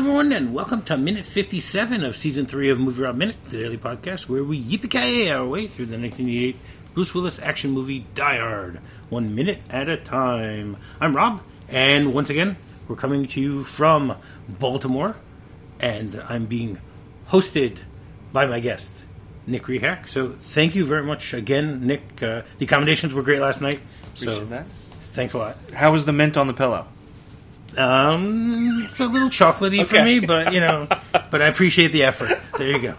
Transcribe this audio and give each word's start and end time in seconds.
everyone, 0.00 0.32
and 0.32 0.54
welcome 0.54 0.80
to 0.80 0.96
minute 0.96 1.26
57 1.26 2.04
of 2.04 2.16
season 2.16 2.46
3 2.46 2.70
of 2.70 2.80
Movie 2.80 3.02
Rob 3.02 3.16
Minute, 3.16 3.36
the 3.50 3.58
daily 3.58 3.76
podcast 3.76 4.30
where 4.30 4.42
we 4.42 4.58
yippee 4.58 5.30
our 5.30 5.46
way 5.46 5.66
through 5.66 5.84
the 5.84 5.98
1988 5.98 6.56
Bruce 6.94 7.14
Willis 7.14 7.38
action 7.38 7.72
movie 7.72 8.06
Die 8.14 8.38
Hard, 8.38 8.80
one 9.10 9.34
minute 9.34 9.58
at 9.68 9.90
a 9.90 9.98
time. 9.98 10.78
I'm 11.02 11.14
Rob, 11.14 11.42
and 11.68 12.14
once 12.14 12.30
again, 12.30 12.56
we're 12.88 12.96
coming 12.96 13.26
to 13.26 13.40
you 13.42 13.64
from 13.64 14.16
Baltimore, 14.48 15.16
and 15.80 16.18
I'm 16.30 16.46
being 16.46 16.80
hosted 17.28 17.76
by 18.32 18.46
my 18.46 18.60
guest, 18.60 19.04
Nick 19.46 19.64
Rehak. 19.64 20.08
So 20.08 20.30
thank 20.30 20.74
you 20.76 20.86
very 20.86 21.02
much 21.02 21.34
again, 21.34 21.86
Nick. 21.86 22.22
Uh, 22.22 22.40
the 22.56 22.64
accommodations 22.64 23.12
were 23.12 23.22
great 23.22 23.40
last 23.40 23.60
night, 23.60 23.82
so 24.14 24.46
that. 24.46 24.66
thanks 25.12 25.34
a 25.34 25.38
lot. 25.38 25.58
How 25.74 25.92
was 25.92 26.06
the 26.06 26.14
mint 26.14 26.38
on 26.38 26.46
the 26.46 26.54
pillow? 26.54 26.86
Um, 27.76 28.86
it's 28.90 29.00
a 29.00 29.06
little 29.06 29.28
chocolatey 29.28 29.84
for 29.84 30.02
me, 30.02 30.20
but 30.20 30.52
you 30.52 30.60
know, 30.60 30.88
but 31.12 31.42
I 31.42 31.46
appreciate 31.46 31.92
the 31.92 32.04
effort. 32.04 32.38
There 32.58 32.70
you 32.70 32.78
go. 32.80 32.94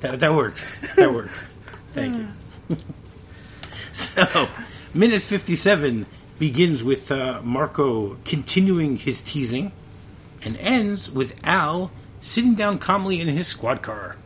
That, 0.00 0.20
that 0.20 0.34
works. 0.34 0.94
That 0.96 1.12
works. 1.12 1.54
Thank 1.92 2.16
you. 2.16 2.76
so, 3.92 4.48
minute 4.94 5.22
fifty-seven 5.22 6.06
begins 6.38 6.84
with 6.84 7.10
uh, 7.10 7.40
Marco 7.42 8.16
continuing 8.24 8.96
his 8.96 9.22
teasing, 9.22 9.72
and 10.44 10.56
ends 10.58 11.10
with 11.10 11.40
Al 11.46 11.90
sitting 12.20 12.54
down 12.54 12.78
calmly 12.78 13.20
in 13.20 13.28
his 13.28 13.46
squad 13.46 13.82
car. 13.82 14.16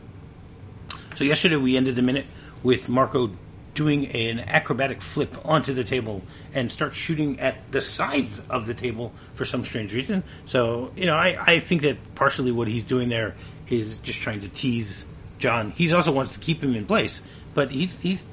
So 1.15 1.23
yesterday 1.23 1.57
we 1.57 1.77
ended 1.77 1.95
the 1.95 2.01
minute 2.01 2.25
with 2.63 2.89
Marco 2.89 3.31
doing 3.73 4.07
an 4.07 4.39
acrobatic 4.39 5.01
flip 5.01 5.35
onto 5.45 5.73
the 5.73 5.83
table 5.83 6.21
and 6.53 6.71
start 6.71 6.93
shooting 6.93 7.39
at 7.39 7.71
the 7.71 7.81
sides 7.81 8.39
of 8.49 8.67
the 8.67 8.73
table 8.73 9.11
for 9.33 9.45
some 9.45 9.63
strange 9.63 9.93
reason. 9.93 10.23
So, 10.45 10.91
you 10.95 11.05
know, 11.05 11.15
I, 11.15 11.37
I 11.39 11.59
think 11.59 11.81
that 11.81 11.97
partially 12.15 12.51
what 12.51 12.67
he's 12.67 12.85
doing 12.85 13.09
there 13.09 13.35
is 13.69 13.99
just 13.99 14.19
trying 14.19 14.41
to 14.41 14.49
tease 14.49 15.05
John. 15.39 15.71
He 15.71 15.91
also 15.91 16.11
wants 16.11 16.37
to 16.37 16.39
keep 16.39 16.61
him 16.61 16.75
in 16.75 16.85
place, 16.85 17.27
but 17.53 17.71
he's 17.71 17.99
he's 17.99 18.25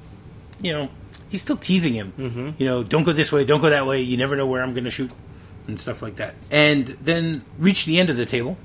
you 0.61 0.73
know, 0.73 0.89
he's 1.29 1.43
still 1.43 1.57
teasing 1.57 1.95
him. 1.95 2.13
Mm-hmm. 2.19 2.51
You 2.59 2.67
know, 2.67 2.83
don't 2.83 3.05
go 3.05 3.13
this 3.13 3.33
way, 3.33 3.45
don't 3.45 3.61
go 3.61 3.71
that 3.71 3.87
way, 3.87 4.03
you 4.03 4.17
never 4.17 4.37
know 4.37 4.47
where 4.47 4.63
I'm 4.63 4.75
going 4.75 4.85
to 4.85 4.91
shoot 4.91 5.11
and 5.67 5.81
stuff 5.81 6.03
like 6.03 6.17
that. 6.17 6.35
And 6.51 6.87
then 6.87 7.43
reach 7.59 7.85
the 7.85 7.99
end 8.01 8.11
of 8.11 8.17
the 8.17 8.27
table, 8.27 8.57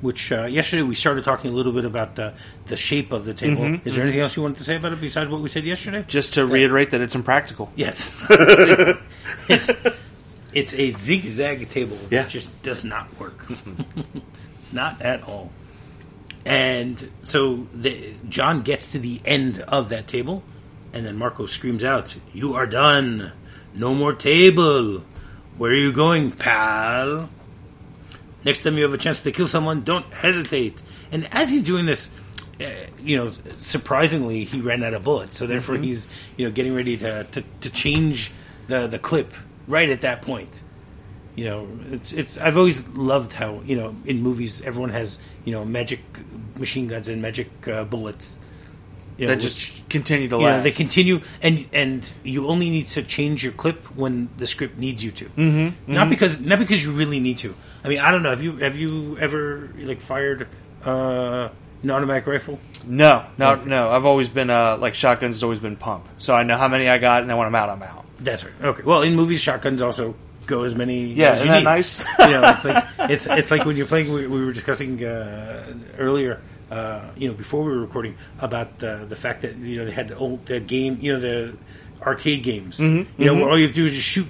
which 0.00 0.30
uh, 0.30 0.44
yesterday 0.44 0.82
we 0.82 0.94
started 0.94 1.24
talking 1.24 1.50
a 1.50 1.54
little 1.54 1.72
bit 1.72 1.84
about 1.84 2.14
the 2.14 2.34
the 2.66 2.76
shape 2.76 3.12
of 3.12 3.24
the 3.24 3.34
table. 3.34 3.62
Mm-hmm, 3.62 3.86
Is 3.86 3.94
there 3.94 4.04
anything 4.04 4.20
else 4.20 4.36
you 4.36 4.42
wanted 4.42 4.58
to 4.58 4.64
say 4.64 4.76
about 4.76 4.92
it 4.92 5.00
besides 5.00 5.30
what 5.30 5.40
we 5.40 5.48
said 5.48 5.64
yesterday? 5.64 6.04
Just 6.06 6.34
to 6.34 6.46
reiterate 6.46 6.90
that 6.92 7.00
it's 7.00 7.14
impractical. 7.14 7.72
Yes, 7.74 8.24
it's 9.48 9.70
it's 10.52 10.74
a 10.74 10.90
zigzag 10.90 11.68
table. 11.68 11.98
Yeah. 12.10 12.24
It 12.24 12.28
just 12.28 12.62
does 12.62 12.84
not 12.84 13.18
work, 13.18 13.44
not 14.72 15.02
at 15.02 15.24
all. 15.24 15.50
And 16.46 17.10
so 17.22 17.66
the, 17.74 18.14
John 18.28 18.62
gets 18.62 18.92
to 18.92 18.98
the 18.98 19.20
end 19.24 19.60
of 19.60 19.90
that 19.90 20.06
table, 20.06 20.42
and 20.92 21.04
then 21.04 21.16
Marco 21.16 21.46
screams 21.46 21.82
out, 21.84 22.16
"You 22.32 22.54
are 22.54 22.66
done. 22.66 23.32
No 23.74 23.94
more 23.94 24.14
table. 24.14 25.02
Where 25.56 25.72
are 25.72 25.74
you 25.74 25.92
going, 25.92 26.30
pal?" 26.32 27.28
Next 28.48 28.62
time 28.64 28.76
you 28.78 28.84
have 28.84 28.94
a 28.94 28.98
chance 28.98 29.22
to 29.24 29.30
kill 29.32 29.46
someone, 29.46 29.82
don't 29.84 30.10
hesitate. 30.12 30.80
And 31.12 31.28
as 31.32 31.50
he's 31.50 31.64
doing 31.64 31.84
this, 31.84 32.08
uh, 32.60 32.64
you 33.02 33.16
know, 33.16 33.30
surprisingly, 33.30 34.44
he 34.44 34.60
ran 34.62 34.82
out 34.82 34.94
of 34.94 35.04
bullets. 35.04 35.36
So 35.36 35.46
therefore, 35.46 35.76
he's 35.76 36.08
you 36.36 36.46
know 36.46 36.50
getting 36.50 36.74
ready 36.74 36.96
to, 36.96 37.24
to, 37.32 37.44
to 37.60 37.70
change 37.70 38.32
the 38.66 38.86
the 38.86 38.98
clip 38.98 39.32
right 39.66 39.90
at 39.90 40.00
that 40.00 40.22
point. 40.22 40.62
You 41.36 41.44
know, 41.44 41.68
it's, 41.92 42.12
it's 42.12 42.38
I've 42.38 42.56
always 42.56 42.88
loved 42.96 43.32
how 43.32 43.60
you 43.64 43.76
know 43.76 43.94
in 44.06 44.22
movies 44.22 44.62
everyone 44.62 44.90
has 44.90 45.20
you 45.44 45.52
know 45.52 45.64
magic 45.64 46.00
machine 46.56 46.88
guns 46.88 47.06
and 47.08 47.20
magic 47.22 47.50
uh, 47.68 47.84
bullets. 47.84 48.40
You 49.18 49.26
know, 49.26 49.34
That 49.34 49.40
just 49.40 49.88
continue 49.90 50.28
to 50.28 50.36
you 50.36 50.40
know, 50.42 50.46
last. 50.48 50.62
they 50.64 50.70
continue, 50.72 51.20
and 51.42 51.66
and 51.72 52.12
you 52.24 52.48
only 52.48 52.70
need 52.70 52.88
to 52.96 53.02
change 53.02 53.44
your 53.44 53.52
clip 53.52 53.84
when 53.96 54.30
the 54.38 54.46
script 54.46 54.78
needs 54.78 55.04
you 55.04 55.10
to. 55.12 55.24
Mm-hmm, 55.26 55.92
Not 55.92 56.08
because 56.08 56.40
not 56.40 56.58
because 56.58 56.82
you 56.82 56.92
really 56.92 57.20
need 57.20 57.38
to. 57.38 57.54
I 57.84 57.88
mean, 57.88 57.98
I 58.00 58.10
don't 58.10 58.22
know. 58.22 58.30
Have 58.30 58.42
you 58.42 58.56
have 58.56 58.76
you 58.76 59.16
ever 59.18 59.70
like 59.78 60.00
fired 60.00 60.48
uh, 60.84 61.48
an 61.82 61.90
automatic 61.90 62.26
rifle? 62.26 62.58
no, 62.86 63.24
no, 63.38 63.52
Okay. 63.52 63.68
no. 63.68 63.90
I've 63.90 64.06
always 64.06 64.28
been 64.28 64.50
uh, 64.50 64.76
like 64.78 64.94
shotguns 64.94 65.36
has 65.36 65.42
always 65.42 65.60
been 65.60 65.76
pump, 65.76 66.08
so 66.18 66.34
I 66.34 66.42
know 66.42 66.56
how 66.56 66.68
many 66.68 66.88
I 66.88 66.98
got, 66.98 67.20
and 67.22 67.30
then 67.30 67.36
when 67.36 67.46
I'm 67.46 67.54
out, 67.54 67.68
I'm 67.70 67.82
out. 67.82 68.04
That's 68.20 68.44
right. 68.44 68.52
Okay. 68.60 68.82
Well, 68.84 69.02
in 69.02 69.14
movies, 69.14 69.40
shotguns 69.40 69.80
also 69.82 70.14
go 70.46 70.62
as 70.64 70.74
many. 70.74 71.06
Yeah, 71.12 71.30
as 71.30 71.36
isn't 71.36 71.46
you 71.46 71.52
that 71.52 71.58
need. 71.58 71.64
nice? 71.64 71.98
you 72.18 72.30
know, 72.30 72.50
it's 72.56 72.64
like 72.64 72.84
it's 73.10 73.26
it's 73.28 73.50
like 73.50 73.64
when 73.64 73.76
you're 73.76 73.86
playing. 73.86 74.12
We, 74.12 74.26
we 74.26 74.44
were 74.44 74.52
discussing 74.52 75.04
uh, 75.04 75.74
earlier. 75.98 76.40
Uh, 76.70 77.10
you 77.16 77.28
know, 77.28 77.34
before 77.34 77.64
we 77.64 77.70
were 77.72 77.80
recording 77.80 78.16
about 78.40 78.82
uh, 78.82 79.04
the 79.06 79.16
fact 79.16 79.42
that 79.42 79.56
you 79.56 79.78
know 79.78 79.84
they 79.84 79.90
had 79.92 80.08
the 80.08 80.16
old 80.16 80.44
the 80.46 80.60
game. 80.60 80.98
You 81.00 81.12
know, 81.14 81.20
the 81.20 81.56
arcade 82.02 82.42
games. 82.42 82.78
Mm-hmm, 82.78 83.20
you 83.22 83.26
know, 83.26 83.34
where 83.36 83.50
all 83.50 83.56
you 83.58 83.64
have 83.64 83.72
to 83.72 83.80
do 83.80 83.84
is 83.86 83.92
just 83.94 84.06
shoot 84.06 84.26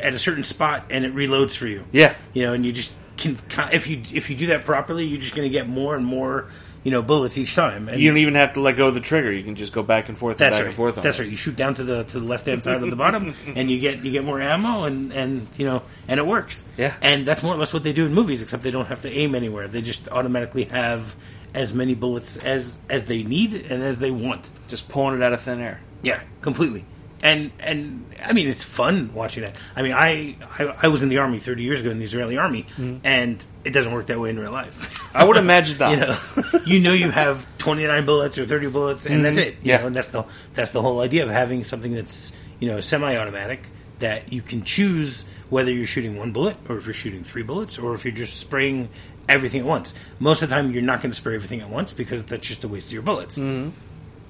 at 0.00 0.14
a 0.14 0.18
certain 0.18 0.44
spot 0.44 0.86
and 0.90 1.04
it 1.04 1.14
reloads 1.14 1.56
for 1.56 1.66
you. 1.66 1.84
Yeah. 1.92 2.14
You 2.32 2.44
know, 2.44 2.52
and 2.52 2.64
you 2.64 2.72
just 2.72 2.92
can 3.16 3.38
if 3.72 3.86
you 3.88 4.02
if 4.12 4.30
you 4.30 4.36
do 4.36 4.46
that 4.48 4.64
properly, 4.64 5.04
you're 5.04 5.20
just 5.20 5.34
going 5.34 5.48
to 5.48 5.52
get 5.52 5.68
more 5.68 5.96
and 5.96 6.04
more. 6.04 6.48
You 6.84 6.92
know, 6.92 7.02
bullets 7.02 7.36
each 7.36 7.56
time. 7.56 7.88
And 7.88 8.00
You 8.00 8.08
don't 8.08 8.18
even 8.18 8.36
have 8.36 8.52
to 8.52 8.60
let 8.60 8.76
go 8.76 8.86
of 8.86 8.94
the 8.94 9.00
trigger. 9.00 9.32
You 9.32 9.42
can 9.42 9.56
just 9.56 9.72
go 9.72 9.82
back 9.82 10.08
and 10.08 10.16
forth 10.16 10.40
and 10.40 10.52
back 10.52 10.60
right. 10.60 10.68
and 10.68 10.76
forth 10.76 10.96
on 10.96 11.02
That's 11.02 11.18
it. 11.18 11.22
right. 11.22 11.30
You 11.30 11.36
shoot 11.36 11.56
down 11.56 11.74
to 11.74 11.84
the 11.84 12.04
to 12.04 12.20
the 12.20 12.24
left 12.24 12.46
hand 12.46 12.62
side 12.62 12.80
of 12.82 12.88
the 12.88 12.96
bottom, 13.04 13.34
and 13.48 13.68
you 13.68 13.80
get 13.80 14.02
you 14.04 14.12
get 14.12 14.24
more 14.24 14.40
ammo, 14.40 14.84
and 14.84 15.12
and 15.12 15.48
you 15.58 15.66
know, 15.66 15.82
and 16.06 16.20
it 16.20 16.26
works. 16.26 16.64
Yeah. 16.78 16.94
And 17.02 17.26
that's 17.26 17.42
more 17.42 17.52
or 17.52 17.58
less 17.58 17.74
what 17.74 17.82
they 17.82 17.92
do 17.92 18.06
in 18.06 18.14
movies, 18.14 18.42
except 18.42 18.62
they 18.62 18.70
don't 18.70 18.86
have 18.86 19.02
to 19.02 19.10
aim 19.10 19.34
anywhere. 19.34 19.66
They 19.66 19.82
just 19.82 20.08
automatically 20.08 20.64
have 20.64 21.16
as 21.52 21.74
many 21.74 21.94
bullets 21.94 22.36
as 22.38 22.80
as 22.88 23.06
they 23.06 23.24
need 23.24 23.54
and 23.54 23.82
as 23.82 23.98
they 23.98 24.12
want. 24.12 24.48
Just 24.68 24.88
pulling 24.88 25.16
it 25.16 25.22
out 25.22 25.32
of 25.32 25.40
thin 25.40 25.60
air. 25.60 25.80
Yeah, 26.02 26.22
completely. 26.40 26.84
And 27.22 27.50
and 27.58 28.06
I 28.24 28.32
mean, 28.32 28.48
it's 28.48 28.62
fun 28.62 29.12
watching 29.12 29.42
that. 29.42 29.56
I 29.74 29.82
mean, 29.82 29.92
I 29.92 30.36
I, 30.58 30.74
I 30.82 30.88
was 30.88 31.02
in 31.02 31.08
the 31.08 31.18
army 31.18 31.38
30 31.38 31.62
years 31.62 31.80
ago 31.80 31.90
in 31.90 31.98
the 31.98 32.04
Israeli 32.04 32.36
army, 32.36 32.66
and 33.04 33.44
it 33.64 33.72
doesn't 33.72 33.92
work 33.92 34.06
that 34.06 34.20
way 34.20 34.30
in 34.30 34.38
real 34.38 34.52
life. 34.52 35.10
I 35.16 35.24
would 35.24 35.36
imagine 35.36 35.78
that. 35.78 35.90
you 35.90 35.96
know, 35.96 36.64
you 36.64 36.80
know 36.80 36.92
you 36.92 37.10
have 37.10 37.46
29 37.58 38.06
bullets 38.06 38.38
or 38.38 38.46
30 38.46 38.70
bullets, 38.70 39.06
and 39.06 39.24
that's 39.24 39.38
it. 39.38 39.56
Yeah. 39.62 39.78
know, 39.78 39.88
and 39.88 39.96
that's 39.96 40.10
the 40.10 40.24
that's 40.54 40.70
the 40.70 40.82
whole 40.82 41.00
idea 41.00 41.24
of 41.24 41.30
having 41.30 41.64
something 41.64 41.92
that's 41.92 42.36
you 42.60 42.68
know 42.68 42.80
semi-automatic 42.80 43.62
that 43.98 44.32
you 44.32 44.42
can 44.42 44.62
choose 44.62 45.24
whether 45.50 45.72
you're 45.72 45.86
shooting 45.86 46.16
one 46.16 46.32
bullet 46.32 46.56
or 46.68 46.76
if 46.76 46.86
you're 46.86 46.94
shooting 46.94 47.24
three 47.24 47.42
bullets 47.42 47.78
or 47.78 47.94
if 47.94 48.04
you're 48.04 48.14
just 48.14 48.38
spraying 48.38 48.88
everything 49.28 49.60
at 49.60 49.66
once. 49.66 49.94
Most 50.18 50.42
of 50.42 50.48
the 50.48 50.54
time, 50.54 50.72
you're 50.72 50.82
not 50.82 51.00
going 51.00 51.10
to 51.10 51.16
spray 51.16 51.34
everything 51.34 51.60
at 51.60 51.68
once 51.68 51.92
because 51.92 52.24
that's 52.24 52.46
just 52.46 52.64
a 52.64 52.68
waste 52.68 52.88
of 52.88 52.92
your 52.92 53.02
bullets. 53.02 53.38
Mm-hmm. 53.38 53.70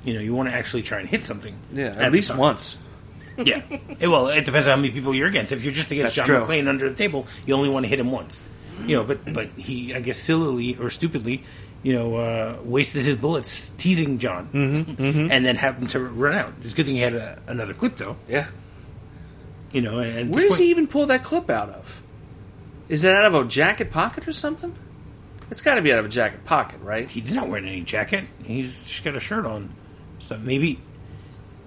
You 0.05 0.15
know, 0.15 0.21
you 0.21 0.35
want 0.35 0.49
to 0.49 0.55
actually 0.55 0.83
try 0.83 1.01
and 1.01 1.09
hit 1.09 1.25
something. 1.25 1.55
Yeah, 1.73 1.87
at 1.87 1.99
at 1.99 2.13
least 2.13 2.35
once. 2.35 2.79
Yeah. 3.41 3.63
Eh, 4.01 4.09
well, 4.09 4.27
it 4.31 4.45
depends 4.45 4.67
on 4.67 4.73
how 4.73 4.77
many 4.83 4.93
people 4.93 5.15
you're 5.15 5.29
against. 5.29 5.53
If 5.53 5.63
you're 5.63 5.73
just 5.73 5.93
against 5.93 6.17
That's 6.17 6.27
John 6.29 6.45
true. 6.45 6.45
McClane 6.45 6.67
under 6.67 6.91
the 6.91 6.97
table, 6.97 7.25
you 7.47 7.55
only 7.55 7.69
want 7.69 7.85
to 7.85 7.89
hit 7.89 8.01
him 8.01 8.11
once. 8.11 8.43
You 8.85 8.97
know, 8.97 9.05
but 9.05 9.33
but 9.33 9.51
he, 9.57 9.95
I 9.95 10.01
guess, 10.01 10.19
sillily 10.19 10.77
or 10.77 10.91
stupidly, 10.91 11.45
you 11.85 11.93
know, 11.93 12.17
uh, 12.17 12.59
wasted 12.65 13.05
his 13.05 13.15
bullets 13.15 13.71
teasing 13.71 14.19
John, 14.19 14.49
mm-hmm, 14.53 15.31
and 15.31 15.45
then 15.45 15.55
happened 15.55 15.91
to 15.91 16.01
run 16.01 16.35
out. 16.35 16.53
It's 16.63 16.73
a 16.73 16.77
good 16.77 16.87
thing 16.87 16.97
he 16.97 17.01
had 17.01 17.15
a, 17.15 17.41
another 17.47 17.75
clip, 17.75 17.97
though. 17.97 18.17
Yeah. 18.29 18.49
You 19.73 19.83
know, 19.83 19.99
and 20.01 20.35
Where 20.35 20.49
does 20.49 20.59
he 20.59 20.71
even 20.71 20.87
pull 20.89 21.07
that 21.07 21.23
clip 21.23 21.49
out 21.49 21.69
of? 21.69 22.03
Is 22.89 23.05
it 23.05 23.15
out 23.15 23.27
of 23.27 23.35
a 23.35 23.45
jacket 23.45 23.91
pocket 23.93 24.27
or 24.27 24.33
something? 24.33 24.75
It's 25.51 25.63
got 25.63 25.77
to 25.77 25.83
be 25.83 25.93
out 25.93 25.99
of 25.99 26.07
a 26.07 26.09
jacket 26.09 26.45
pocket, 26.45 26.81
right? 26.83 27.09
He's 27.09 27.35
not 27.35 27.49
wearing 27.49 27.69
any 27.69 27.83
jacket. 27.83 28.25
He's 28.45 28.85
just 28.85 29.05
got 29.05 29.15
a 29.15 29.21
shirt 29.21 29.47
on. 29.47 29.71
So 30.19 30.37
maybe 30.39 30.81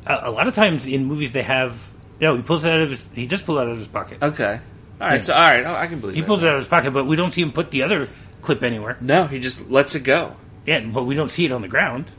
a, 0.06 0.20
a 0.24 0.32
lot 0.32 0.48
of 0.48 0.56
times 0.56 0.88
in 0.88 1.06
movies 1.06 1.32
they 1.32 1.44
have. 1.44 1.90
No, 2.20 2.36
he 2.36 2.42
pulls 2.44 2.66
it 2.66 2.72
out 2.72 2.82
of 2.82 2.90
his. 2.90 3.08
He 3.14 3.26
does 3.28 3.42
pull 3.42 3.58
it 3.58 3.62
out 3.64 3.70
of 3.70 3.78
his 3.78 3.88
pocket. 3.88 4.20
Okay. 4.22 4.60
All 5.00 5.08
right. 5.08 5.16
Yeah. 5.16 5.22
So 5.22 5.34
all 5.34 5.40
right, 5.40 5.66
oh, 5.66 5.74
I 5.76 5.88
can 5.88 6.00
believe 6.00 6.16
it. 6.16 6.18
He 6.18 6.24
it. 6.24 6.28
pulls 6.28 6.44
it 6.44 6.48
out 6.48 6.56
of 6.56 6.62
his 6.62 6.68
pocket, 6.68 6.92
but 6.92 7.06
we 7.06 7.16
don't 7.16 7.32
see 7.32 7.42
him 7.42 7.52
put 7.52 7.72
the 7.72 7.84
other 7.84 8.08
clip 8.42 8.62
anywhere. 8.64 8.98
No, 9.02 9.26
he 9.28 9.40
just 9.40 9.70
lets 9.72 9.96
it 9.96 10.04
go, 10.04 10.36
Yeah, 10.66 10.82
but 10.82 11.04
we 11.06 11.16
don't 11.16 11.30
see 11.30 11.46
it 11.46 11.52
on 11.52 11.62
the 11.64 11.68
ground. 11.68 12.12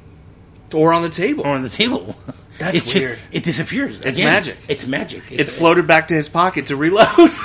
or 0.75 0.93
on 0.93 1.03
the 1.03 1.11
table. 1.11 1.45
or 1.45 1.51
on 1.55 1.63
the 1.63 1.69
table. 1.69 2.17
That's 2.59 2.79
it's 2.79 2.95
weird. 2.95 3.19
Just, 3.19 3.35
it 3.35 3.45
disappears. 3.45 4.01
It's 4.01 4.19
Again, 4.19 4.27
magic. 4.33 4.57
It's 4.69 4.87
magic. 4.87 5.31
it 5.33 5.41
It's, 5.41 5.57
floated 5.57 5.87
back 5.87 6.09
to 6.09 6.15
his 6.15 6.29
pocket 6.29 6.67
to 6.67 6.77
reload. 6.77 7.07
if 7.19 7.37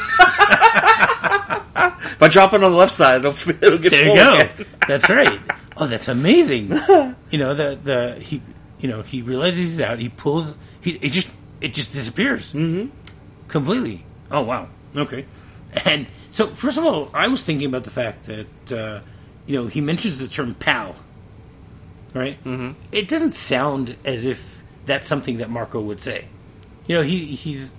I 2.21 2.27
drop 2.29 2.53
it 2.53 2.63
on 2.63 2.71
the 2.71 2.77
left 2.77 2.91
side, 2.93 3.23
it'll, 3.25 3.49
it'll 3.63 3.77
get 3.79 3.91
There 3.91 4.07
you 4.09 4.15
go. 4.15 4.33
again. 4.35 4.49
That's 4.87 5.09
right. 5.09 5.39
Oh, 5.77 5.87
that's 5.87 6.07
amazing. 6.07 6.71
you 7.29 7.37
know 7.37 7.53
the 7.53 7.79
the 7.81 8.19
he 8.19 8.41
you 8.79 8.89
know 8.89 9.01
he 9.01 9.21
realizes 9.21 9.59
he's 9.59 9.81
out. 9.81 9.99
He 9.99 10.09
pulls. 10.09 10.57
He 10.81 10.91
it 10.91 11.11
just 11.11 11.29
it 11.61 11.73
just 11.73 11.91
disappears 11.91 12.53
mm-hmm. 12.53 12.89
completely. 13.47 14.05
Oh 14.31 14.43
wow. 14.43 14.67
Okay. 14.95 15.25
And 15.85 16.07
so 16.31 16.47
first 16.47 16.77
of 16.77 16.85
all, 16.85 17.09
I 17.13 17.27
was 17.27 17.43
thinking 17.43 17.67
about 17.67 17.83
the 17.83 17.91
fact 17.91 18.25
that 18.25 18.71
uh, 18.71 19.01
you 19.45 19.55
know 19.55 19.67
he 19.67 19.81
mentions 19.81 20.19
the 20.19 20.27
term 20.27 20.53
pal. 20.55 20.95
Right. 22.13 22.41
Mm-hmm. 22.43 22.71
It 22.91 23.07
doesn't 23.07 23.31
sound 23.31 23.95
as 24.05 24.25
if 24.25 24.63
that's 24.85 25.07
something 25.07 25.37
that 25.37 25.49
Marco 25.49 25.81
would 25.81 25.99
say. 25.99 26.27
You 26.87 26.95
know, 26.95 27.03
he 27.03 27.25
he's 27.35 27.75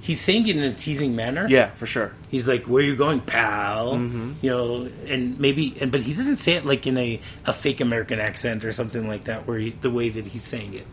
he's 0.00 0.20
saying 0.20 0.48
it 0.48 0.56
in 0.56 0.62
a 0.64 0.72
teasing 0.74 1.14
manner. 1.16 1.46
Yeah, 1.48 1.70
for 1.70 1.86
sure. 1.86 2.12
He's 2.30 2.46
like, 2.48 2.64
"Where 2.64 2.82
are 2.82 2.86
you 2.86 2.96
going, 2.96 3.20
pal?" 3.20 3.94
Mm-hmm. 3.94 4.32
You 4.42 4.50
know, 4.50 4.88
and 5.06 5.38
maybe, 5.40 5.76
and 5.80 5.90
but 5.92 6.00
he 6.00 6.14
doesn't 6.14 6.36
say 6.36 6.54
it 6.54 6.64
like 6.66 6.86
in 6.86 6.96
a, 6.98 7.20
a 7.46 7.52
fake 7.52 7.80
American 7.80 8.20
accent 8.20 8.64
or 8.64 8.72
something 8.72 9.06
like 9.08 9.24
that, 9.24 9.46
where 9.46 9.58
he, 9.58 9.70
the 9.70 9.90
way 9.90 10.08
that 10.08 10.26
he's 10.26 10.44
saying 10.44 10.74
it. 10.74 10.86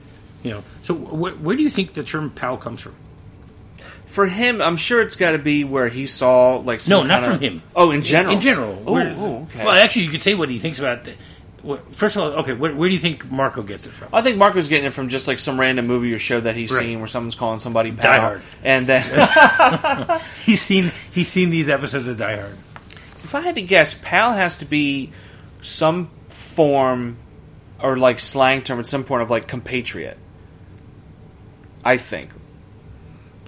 You 0.43 0.51
know, 0.51 0.63
so 0.83 0.93
wh- 0.95 1.41
where 1.43 1.55
do 1.55 1.63
you 1.63 1.69
think 1.69 1.93
the 1.93 2.03
term 2.03 2.29
"pal" 2.31 2.57
comes 2.57 2.81
from? 2.81 2.95
For 4.05 4.25
him, 4.25 4.61
I'm 4.61 4.77
sure 4.77 5.01
it's 5.01 5.15
got 5.17 5.31
to 5.31 5.37
be 5.39 5.63
where 5.63 5.89
he 5.89 6.07
saw 6.07 6.55
like 6.55 6.87
No, 6.87 7.03
not 7.03 7.19
kinda- 7.21 7.27
from 7.35 7.39
him. 7.43 7.63
Oh, 7.75 7.91
in 7.91 8.03
general. 8.03 8.33
In 8.35 8.41
general. 8.41 8.81
Oh, 8.87 8.95
oh, 8.97 9.43
okay. 9.43 9.65
Well, 9.65 9.75
actually, 9.77 10.03
you 10.05 10.11
could 10.11 10.23
say 10.23 10.33
what 10.33 10.49
he 10.49 10.57
thinks 10.59 10.79
about. 10.79 11.03
The, 11.03 11.13
first 11.91 12.15
of 12.15 12.21
all, 12.21 12.27
okay, 12.41 12.53
where, 12.53 12.73
where 12.73 12.87
do 12.89 12.93
you 12.93 12.99
think 12.99 13.29
Marco 13.31 13.61
gets 13.61 13.85
it 13.85 13.89
from? 13.91 14.09
I 14.13 14.21
think 14.21 14.37
Marco's 14.37 14.67
getting 14.67 14.85
it 14.85 14.93
from 14.93 15.09
just 15.09 15.27
like 15.27 15.39
some 15.39 15.59
random 15.59 15.87
movie 15.87 16.13
or 16.13 16.19
show 16.19 16.39
that 16.39 16.55
he's 16.55 16.71
Right. 16.71 16.81
seen 16.81 16.99
where 16.99 17.07
someone's 17.07 17.35
calling 17.35 17.59
somebody 17.59 17.91
Die 17.91 18.17
Hard. 18.19 18.41
and 18.63 18.87
then 18.87 19.03
He's 20.45 20.61
seen 20.61 20.91
he's 21.11 21.27
seen 21.27 21.49
these 21.49 21.67
episodes 21.69 22.07
of 22.07 22.17
Die 22.17 22.35
Hard. 22.37 22.57
if 23.23 23.33
I 23.35 23.41
had 23.41 23.55
to 23.55 23.61
guess, 23.61 23.93
pal 23.93 24.33
has 24.33 24.57
to 24.59 24.65
be 24.65 25.11
some 25.61 26.09
form 26.29 27.17
or 27.81 27.97
like 27.97 28.19
slang 28.19 28.61
term 28.61 28.79
at 28.79 28.85
some 28.85 29.03
point 29.03 29.23
of 29.23 29.29
like 29.29 29.47
compatriot. 29.47 30.17
I 31.83 31.97
think. 31.97 32.31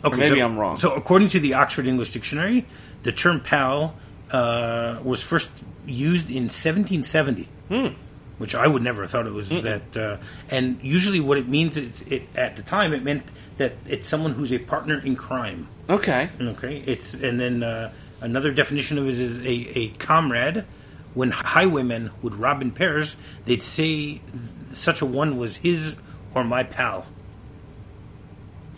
Okay, 0.04 0.16
maybe 0.18 0.40
so, 0.40 0.46
I'm 0.46 0.58
wrong. 0.58 0.78
So, 0.78 0.94
according 0.96 1.28
to 1.30 1.40
the 1.42 1.56
Oxford 1.56 1.86
English 1.88 2.14
Dictionary, 2.14 2.66
the 3.02 3.12
term 3.12 3.42
"pal" 3.42 3.96
uh, 4.32 5.00
was 5.04 5.24
first 5.24 5.52
used 5.86 6.30
in 6.30 6.44
1770, 6.50 7.48
Hmm. 7.70 7.88
which 8.38 8.56
I 8.56 8.68
would 8.68 8.82
never 8.84 9.02
have 9.04 9.12
thought 9.12 9.28
it 9.28 9.34
was 9.34 9.50
that. 9.64 9.98
Uh, 9.98 10.18
and 10.50 10.80
usually, 10.82 11.20
what 11.20 11.38
it 11.38 11.48
means 11.48 11.78
is 11.78 12.02
it 12.04 12.24
at 12.36 12.56
the 12.56 12.64
time 12.64 12.94
it 12.94 13.04
meant 13.04 13.24
that 13.58 13.74
it's 13.88 14.08
someone 14.08 14.32
who's 14.34 14.54
a 14.54 14.60
partner 14.60 15.00
in 15.04 15.16
crime. 15.16 15.68
Okay. 15.90 16.30
Okay, 16.40 16.78
it's 16.86 17.14
and 17.14 17.40
then 17.40 17.64
uh, 17.64 17.92
another 18.22 18.52
definition 18.54 18.98
of 18.98 19.06
it 19.08 19.16
is 19.20 19.38
a, 19.38 19.80
a 19.80 19.90
comrade. 20.00 20.66
When 21.16 21.32
highwaymen 21.32 22.12
would 22.22 22.36
rob 22.36 22.62
in 22.62 22.72
pairs, 22.72 23.16
they'd 23.46 23.64
say 23.64 24.22
such 24.74 25.02
a 25.02 25.06
one 25.06 25.38
was 25.38 25.58
his 25.58 25.96
or 26.36 26.44
my 26.44 26.64
pal. 26.64 27.08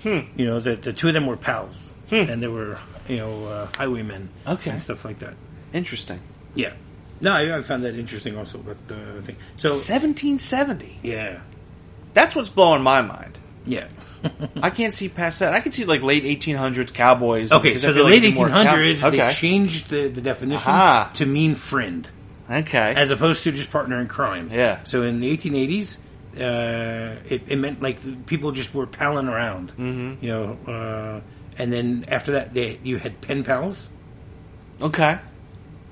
You 0.03 0.45
know 0.45 0.59
that 0.59 0.81
the 0.81 0.93
two 0.93 1.07
of 1.07 1.13
them 1.13 1.25
were 1.27 1.37
pals, 1.37 1.93
and 2.11 2.41
they 2.41 2.47
were 2.47 2.77
you 3.07 3.17
know 3.17 3.45
uh, 3.45 3.67
highwaymen, 3.75 4.29
Okay. 4.47 4.71
and 4.71 4.81
stuff 4.81 5.05
like 5.05 5.19
that. 5.19 5.33
Interesting. 5.73 6.19
Yeah, 6.55 6.73
no, 7.21 7.31
I, 7.33 7.57
I 7.57 7.61
found 7.61 7.83
that 7.85 7.95
interesting 7.95 8.37
also. 8.37 8.57
But 8.57 8.77
uh, 8.89 9.21
thing. 9.21 9.37
So 9.57 9.69
1770. 9.69 10.99
yeah, 11.03 11.39
That's 12.13 12.35
what's 12.35 12.49
blowing 12.49 12.83
my 12.83 13.01
mind. 13.01 13.39
yeah. 13.65 13.87
I 14.61 14.69
can't 14.69 14.93
see 14.93 15.09
past 15.09 15.39
that. 15.39 15.53
I 15.55 15.61
can 15.61 15.71
see 15.71 15.85
like 15.85 16.03
late 16.03 16.23
1800s 16.23 16.93
cowboys. 16.93 17.51
Okay, 17.51 17.77
so 17.77 17.91
the 17.91 18.03
like 18.03 18.11
late 18.11 18.23
it'd 18.23 18.33
be 18.35 18.39
more 18.39 18.49
cow- 18.49 18.65
1800s, 18.65 19.03
okay. 19.03 19.17
they 19.17 19.29
changed 19.33 19.89
the, 19.89 20.09
the 20.09 20.21
definition 20.21 20.69
Aha. 20.71 21.09
to 21.15 21.25
mean 21.25 21.55
friend. 21.55 22.07
Okay. 22.49 22.93
as 22.95 23.09
opposed 23.11 23.43
to 23.45 23.51
just 23.51 23.71
partner 23.71 23.99
in 23.99 24.07
crime. 24.07 24.49
Yeah. 24.51 24.83
So 24.83 25.01
in 25.03 25.21
the 25.21 25.35
1880s, 25.37 25.99
uh, 26.35 27.15
it, 27.25 27.43
it 27.47 27.57
meant 27.57 27.81
like 27.81 28.25
people 28.25 28.51
just 28.51 28.73
were 28.73 28.87
palling 28.87 29.27
around. 29.27 29.69
Mm-hmm. 29.71 30.23
You 30.23 30.29
know, 30.29 30.57
uh, 30.67 31.21
and 31.57 31.71
then 31.71 32.05
after 32.07 32.33
that, 32.33 32.53
they, 32.53 32.79
you 32.83 32.97
had 32.97 33.21
pen 33.21 33.43
pals, 33.43 33.89
okay. 34.81 35.19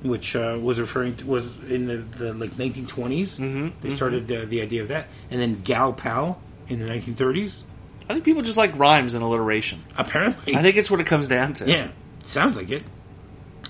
which 0.01 0.35
uh, 0.35 0.57
was 0.61 0.79
referring 0.79 1.15
to 1.17 1.25
was 1.25 1.61
in 1.65 1.87
the, 1.87 1.97
the 1.97 2.33
like 2.33 2.51
1920s. 2.51 3.39
Mm-hmm. 3.39 3.67
They 3.81 3.89
started 3.89 4.27
the, 4.27 4.45
the 4.45 4.61
idea 4.61 4.81
of 4.83 4.89
that, 4.89 5.07
and 5.29 5.39
then 5.39 5.61
gal 5.61 5.93
pal 5.93 6.41
in 6.67 6.79
the 6.79 6.87
1930s. 6.87 7.63
I 8.09 8.13
think 8.13 8.25
people 8.25 8.41
just 8.41 8.57
like 8.57 8.77
rhymes 8.79 9.13
and 9.13 9.23
alliteration. 9.23 9.83
Apparently, 9.95 10.55
I 10.55 10.61
think 10.61 10.77
it's 10.77 10.89
what 10.89 10.99
it 10.99 11.05
comes 11.05 11.27
down 11.27 11.53
to. 11.55 11.69
yeah, 11.69 11.91
sounds 12.23 12.55
like 12.55 12.71
it. 12.71 12.83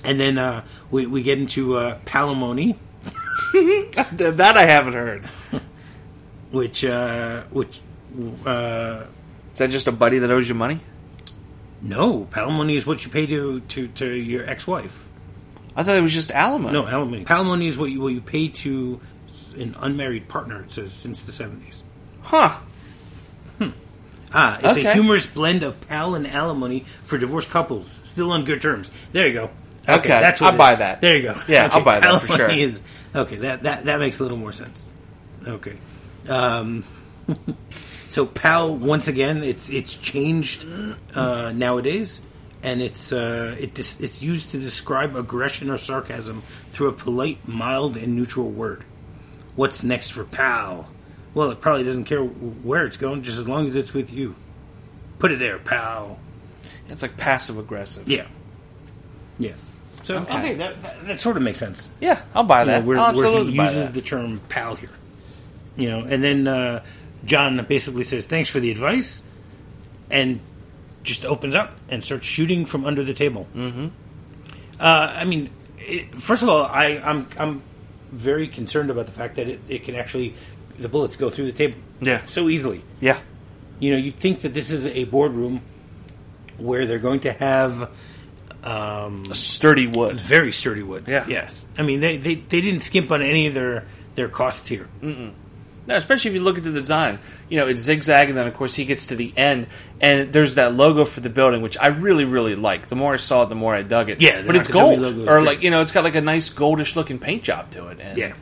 And 0.05 0.19
then 0.19 0.37
uh, 0.37 0.63
we 0.91 1.07
we 1.07 1.23
get 1.23 1.39
into 1.39 1.75
uh, 1.75 1.97
palimony, 2.05 2.77
that 4.11 4.53
I 4.55 4.65
haven't 4.65 4.93
heard. 4.93 5.25
which 6.51 6.83
uh, 6.83 7.43
which. 7.51 7.79
Uh, 8.45 9.05
Is 9.53 9.59
that 9.59 9.69
just 9.69 9.87
a 9.87 9.91
buddy 9.91 10.19
that 10.19 10.31
owes 10.31 10.49
you 10.49 10.55
money? 10.55 10.79
No, 11.81 12.27
palimony 12.31 12.75
is 12.75 12.85
what 12.85 13.05
you 13.05 13.11
pay 13.11 13.25
to, 13.27 13.59
to, 13.61 13.87
to 13.87 14.05
your 14.05 14.49
ex-wife. 14.49 15.07
I 15.75 15.83
thought 15.83 15.95
it 15.95 16.01
was 16.01 16.13
just 16.13 16.31
alimony. 16.31 16.73
No, 16.73 16.87
alimony. 16.87 17.23
Palimony 17.23 17.67
is 17.67 17.77
what 17.77 17.91
you 17.91 18.01
what 18.01 18.13
you 18.13 18.21
pay 18.21 18.49
to 18.49 18.99
an 19.57 19.75
unmarried 19.79 20.27
partner. 20.27 20.61
It 20.61 20.71
says 20.71 20.91
since 20.91 21.25
the 21.25 21.31
seventies. 21.31 21.81
Huh. 22.23 22.57
Ah, 24.31 24.59
it's 24.61 24.77
a 24.77 24.93
humorous 24.93 25.25
blend 25.25 25.63
of 25.63 25.81
pal 25.87 26.13
and 26.13 26.27
alimony 26.27 26.81
for 26.81 27.17
divorced 27.17 27.49
couples, 27.49 27.89
still 28.05 28.31
on 28.31 28.45
good 28.45 28.61
terms. 28.61 28.91
There 29.11 29.27
you 29.27 29.33
go. 29.33 29.49
Okay, 29.87 30.07
that's 30.07 30.39
I'll 30.41 30.55
buy 30.55 30.75
that. 30.75 31.01
There 31.01 31.15
you 31.15 31.23
go. 31.23 31.35
Yeah, 31.47 31.65
okay, 31.65 31.75
I'll 31.77 31.83
buy 31.83 31.99
that 31.99 32.21
for 32.21 32.27
sure. 32.27 32.49
Is, 32.51 32.81
okay, 33.15 33.37
that, 33.37 33.63
that 33.63 33.85
that 33.85 33.99
makes 33.99 34.19
a 34.19 34.23
little 34.23 34.37
more 34.37 34.51
sense. 34.51 34.91
Okay. 35.47 35.77
Um, 36.27 36.83
so 38.07 38.25
pal, 38.25 38.75
once 38.75 39.07
again, 39.07 39.43
it's 39.43 39.69
it's 39.69 39.95
changed 39.95 40.65
uh, 41.13 41.51
nowadays, 41.51 42.21
and 42.63 42.81
it's 42.81 43.13
uh, 43.13 43.55
it 43.59 43.73
dis- 43.73 44.01
it's 44.01 44.21
used 44.21 44.51
to 44.51 44.59
describe 44.59 45.15
aggression 45.15 45.69
or 45.69 45.77
sarcasm 45.77 46.41
through 46.71 46.87
a 46.89 46.93
polite, 46.93 47.47
mild, 47.47 47.97
and 47.97 48.15
neutral 48.15 48.49
word. 48.49 48.83
What's 49.55 49.83
next 49.83 50.09
for 50.11 50.23
pal? 50.23 50.89
Well, 51.33 51.51
it 51.51 51.61
probably 51.61 51.83
doesn't 51.83 52.05
care 52.05 52.21
where 52.23 52.85
it's 52.85 52.97
going, 52.97 53.21
just 53.21 53.37
as 53.37 53.47
long 53.47 53.65
as 53.67 53.75
it's 53.75 53.93
with 53.93 54.11
you. 54.11 54.35
Put 55.19 55.31
it 55.31 55.39
there, 55.39 55.59
pal. 55.59 56.17
It's 56.87 57.03
like 57.03 57.17
passive 57.17 57.59
aggressive. 57.59 58.09
Yeah, 58.09 58.25
yeah. 59.37 59.53
So 60.01 60.15
Okay. 60.19 60.37
okay, 60.37 60.53
that, 60.55 60.81
that 60.81 61.05
that 61.07 61.19
sort 61.19 61.37
of 61.37 61.43
makes 61.43 61.59
sense. 61.59 61.91
Yeah, 62.01 62.21
I'll 62.33 62.43
buy 62.43 62.61
You 62.61 62.65
know, 62.67 62.71
that. 62.79 62.83
where, 62.85 62.97
I'll 62.97 63.15
where 63.15 63.43
he 63.43 63.51
uses 63.51 63.87
that. 63.87 63.93
the 63.93 64.01
term 64.01 64.41
pal 64.49 64.73
here. 64.75 64.89
You 65.79 65.89
know, 65.89 65.99
and 66.01 66.23
then 66.23 66.47
uh, 66.47 66.83
John 67.25 67.65
basically 67.67 68.03
says, 68.03 68.27
"Thanks 68.27 68.49
for 68.49 68.59
the 68.59 68.69
advice," 68.71 69.23
and 70.11 70.39
just 71.03 71.25
opens 71.25 71.55
up 71.55 71.77
and 71.89 72.03
starts 72.03 72.25
shooting 72.25 72.65
from 72.65 72.85
under 72.85 73.03
the 73.03 73.13
table. 73.13 73.47
Mm-hmm. 73.55 73.87
Uh, 74.79 74.83
I 74.83 75.25
mean, 75.25 75.49
it, 75.77 76.13
first 76.15 76.43
of 76.43 76.49
all, 76.49 76.63
I, 76.65 76.99
I'm 77.03 77.27
I'm 77.37 77.61
very 78.11 78.47
concerned 78.47 78.89
about 78.89 79.05
the 79.05 79.11
fact 79.13 79.35
that 79.35 79.47
it, 79.47 79.59
it 79.69 79.83
can 79.83 79.95
actually 79.95 80.35
the 80.77 80.89
bullets 80.89 81.15
go 81.15 81.29
through 81.29 81.45
the 81.45 81.51
table, 81.57 81.75
Yeah. 82.01 82.25
so 82.25 82.47
easily. 82.49 82.81
Yeah. 83.01 83.19
You 83.79 83.91
know, 83.91 83.97
you'd 83.97 84.15
think 84.17 84.41
that 84.41 84.53
this 84.53 84.71
is 84.71 84.87
a 84.87 85.03
boardroom 85.05 85.61
where 86.57 86.85
they're 86.85 86.99
going 86.99 87.19
to 87.21 87.31
have 87.33 87.89
um, 88.63 89.23
A 89.29 89.35
sturdy 89.35 89.87
wood. 89.87 90.17
very 90.19 90.51
sturdy 90.51 90.83
wood. 90.83 91.05
Yeah. 91.07 91.25
Yes. 91.27 91.65
I 91.77 91.83
mean, 91.83 91.99
they, 92.01 92.17
they, 92.17 92.35
they 92.35 92.61
didn't 92.61 92.79
skimp 92.81 93.11
on 93.11 93.21
any 93.21 93.47
of 93.47 93.53
their, 93.53 93.85
their 94.15 94.27
costs 94.29 94.67
here. 94.67 94.87
No, 95.89 95.95
especially 95.95 96.29
if 96.29 96.35
you 96.35 96.41
look 96.41 96.57
at 96.57 96.63
the 96.63 96.71
design. 96.71 97.17
You 97.49 97.57
know, 97.57 97.67
it's 97.67 97.81
zigzag, 97.81 98.29
and 98.29 98.37
then 98.37 98.45
of 98.47 98.53
course 98.53 98.75
he 98.75 98.85
gets 98.85 99.07
to 99.07 99.15
the 99.15 99.33
end, 99.35 99.67
and 99.99 100.31
there's 100.31 100.55
that 100.55 100.73
logo 100.73 101.03
for 101.03 101.19
the 101.19 101.29
building, 101.31 101.61
which 101.63 101.77
I 101.81 101.87
really, 101.87 102.25
really 102.25 102.55
like. 102.55 102.87
The 102.87 102.95
more 102.95 103.13
I 103.13 103.17
saw 103.17 103.41
it, 103.43 103.49
the 103.49 103.55
more 103.55 103.73
I 103.75 103.81
dug 103.81 104.09
it. 104.09 104.21
Yeah, 104.21 104.43
but 104.45 104.55
it's 104.55 104.67
gold, 104.67 104.99
logo 104.99 105.25
or 105.27 105.41
like 105.41 105.63
you 105.63 105.71
know, 105.71 105.81
it's 105.81 105.91
got 105.91 106.03
like 106.03 106.15
a 106.15 106.21
nice 106.21 106.53
goldish 106.53 106.95
looking 106.95 107.17
paint 107.19 107.43
job 107.43 107.71
to 107.71 107.87
it. 107.87 107.99
And, 107.99 108.17
Yeah. 108.17 108.33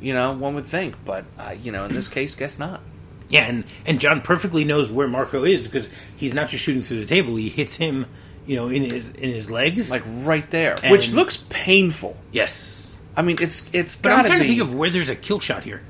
you 0.00 0.12
know, 0.14 0.32
one 0.32 0.54
would 0.56 0.66
think, 0.66 0.96
but 1.04 1.24
uh, 1.38 1.54
you 1.62 1.70
know, 1.72 1.84
in 1.84 1.94
this 1.94 2.08
case, 2.08 2.34
guess 2.34 2.58
not. 2.58 2.80
Yeah, 3.28 3.44
and, 3.48 3.64
and 3.86 4.00
John 4.00 4.20
perfectly 4.20 4.64
knows 4.64 4.90
where 4.90 5.08
Marco 5.08 5.44
is 5.44 5.66
because 5.66 5.88
he's 6.16 6.34
not 6.34 6.48
just 6.50 6.62
shooting 6.64 6.82
through 6.82 7.00
the 7.00 7.06
table; 7.06 7.36
he 7.36 7.48
hits 7.48 7.76
him, 7.76 8.06
you 8.46 8.56
know, 8.56 8.68
in 8.68 8.82
his 8.82 9.08
in 9.08 9.30
his 9.30 9.50
legs. 9.50 9.90
Like 9.90 10.02
right 10.06 10.48
there, 10.50 10.76
And- 10.82 10.90
which 10.92 11.12
looks 11.12 11.36
painful. 11.48 12.16
yes, 12.32 13.00
I 13.16 13.22
mean, 13.22 13.36
it's 13.40 13.70
it's 13.72 13.96
but 13.96 14.12
I'm 14.12 14.24
trying 14.26 14.40
be. 14.40 14.44
to 14.44 14.48
think 14.50 14.60
of 14.62 14.74
where 14.74 14.90
there's 14.90 15.08
a 15.08 15.14
kill 15.16 15.38
shot 15.40 15.62
here. 15.62 15.80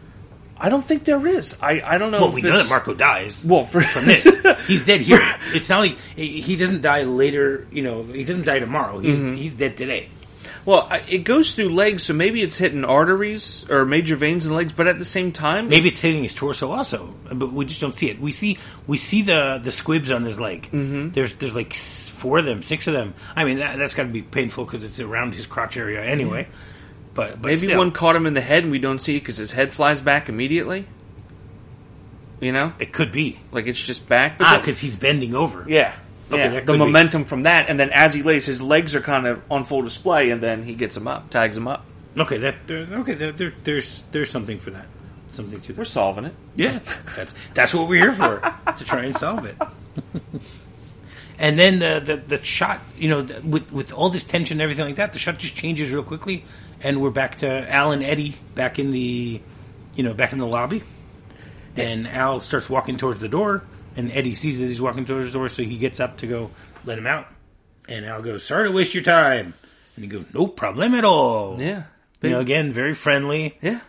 I 0.64 0.68
don't 0.70 0.82
think 0.84 1.04
there 1.04 1.26
is. 1.26 1.58
I 1.60 1.82
I 1.84 1.98
don't 1.98 2.10
know. 2.10 2.20
Well, 2.20 2.28
if 2.28 2.34
we 2.34 2.42
know 2.42 2.56
that 2.56 2.68
Marco 2.68 2.94
dies. 2.94 3.44
Well, 3.44 3.64
for 3.64 3.80
from 3.80 4.06
this, 4.06 4.24
he's 4.66 4.84
dead 4.84 5.00
here. 5.02 5.20
It's 5.52 5.68
not 5.68 5.80
like 5.80 5.98
he 6.16 6.56
doesn't 6.56 6.80
die 6.82 7.02
later. 7.02 7.66
You 7.70 7.82
know, 7.82 8.02
he 8.02 8.24
doesn't 8.24 8.46
die 8.46 8.58
tomorrow. 8.60 8.98
He's 8.98 9.18
Mm-hmm. 9.18 9.34
he's 9.34 9.54
dead 9.54 9.76
today. 9.76 10.08
Well, 10.66 10.88
it 11.10 11.24
goes 11.24 11.54
through 11.54 11.68
legs, 11.74 12.04
so 12.04 12.14
maybe 12.14 12.40
it's 12.40 12.56
hitting 12.56 12.86
arteries 12.86 13.68
or 13.68 13.84
major 13.84 14.16
veins 14.16 14.46
in 14.46 14.54
legs, 14.54 14.72
but 14.72 14.86
at 14.86 14.98
the 14.98 15.04
same 15.04 15.30
time, 15.30 15.68
Maybe 15.68 15.88
it's 15.88 16.00
hitting 16.00 16.22
his 16.22 16.32
torso 16.32 16.70
also, 16.72 17.12
but 17.30 17.52
we 17.52 17.66
just 17.66 17.82
don't 17.82 17.94
see 17.94 18.08
it. 18.08 18.18
We 18.18 18.32
see 18.32 18.56
we 18.86 18.96
see 18.96 19.20
the 19.22 19.60
the 19.62 19.70
squibs 19.70 20.10
on 20.10 20.24
his 20.24 20.40
leg. 20.40 20.62
Mm-hmm. 20.72 21.10
There's 21.10 21.34
there's 21.34 21.54
like 21.54 21.74
four 21.74 22.38
of 22.38 22.46
them, 22.46 22.62
six 22.62 22.86
of 22.86 22.94
them. 22.94 23.12
I 23.36 23.44
mean 23.44 23.58
that, 23.58 23.76
that's 23.76 23.94
got 23.94 24.04
to 24.04 24.08
be 24.08 24.22
painful 24.22 24.64
because 24.64 24.84
it's 24.84 25.00
around 25.00 25.34
his 25.34 25.46
crotch 25.46 25.76
area 25.76 26.02
anyway. 26.02 26.48
But, 27.14 27.40
but 27.40 27.46
maybe 27.48 27.56
still, 27.58 27.78
one 27.78 27.92
caught 27.92 28.16
him 28.16 28.26
in 28.26 28.34
the 28.34 28.40
head 28.40 28.62
and 28.64 28.72
we 28.72 28.78
don't 28.80 28.98
see 28.98 29.16
it 29.16 29.20
because 29.20 29.36
his 29.36 29.52
head 29.52 29.72
flies 29.72 30.00
back 30.00 30.28
immediately. 30.28 30.86
You 32.40 32.52
know, 32.52 32.72
it 32.78 32.92
could 32.92 33.12
be 33.12 33.38
like 33.52 33.66
it's 33.66 33.80
just 33.80 34.08
back. 34.08 34.36
ah 34.40 34.58
because 34.58 34.80
he's 34.80 34.96
bending 34.96 35.34
over. 35.34 35.64
yeah, 35.68 35.94
Okay, 36.30 36.38
yeah. 36.44 36.50
The 36.50 36.60
could 36.62 36.72
be. 36.72 36.78
momentum 36.78 37.24
from 37.24 37.44
that, 37.44 37.70
and 37.70 37.78
then 37.78 37.90
as 37.90 38.12
he 38.12 38.22
lays, 38.22 38.44
his 38.44 38.60
legs 38.60 38.94
are 38.94 39.00
kind 39.00 39.26
of 39.26 39.40
on 39.50 39.64
full 39.64 39.82
display, 39.82 40.30
and 40.30 40.40
then 40.42 40.64
he 40.64 40.74
gets 40.74 40.96
him 40.96 41.06
up, 41.06 41.30
tags 41.30 41.56
him 41.56 41.68
up. 41.68 41.84
Okay, 42.18 42.38
that 42.38 42.56
okay 42.70 43.14
there, 43.14 43.32
there, 43.32 43.52
there's 43.62 44.02
there's 44.10 44.30
something 44.30 44.58
for 44.58 44.70
that. 44.72 44.86
Something 45.30 45.60
to 45.62 45.72
We're 45.74 45.84
solving 45.84 46.24
it. 46.26 46.34
Yeah, 46.54 46.80
that's 47.16 47.32
that's 47.54 47.72
what 47.74 47.88
we're 47.88 48.02
here 48.02 48.12
for 48.12 48.40
to 48.76 48.84
try 48.84 49.04
and 49.04 49.16
solve 49.16 49.44
it. 49.46 49.56
And 51.44 51.58
then 51.58 51.78
the, 51.78 52.00
the, 52.02 52.16
the 52.38 52.42
shot, 52.42 52.80
you 52.96 53.10
know, 53.10 53.20
the, 53.20 53.46
with 53.46 53.70
with 53.70 53.92
all 53.92 54.08
this 54.08 54.24
tension 54.24 54.54
and 54.54 54.62
everything 54.62 54.86
like 54.86 54.96
that, 54.96 55.12
the 55.12 55.18
shot 55.18 55.36
just 55.36 55.54
changes 55.54 55.92
real 55.92 56.02
quickly, 56.02 56.42
and 56.82 57.02
we're 57.02 57.10
back 57.10 57.36
to 57.40 57.70
Al 57.70 57.92
and 57.92 58.02
Eddie 58.02 58.36
back 58.54 58.78
in 58.78 58.92
the, 58.92 59.42
you 59.94 60.02
know, 60.02 60.14
back 60.14 60.32
in 60.32 60.38
the 60.38 60.46
lobby, 60.46 60.82
and 61.76 62.08
Al 62.08 62.40
starts 62.40 62.70
walking 62.70 62.96
towards 62.96 63.20
the 63.20 63.28
door, 63.28 63.62
and 63.94 64.10
Eddie 64.10 64.32
sees 64.34 64.58
that 64.60 64.64
he's 64.68 64.80
walking 64.80 65.04
towards 65.04 65.26
the 65.26 65.38
door, 65.38 65.50
so 65.50 65.62
he 65.62 65.76
gets 65.76 66.00
up 66.00 66.16
to 66.18 66.26
go 66.26 66.50
let 66.86 66.96
him 66.96 67.06
out, 67.06 67.26
and 67.90 68.06
Al 68.06 68.22
goes, 68.22 68.42
"Sorry 68.42 68.66
to 68.66 68.74
waste 68.74 68.94
your 68.94 69.02
time," 69.02 69.52
and 69.96 70.04
he 70.04 70.10
goes, 70.10 70.24
"No 70.32 70.46
problem 70.46 70.94
at 70.94 71.04
all." 71.04 71.60
Yeah. 71.60 71.82
you 72.22 72.30
know, 72.30 72.40
again, 72.40 72.72
very 72.72 72.94
friendly. 72.94 73.58
Yeah. 73.60 73.80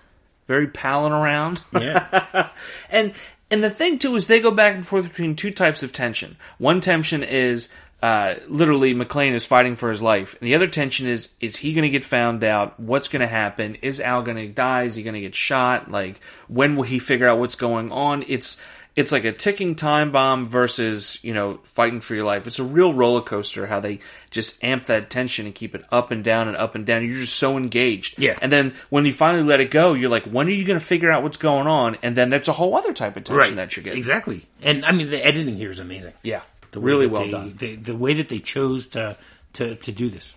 Very 0.47 0.67
palling 0.67 1.13
around. 1.13 1.62
Yeah, 1.74 2.50
and 2.89 3.13
and 3.51 3.63
the 3.63 3.69
thing 3.69 3.99
too 3.99 4.15
is 4.15 4.27
they 4.27 4.41
go 4.41 4.51
back 4.51 4.75
and 4.75 4.85
forth 4.85 5.07
between 5.07 5.35
two 5.35 5.51
types 5.51 5.83
of 5.83 5.93
tension. 5.93 6.37
One 6.57 6.81
tension 6.81 7.23
is 7.23 7.71
uh, 8.01 8.35
literally 8.47 8.93
McClane 8.93 9.33
is 9.33 9.45
fighting 9.45 9.75
for 9.75 9.89
his 9.89 10.01
life, 10.01 10.35
and 10.39 10.47
the 10.47 10.55
other 10.55 10.67
tension 10.67 11.07
is 11.07 11.33
is 11.39 11.57
he 11.57 11.73
going 11.73 11.83
to 11.83 11.89
get 11.89 12.05
found 12.05 12.43
out? 12.43 12.79
What's 12.79 13.07
going 13.07 13.21
to 13.21 13.27
happen? 13.27 13.75
Is 13.81 13.99
Al 13.99 14.21
going 14.21 14.37
to 14.37 14.47
die? 14.47 14.83
Is 14.83 14.95
he 14.95 15.03
going 15.03 15.13
to 15.13 15.21
get 15.21 15.35
shot? 15.35 15.89
Like 15.91 16.19
when 16.47 16.75
will 16.75 16.83
he 16.83 16.99
figure 16.99 17.27
out 17.27 17.39
what's 17.39 17.55
going 17.55 17.91
on? 17.91 18.23
It's 18.27 18.59
it's 18.95 19.11
like 19.11 19.25
a 19.25 19.31
ticking 19.31 19.75
time 19.75 20.11
bomb 20.11 20.45
versus 20.45 21.19
you 21.23 21.33
know 21.33 21.59
fighting 21.63 21.99
for 21.99 22.15
your 22.15 22.23
life. 22.23 22.47
It's 22.47 22.59
a 22.59 22.63
real 22.63 22.93
roller 22.93 23.21
coaster 23.21 23.65
how 23.67 23.79
they 23.79 23.99
just 24.31 24.63
amp 24.63 24.85
that 24.85 25.09
tension 25.09 25.45
and 25.45 25.53
keep 25.53 25.75
it 25.75 25.83
up 25.91 26.11
and 26.11 26.23
down 26.23 26.47
and 26.47 26.55
up 26.55 26.75
and 26.75 26.85
down. 26.85 27.03
You're 27.03 27.13
just 27.13 27.35
so 27.35 27.57
engaged. 27.57 28.17
Yeah. 28.17 28.37
And 28.41 28.51
then 28.51 28.73
when 28.89 29.05
you 29.05 29.13
finally 29.13 29.43
let 29.43 29.59
it 29.59 29.71
go, 29.71 29.93
you're 29.93 30.09
like, 30.09 30.23
when 30.23 30.47
are 30.47 30.51
you 30.51 30.65
going 30.65 30.79
to 30.79 30.85
figure 30.85 31.11
out 31.11 31.23
what's 31.23 31.37
going 31.37 31.67
on? 31.67 31.97
And 32.03 32.15
then 32.15 32.29
that's 32.29 32.47
a 32.47 32.53
whole 32.53 32.75
other 32.75 32.93
type 32.93 33.17
of 33.17 33.25
tension 33.25 33.37
right. 33.37 33.55
that 33.55 33.75
you're 33.75 33.83
getting. 33.83 33.97
Exactly, 33.97 34.43
and 34.63 34.85
I 34.85 34.91
mean 34.91 35.09
the 35.09 35.25
editing 35.25 35.55
here 35.57 35.71
is 35.71 35.79
amazing. 35.79 36.13
Yeah. 36.23 36.41
The 36.71 36.79
really 36.79 37.07
well 37.07 37.23
they- 37.23 37.31
done. 37.31 37.53
they- 37.57 37.75
the 37.75 37.95
way 37.95 38.13
that 38.15 38.29
they 38.29 38.39
chose 38.39 38.87
to 38.89 39.17
to 39.53 39.75
to 39.75 39.91
do 39.91 40.09
this. 40.09 40.35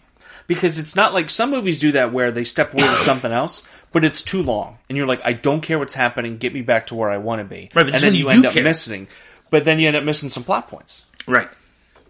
Because 0.49 0.81
it's 0.81 0.97
not 0.97 1.15
like 1.15 1.31
some 1.31 1.51
movies 1.53 1.79
do 1.79 1.93
that 1.93 2.13
where 2.13 2.33
they 2.33 2.43
step 2.43 2.75
away 2.75 2.83
to 2.83 2.97
something 2.97 3.31
else, 3.31 3.63
but 3.93 4.05
it's 4.05 4.25
too 4.25 4.43
long, 4.43 4.79
and 4.89 4.99
you're 4.99 5.07
like, 5.07 5.25
I 5.25 5.33
don't 5.35 5.61
care 5.61 5.79
what's 5.79 5.95
happening. 5.95 6.39
Get 6.39 6.53
me 6.53 6.63
back 6.63 6.89
to 6.89 6.97
where 6.97 7.09
I 7.11 7.19
want 7.19 7.39
to 7.41 7.45
be. 7.45 7.71
Right, 7.75 7.85
but 7.87 7.95
and 7.95 8.03
then 8.03 8.15
you 8.15 8.25
you 8.25 8.31
end 8.31 8.43
do 8.43 8.49
up 8.49 8.55
care. 8.55 8.65
missing. 8.65 9.07
But 9.51 9.65
then 9.65 9.79
you 9.79 9.87
end 9.87 9.97
up 9.97 10.03
missing 10.05 10.29
some 10.29 10.43
plot 10.45 10.67
points. 10.69 11.07
Right. 11.27 11.49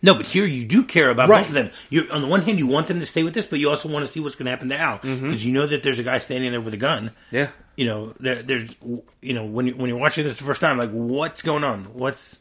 No, 0.03 0.15
but 0.15 0.27
here 0.27 0.47
you 0.47 0.65
do 0.65 0.85
care 0.85 1.11
about 1.11 1.29
Right. 1.29 1.39
both 1.41 1.49
of 1.49 1.55
them. 1.55 1.71
You're, 1.91 2.13
on 2.13 2.21
the 2.23 2.29
one 2.29 2.43
hand, 2.43 2.59
you 2.59 2.67
want 2.69 2.87
them 2.87 3.01
to 3.01 3.07
stay 3.07 3.23
with 3.25 3.35
this, 3.35 3.47
but 3.47 3.59
you 3.59 3.69
also 3.69 3.89
want 3.89 4.05
to 4.07 4.11
see 4.11 4.21
what's 4.21 4.37
going 4.37 4.47
to 4.47 4.51
happen 4.51 4.69
to 4.71 4.77
Al 4.79 4.99
because 4.99 5.45
you 5.45 5.53
know 5.53 5.67
that 5.67 5.83
there's 5.83 5.99
a 5.99 6.05
guy 6.05 6.19
standing 6.21 6.51
there 6.53 6.61
with 6.61 6.75
a 6.75 6.79
gun. 6.79 7.11
Yeah. 7.33 7.49
You 7.77 7.87
know, 7.87 8.15
there, 8.21 8.43
there's, 8.43 8.75
you 9.23 9.35
know, 9.35 9.45
when 9.45 9.67
you, 9.69 9.77
when 9.77 9.89
you're 9.89 9.99
watching 9.99 10.25
this 10.25 10.39
the 10.39 10.45
first 10.45 10.61
time, 10.61 10.79
like, 10.79 10.91
what's 10.91 11.43
going 11.43 11.63
on? 11.65 11.85
What's, 11.95 12.41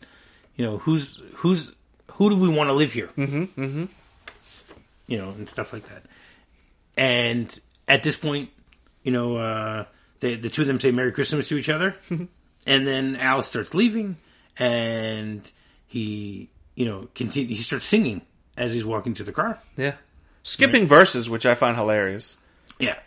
you 0.55 0.65
know, 0.65 0.77
who's 0.79 1.21
who's 1.35 1.75
who 2.13 2.29
do 2.31 2.37
we 2.37 2.49
want 2.49 2.69
to 2.69 2.73
live 2.73 2.91
here? 2.93 3.09
Mm-hmm. 3.17 3.43
Mm-hmm. 3.61 3.85
You 5.07 5.17
know, 5.17 5.29
and 5.29 5.47
stuff 5.47 5.73
like 5.73 5.87
that. 5.89 6.03
And 6.97 7.59
at 7.87 8.03
this 8.03 8.17
point, 8.17 8.49
you 9.03 9.11
know, 9.11 9.37
uh, 9.37 9.85
the 10.19 10.35
the 10.35 10.49
two 10.49 10.63
of 10.63 10.67
them 10.67 10.79
say 10.79 10.91
Merry 10.91 11.11
Christmas 11.11 11.47
to 11.49 11.57
each 11.57 11.69
other, 11.69 11.95
and 12.09 12.27
then 12.87 13.15
Al 13.15 13.41
starts 13.41 13.73
leaving, 13.73 14.17
and 14.57 15.49
he, 15.87 16.49
you 16.75 16.85
know, 16.85 17.07
continue. 17.15 17.55
He 17.55 17.61
starts 17.61 17.85
singing 17.85 18.21
as 18.57 18.73
he's 18.73 18.85
walking 18.85 19.13
to 19.15 19.23
the 19.23 19.31
car. 19.31 19.59
Yeah. 19.77 19.95
Skipping 20.43 20.87
verses, 20.87 21.29
which 21.29 21.45
I 21.45 21.55
find 21.55 21.75
hilarious. 21.75 22.37
Yeah, 22.79 22.97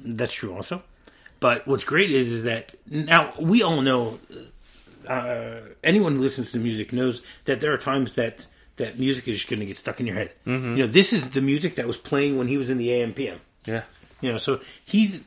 that's 0.00 0.32
true. 0.32 0.54
Also, 0.54 0.82
but 1.40 1.66
what's 1.66 1.84
great 1.84 2.10
is 2.10 2.30
is 2.30 2.42
that 2.44 2.74
now 2.86 3.34
we 3.40 3.62
all 3.62 3.82
know. 3.82 4.18
Uh, 5.06 5.60
anyone 5.82 6.16
who 6.16 6.20
listens 6.20 6.52
to 6.52 6.58
music 6.58 6.92
knows 6.92 7.22
that 7.46 7.62
there 7.62 7.72
are 7.72 7.78
times 7.78 8.16
that 8.16 8.46
that 8.78 8.98
music 8.98 9.28
is 9.28 9.36
just 9.36 9.48
going 9.48 9.60
to 9.60 9.66
get 9.66 9.76
stuck 9.76 10.00
in 10.00 10.06
your 10.06 10.16
head. 10.16 10.32
Mm-hmm. 10.46 10.76
You 10.76 10.86
know, 10.86 10.86
this 10.86 11.12
is 11.12 11.30
the 11.30 11.40
music 11.40 11.76
that 11.76 11.86
was 11.86 11.96
playing 11.96 12.38
when 12.38 12.48
he 12.48 12.56
was 12.56 12.70
in 12.70 12.78
the 12.78 12.92
AM/PM. 12.92 13.40
Yeah. 13.64 13.82
You 14.20 14.32
know, 14.32 14.38
so 14.38 14.60
he's 14.84 15.22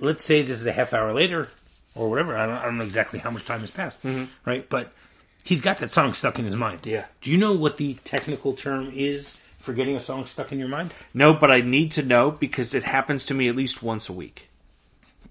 let's 0.00 0.24
say 0.24 0.42
this 0.42 0.60
is 0.60 0.66
a 0.66 0.72
half 0.72 0.92
hour 0.92 1.12
later 1.12 1.48
or 1.94 2.08
whatever. 2.10 2.36
I 2.36 2.46
don't, 2.46 2.56
I 2.56 2.64
don't 2.64 2.78
know 2.78 2.84
exactly 2.84 3.18
how 3.18 3.30
much 3.30 3.44
time 3.44 3.60
has 3.60 3.70
passed, 3.70 4.02
mm-hmm. 4.02 4.24
right? 4.44 4.68
But 4.68 4.92
he's 5.44 5.62
got 5.62 5.78
that 5.78 5.90
song 5.90 6.12
stuck 6.14 6.38
in 6.38 6.44
his 6.44 6.56
mind. 6.56 6.80
Yeah. 6.84 7.06
Do 7.20 7.30
you 7.30 7.38
know 7.38 7.54
what 7.54 7.76
the 7.78 7.94
technical 8.04 8.52
term 8.54 8.90
is 8.92 9.30
for 9.58 9.72
getting 9.72 9.96
a 9.96 10.00
song 10.00 10.26
stuck 10.26 10.52
in 10.52 10.58
your 10.58 10.68
mind? 10.68 10.92
No, 11.14 11.34
but 11.34 11.50
I 11.50 11.60
need 11.60 11.92
to 11.92 12.02
know 12.02 12.30
because 12.30 12.74
it 12.74 12.84
happens 12.84 13.26
to 13.26 13.34
me 13.34 13.48
at 13.48 13.56
least 13.56 13.82
once 13.82 14.08
a 14.08 14.12
week. 14.12 14.48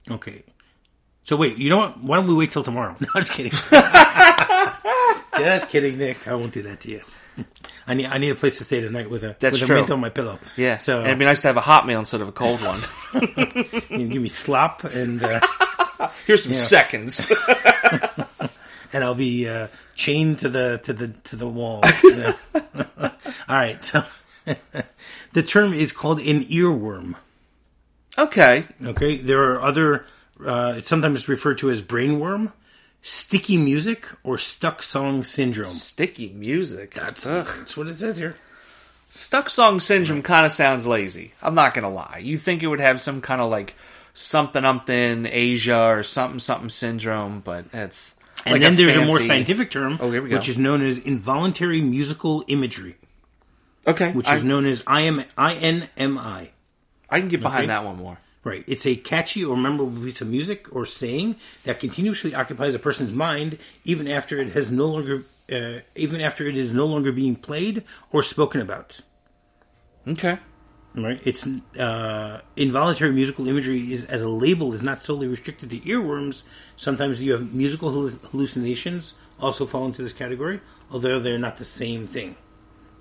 Okay. 0.10 0.44
So 1.24 1.36
wait, 1.36 1.58
you 1.58 1.70
know 1.70 1.78
what? 1.78 2.00
Why 2.02 2.18
don't 2.18 2.28
we 2.28 2.36
wait 2.36 2.52
till 2.52 2.64
tomorrow? 2.64 2.96
No, 3.00 3.08
just 3.16 3.32
kidding. 3.32 3.52
just 5.38 5.70
kidding, 5.70 5.98
Nick. 5.98 6.28
I 6.28 6.36
won't 6.36 6.54
do 6.54 6.62
that 6.64 6.82
to 6.82 6.92
you. 6.92 7.02
I 7.88 7.94
need 7.94 8.06
I 8.08 8.18
need 8.18 8.30
a 8.30 8.36
place 8.36 8.58
to 8.60 8.64
stay 8.64 8.82
tonight 8.82 9.10
with 9.10 9.24
a 9.24 9.36
That's 9.40 9.60
with 9.60 9.68
true. 9.68 9.76
a 9.76 9.80
mint 9.80 9.92
on 9.92 10.00
my 10.00 10.10
pillow. 10.10 10.40
Yeah. 10.58 10.78
So 10.80 11.00
and 11.00 11.08
it'd 11.08 11.20
be 11.20 11.26
nice 11.26 11.42
to 11.42 11.48
have 11.48 11.58
a 11.58 11.62
hot 11.62 11.86
meal 11.86 12.00
instead 12.00 12.22
of 12.22 12.28
a 12.28 12.32
cold 12.32 12.60
one. 12.62 12.80
you 13.36 13.64
can 13.98 14.10
give 14.10 14.22
me 14.22 14.30
slop 14.30 14.84
and 14.84 15.24
uh, 15.24 15.40
Here's 16.26 16.44
some 16.44 16.54
seconds. 16.54 17.32
and 18.94 19.04
I'll 19.04 19.16
be 19.16 19.48
uh, 19.48 19.68
chained 19.96 20.40
to 20.40 20.50
the 20.50 20.80
to 20.84 20.94
the 20.94 21.10
to 21.26 21.36
the 21.36 21.48
wall. 21.48 21.84
you 22.04 22.16
know? 22.16 22.34
All 22.98 23.12
right. 23.50 23.84
So 23.84 24.04
the 25.34 25.44
term 25.44 25.74
is 25.74 25.92
called 25.92 26.20
an 26.20 26.42
earworm. 26.42 27.16
okay. 28.18 28.66
Okay. 28.84 29.18
There 29.18 29.52
are 29.52 29.62
other. 29.62 30.06
Uh, 30.44 30.76
it's 30.78 30.90
sometimes 30.90 31.30
referred 31.30 31.58
to 31.60 31.70
as 31.72 31.82
brainworm, 31.82 32.52
sticky 33.06 33.56
music, 33.58 34.08
or 34.24 34.36
stuck 34.40 34.82
song 34.82 35.24
syndrome. 35.24 35.68
Sticky 35.68 36.34
music. 36.34 36.96
That's, 36.96 37.24
that's 37.24 37.78
what 37.78 37.88
it 37.88 37.94
says 37.94 38.18
here. 38.18 38.36
Stuck 39.10 39.50
song 39.52 39.80
syndrome 39.80 40.24
kind 40.24 40.44
of 40.46 40.52
sounds 40.52 40.88
lazy. 40.88 41.34
I'm 41.42 41.54
not 41.54 41.76
gonna 41.76 41.92
lie. 41.92 42.20
You 42.24 42.38
think 42.38 42.64
it 42.64 42.68
would 42.68 42.80
have 42.80 43.00
some 43.00 43.22
kind 43.22 43.42
of 43.42 43.52
like 43.52 43.76
something 44.16 44.64
something 44.64 45.28
Asia 45.30 45.80
or 45.86 46.02
something 46.04 46.40
something 46.40 46.70
syndrome, 46.70 47.42
but 47.42 47.66
it's 47.72 48.18
And 48.44 48.54
like 48.54 48.62
then 48.62 48.76
there's 48.76 48.96
a 48.96 49.06
more 49.06 49.20
scientific 49.22 49.70
term, 49.70 49.98
Oh, 50.02 50.10
here 50.10 50.22
we 50.24 50.30
go. 50.30 50.38
which 50.38 50.50
is 50.50 50.58
known 50.58 50.82
as 50.82 50.98
involuntary 50.98 51.82
musical 51.82 52.44
imagery, 52.48 52.96
okay, 53.88 54.12
which 54.14 54.28
I, 54.28 54.38
is 54.38 54.44
known 54.44 54.66
as 54.66 54.80
IM, 54.82 55.22
INMI. 55.38 56.50
I 57.08 57.20
can 57.20 57.28
get 57.30 57.42
behind 57.42 57.60
Okay. 57.66 57.68
that 57.68 57.86
one 57.86 57.98
more. 57.98 58.18
Right. 58.46 58.64
It's 58.68 58.86
a 58.86 58.96
catchy 58.96 59.44
or 59.44 59.58
memorable 59.58 60.02
piece 60.02 60.22
of 60.22 60.30
music 60.30 60.74
or 60.74 60.86
saying 60.86 61.36
that 61.64 61.82
continuously 61.82 62.34
occupies 62.34 62.76
a 62.76 62.80
person's 62.80 63.12
mind 63.12 63.58
even 63.84 64.08
after 64.08 64.38
it 64.38 64.52
has 64.52 64.72
no 64.72 64.86
longer, 64.86 65.26
uh, 65.52 65.80
even 65.96 66.22
after 66.22 66.48
it 66.48 66.56
is 66.56 66.74
no 66.74 66.86
longer 66.86 67.12
being 67.12 67.36
played 67.36 67.84
or 68.12 68.24
spoken 68.24 68.62
about. 68.62 69.02
Okay, 70.08 70.38
Right. 70.98 71.20
It's 71.26 71.46
uh, 71.78 72.40
involuntary 72.56 73.12
musical 73.12 73.50
imagery 73.50 73.80
is 73.92 74.06
as 74.06 74.22
a 74.22 74.30
label 74.30 74.74
is 74.74 74.82
not 74.82 75.02
solely 75.02 75.28
restricted 75.28 75.70
to 75.72 75.80
earworms. 75.80 76.46
Sometimes 76.78 77.22
you 77.22 77.34
have 77.34 77.54
musical 77.54 77.90
hallucinations 77.90 79.20
also 79.38 79.66
fall 79.66 79.86
into 79.88 80.04
this 80.04 80.14
category, 80.14 80.62
although 80.90 81.20
they're 81.20 81.38
not 81.38 81.58
the 81.58 81.66
same 81.66 82.08
thing. 82.08 82.38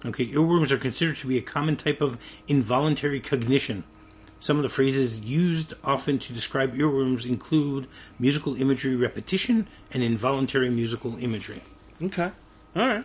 Okay, 0.04 0.26
earworms 0.26 0.72
are 0.72 0.76
considered 0.76 1.16
to 1.18 1.28
be 1.28 1.38
a 1.38 1.42
common 1.42 1.76
type 1.76 2.00
of 2.00 2.18
involuntary 2.48 3.20
cognition. 3.20 3.84
Some 4.44 4.58
of 4.58 4.62
the 4.62 4.68
phrases 4.68 5.20
used 5.20 5.72
often 5.82 6.18
to 6.18 6.34
describe 6.34 6.74
earworms 6.74 7.24
include 7.24 7.86
musical 8.18 8.60
imagery 8.60 8.94
repetition 8.94 9.66
and 9.90 10.02
involuntary 10.02 10.68
musical 10.68 11.16
imagery. 11.16 11.62
okay, 12.02 12.30
all 12.76 12.86
right. 12.86 13.04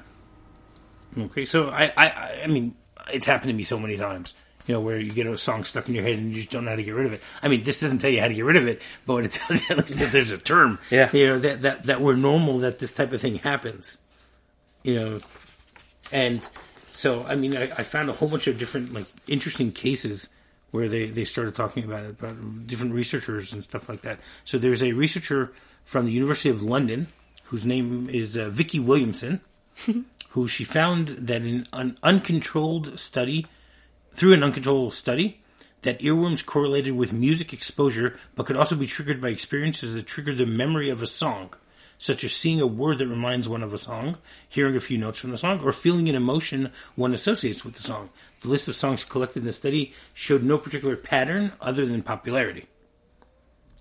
Okay, 1.17 1.45
so 1.45 1.69
I, 1.69 1.93
I, 1.95 2.41
I 2.43 2.47
mean, 2.47 2.75
it's 3.13 3.25
happened 3.25 3.51
to 3.51 3.55
me 3.55 3.63
so 3.63 3.79
many 3.79 3.95
times. 3.95 4.33
You 4.67 4.73
know, 4.73 4.81
where 4.81 4.99
you 4.99 5.13
get 5.13 5.27
a 5.27 5.37
song 5.37 5.63
stuck 5.63 5.87
in 5.87 5.95
your 5.95 6.03
head 6.03 6.17
and 6.17 6.31
you 6.31 6.41
just 6.41 6.51
don't 6.51 6.65
know 6.65 6.71
how 6.71 6.75
to 6.75 6.83
get 6.83 6.93
rid 6.93 7.05
of 7.05 7.13
it. 7.13 7.21
I 7.41 7.47
mean, 7.47 7.63
this 7.63 7.79
doesn't 7.79 7.99
tell 7.99 8.11
you 8.11 8.19
how 8.19 8.27
to 8.27 8.33
get 8.33 8.43
rid 8.43 8.57
of 8.57 8.67
it, 8.67 8.81
but 9.05 9.13
what 9.13 9.23
it 9.23 9.31
tells 9.39 9.61
you 9.61 9.67
at 9.69 9.77
least 9.77 9.97
that 9.99 10.11
there's 10.11 10.33
a 10.33 10.37
term. 10.37 10.77
Yeah. 10.91 11.09
You 11.13 11.27
know, 11.27 11.39
that, 11.39 11.61
that, 11.61 11.83
that 11.83 12.01
we're 12.01 12.17
normal 12.17 12.57
that 12.59 12.79
this 12.79 12.91
type 12.91 13.13
of 13.13 13.21
thing 13.21 13.35
happens. 13.35 14.01
You 14.83 14.95
know, 14.95 15.19
and 16.11 16.45
so, 16.91 17.23
I 17.23 17.35
mean, 17.37 17.55
I, 17.55 17.61
I 17.61 17.83
found 17.83 18.09
a 18.09 18.13
whole 18.13 18.27
bunch 18.27 18.47
of 18.47 18.59
different, 18.59 18.93
like, 18.93 19.05
interesting 19.25 19.71
cases 19.71 20.31
where 20.71 20.87
they, 20.87 21.07
they 21.07 21.25
started 21.25 21.55
talking 21.55 21.83
about 21.83 22.03
it, 22.03 22.09
about 22.11 22.67
different 22.67 22.93
researchers 22.93 23.53
and 23.53 23.63
stuff 23.63 23.89
like 23.89 24.01
that. 24.01 24.19
So 24.45 24.57
there's 24.57 24.83
a 24.83 24.93
researcher 24.93 25.51
from 25.83 26.05
the 26.05 26.11
University 26.11 26.49
of 26.49 26.61
London 26.61 27.07
whose 27.45 27.65
name 27.65 28.09
is 28.09 28.37
uh, 28.37 28.49
Vicky 28.49 28.79
Williamson, 28.79 29.41
who 30.29 30.47
she 30.47 30.63
found 30.63 31.07
that 31.07 31.41
in 31.41 31.65
an 31.73 31.97
uncontrolled 32.03 32.99
study, 32.99 33.47
through 34.13 34.33
an 34.33 34.43
uncontrolled 34.43 34.93
study, 34.93 35.41
that 35.81 35.99
earworms 35.99 36.45
correlated 36.45 36.95
with 36.95 37.13
music 37.13 37.53
exposure, 37.53 38.19
but 38.35 38.45
could 38.45 38.57
also 38.57 38.75
be 38.75 38.85
triggered 38.85 39.21
by 39.21 39.29
experiences 39.29 39.95
that 39.95 40.05
trigger 40.05 40.33
the 40.33 40.45
memory 40.45 40.89
of 40.89 41.01
a 41.01 41.07
song, 41.07 41.53
such 41.97 42.23
as 42.23 42.33
seeing 42.33 42.61
a 42.61 42.67
word 42.67 42.97
that 42.97 43.07
reminds 43.07 43.47
one 43.47 43.63
of 43.63 43.73
a 43.73 43.77
song, 43.77 44.17
hearing 44.47 44.75
a 44.75 44.81
few 44.81 44.97
notes 44.97 45.19
from 45.19 45.31
the 45.31 45.37
song, 45.37 45.61
or 45.61 45.71
feeling 45.71 46.09
an 46.09 46.15
emotion 46.15 46.71
one 46.95 47.13
associates 47.13 47.63
with 47.63 47.75
the 47.75 47.81
song. 47.81 48.09
The 48.41 48.47
list 48.49 48.67
of 48.67 48.75
songs 48.75 49.03
collected 49.03 49.39
in 49.39 49.45
the 49.45 49.51
study 49.51 49.93
showed 50.13 50.43
no 50.43 50.57
particular 50.57 50.95
pattern 50.95 51.51
other 51.59 51.85
than 51.85 52.01
popularity. 52.01 52.65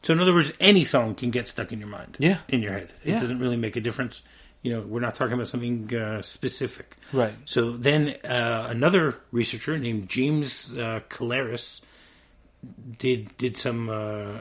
So, 0.03 0.13
in 0.13 0.21
other 0.21 0.33
words, 0.35 0.53
any 0.61 0.85
song 0.85 1.15
can 1.15 1.31
get 1.31 1.47
stuck 1.49 1.73
in 1.73 1.79
your 1.81 1.89
mind, 1.89 2.17
Yeah. 2.21 2.39
in 2.49 2.63
your 2.63 2.73
head. 2.73 2.93
It 3.05 3.11
Yeah. 3.11 3.21
doesn't 3.21 3.39
really 3.41 3.57
make 3.57 3.77
a 3.77 3.81
difference, 3.81 4.23
You 4.61 4.73
know, 4.73 4.81
we're 4.81 4.99
not 5.01 5.15
talking 5.15 5.35
about 5.35 5.47
something 5.47 5.95
uh, 5.95 6.21
specific. 6.21 6.97
Right. 7.13 7.33
So 7.45 7.77
then 7.77 8.09
uh, 8.25 8.67
another 8.69 9.15
researcher 9.31 9.79
named 9.79 10.09
James 10.09 10.75
uh, 10.77 10.99
Kellaris 11.09 11.83
did 12.99 13.37
did 13.39 13.57
some 13.57 13.89
uh, 13.89 14.41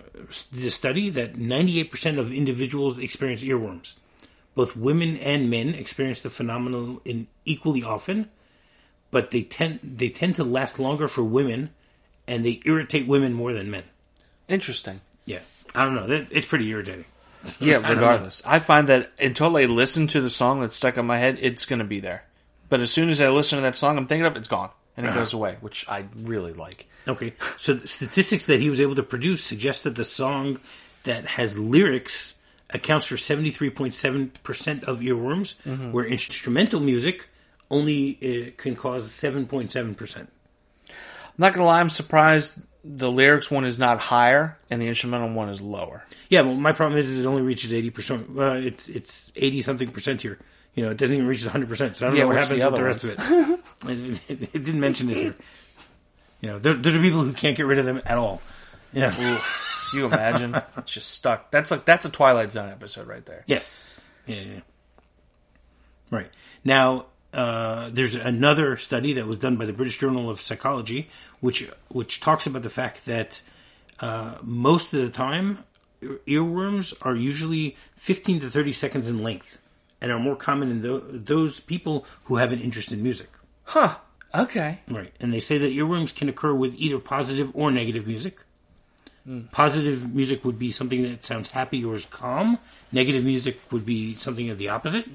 did 0.53 0.65
a 0.65 0.71
study 0.71 1.11
that 1.11 1.35
98% 1.35 2.17
of 2.17 2.33
individuals 2.33 2.97
experience 2.97 3.43
earworms. 3.43 3.99
Both 4.55 4.75
women 4.75 5.17
and 5.17 5.51
men 5.51 5.75
experience 5.75 6.23
the 6.23 6.31
phenomenon 6.31 6.99
in 7.05 7.27
equally 7.45 7.83
often, 7.83 8.29
but 9.11 9.31
they 9.31 9.43
tend 9.43 9.79
they 9.83 10.09
tend 10.09 10.35
to 10.35 10.43
last 10.43 10.79
longer 10.79 11.07
for 11.07 11.23
women, 11.23 11.69
and 12.27 12.45
they 12.45 12.61
irritate 12.65 13.07
women 13.07 13.33
more 13.33 13.53
than 13.53 13.69
men. 13.71 13.83
Interesting. 14.47 15.01
Yeah, 15.25 15.39
I 15.75 15.85
don't 15.85 15.95
know. 15.95 16.25
It's 16.31 16.45
pretty 16.45 16.67
irritating. 16.69 17.05
Yeah, 17.59 17.79
I 17.83 17.91
regardless. 17.91 18.41
I 18.45 18.59
find 18.59 18.87
that 18.89 19.11
until 19.21 19.55
I 19.55 19.65
listen 19.65 20.07
to 20.07 20.19
the 20.19 20.29
song 20.29 20.59
that's 20.61 20.75
stuck 20.75 20.97
in 20.97 21.05
my 21.05 21.17
head, 21.17 21.37
it's 21.39 21.65
going 21.65 21.79
to 21.79 21.85
be 21.85 21.99
there. 22.01 22.23
But 22.67 22.81
as 22.81 22.91
soon 22.91 23.09
as 23.09 23.21
I 23.21 23.29
listen 23.29 23.57
to 23.57 23.61
that 23.61 23.75
song 23.77 23.97
I'm 23.97 24.07
thinking 24.07 24.25
of, 24.25 24.35
it's 24.35 24.47
gone. 24.49 24.69
And 24.97 25.05
it 25.05 25.09
Uh-huh. 25.09 25.19
goes 25.19 25.33
away, 25.33 25.55
which 25.61 25.85
I 25.87 26.05
really 26.17 26.51
like. 26.53 26.87
Okay, 27.07 27.33
so 27.57 27.73
the 27.75 27.87
statistics 27.87 28.47
that 28.47 28.59
he 28.59 28.69
was 28.69 28.81
able 28.81 28.95
to 28.95 29.03
produce 29.03 29.45
suggest 29.45 29.83
that 29.85 29.95
the 29.95 30.03
song 30.03 30.59
that 31.03 31.25
has 31.25 31.57
lyrics 31.57 32.33
accounts 32.73 33.05
for 33.05 33.15
73.7% 33.15 34.83
of 34.83 34.99
earworms, 34.99 35.91
where 35.91 36.05
instrumental 36.05 36.79
music 36.79 37.29
only 37.69 38.17
uh, 38.21 38.51
can 38.61 38.75
cause 38.75 39.09
7.7%. 39.11 40.17
I'm 40.17 40.27
not 41.37 41.53
going 41.53 41.63
to 41.63 41.67
lie, 41.67 41.79
I'm 41.79 41.89
surprised 41.89 42.59
the 42.83 43.11
lyrics 43.11 43.51
one 43.51 43.65
is 43.65 43.79
not 43.79 43.99
higher 43.99 44.57
and 44.69 44.81
the 44.81 44.87
instrumental 44.87 45.29
one 45.29 45.49
is 45.49 45.61
lower. 45.61 46.05
Yeah, 46.29 46.41
well, 46.41 46.55
my 46.55 46.71
problem 46.71 46.97
is, 46.97 47.09
is 47.09 47.25
it 47.25 47.27
only 47.27 47.41
reaches 47.41 47.71
80%. 47.71 48.29
Well, 48.33 48.53
it's 48.53 48.87
it's 48.87 49.31
80 49.35 49.61
something 49.61 49.91
percent 49.91 50.21
here. 50.21 50.39
You 50.73 50.83
know, 50.83 50.91
it 50.91 50.97
doesn't 50.97 51.15
even 51.15 51.27
reach 51.27 51.43
100%, 51.43 51.95
so 51.95 52.05
I 52.05 52.09
don't 52.09 52.15
Yeah, 52.17 52.23
know 52.23 52.27
what 52.27 52.35
happens 52.37 52.61
the 52.61 52.69
with 52.69 52.75
the 52.75 52.83
rest 52.83 53.03
of 53.03 53.09
it. 53.09 53.89
it, 53.89 54.21
it. 54.41 54.55
It 54.55 54.65
didn't 54.65 54.79
mention 54.79 55.09
it 55.09 55.17
here. 55.17 55.35
You 56.41 56.49
know, 56.49 56.59
there, 56.59 56.75
there's 56.75 56.97
people 56.97 57.23
who 57.23 57.33
can't 57.33 57.57
get 57.57 57.65
rid 57.65 57.79
of 57.79 57.85
them 57.85 58.01
at 58.05 58.17
all. 58.17 58.41
Yeah. 58.93 59.07
Oof. 59.07 59.89
you 59.93 60.05
imagine? 60.05 60.55
it's 60.77 60.91
just 60.93 61.11
stuck. 61.11 61.51
That's 61.51 61.71
like 61.71 61.83
that's 61.85 62.05
a 62.05 62.11
Twilight 62.11 62.51
Zone 62.51 62.69
episode 62.69 63.07
right 63.07 63.25
there. 63.25 63.43
Yes. 63.47 64.07
Yeah, 64.27 64.35
yeah. 64.35 64.41
yeah. 64.53 64.59
Right. 66.11 66.29
Now, 66.63 67.07
uh, 67.37 67.89
there's 67.93 68.15
another 68.15 68.75
study 68.77 69.13
that 69.13 69.27
was 69.27 69.37
done 69.37 69.55
by 69.55 69.65
the 69.65 69.73
British 69.73 69.99
Journal 69.99 70.29
of 70.29 70.41
Psychology, 70.41 71.09
which 71.39 71.69
which 71.89 72.19
talks 72.19 72.47
about 72.47 72.63
the 72.63 72.69
fact 72.69 73.05
that 73.05 73.41
uh, 73.99 74.35
most 74.41 74.93
of 74.93 75.01
the 75.01 75.11
time, 75.11 75.63
earworms 76.01 76.93
are 77.03 77.15
usually 77.15 77.77
15 77.95 78.39
to 78.41 78.49
30 78.49 78.73
seconds 78.73 79.07
in 79.07 79.21
length, 79.21 79.61
and 80.01 80.11
are 80.11 80.19
more 80.19 80.35
common 80.35 80.71
in 80.71 80.81
tho- 80.81 80.99
those 80.99 81.59
people 81.59 82.05
who 82.25 82.37
have 82.37 82.51
an 82.51 82.59
interest 82.59 82.91
in 82.91 83.03
music. 83.03 83.29
Huh. 83.65 83.97
Okay. 84.35 84.79
Right. 84.87 85.13
And 85.19 85.31
they 85.31 85.39
say 85.39 85.57
that 85.59 85.71
earworms 85.71 86.13
can 86.15 86.27
occur 86.29 86.53
with 86.53 86.75
either 86.77 86.99
positive 86.99 87.51
or 87.55 87.71
negative 87.71 88.05
music. 88.07 88.39
Positive 89.51 90.15
music 90.15 90.45
would 90.45 90.57
be 90.57 90.71
something 90.71 91.03
that 91.03 91.23
sounds 91.25 91.49
happy 91.49 91.83
or 91.83 91.95
is 91.95 92.05
calm. 92.05 92.59
Negative 92.91 93.23
music 93.23 93.59
would 93.71 93.85
be 93.85 94.15
something 94.15 94.49
of 94.49 94.57
the 94.57 94.69
opposite, 94.69 95.05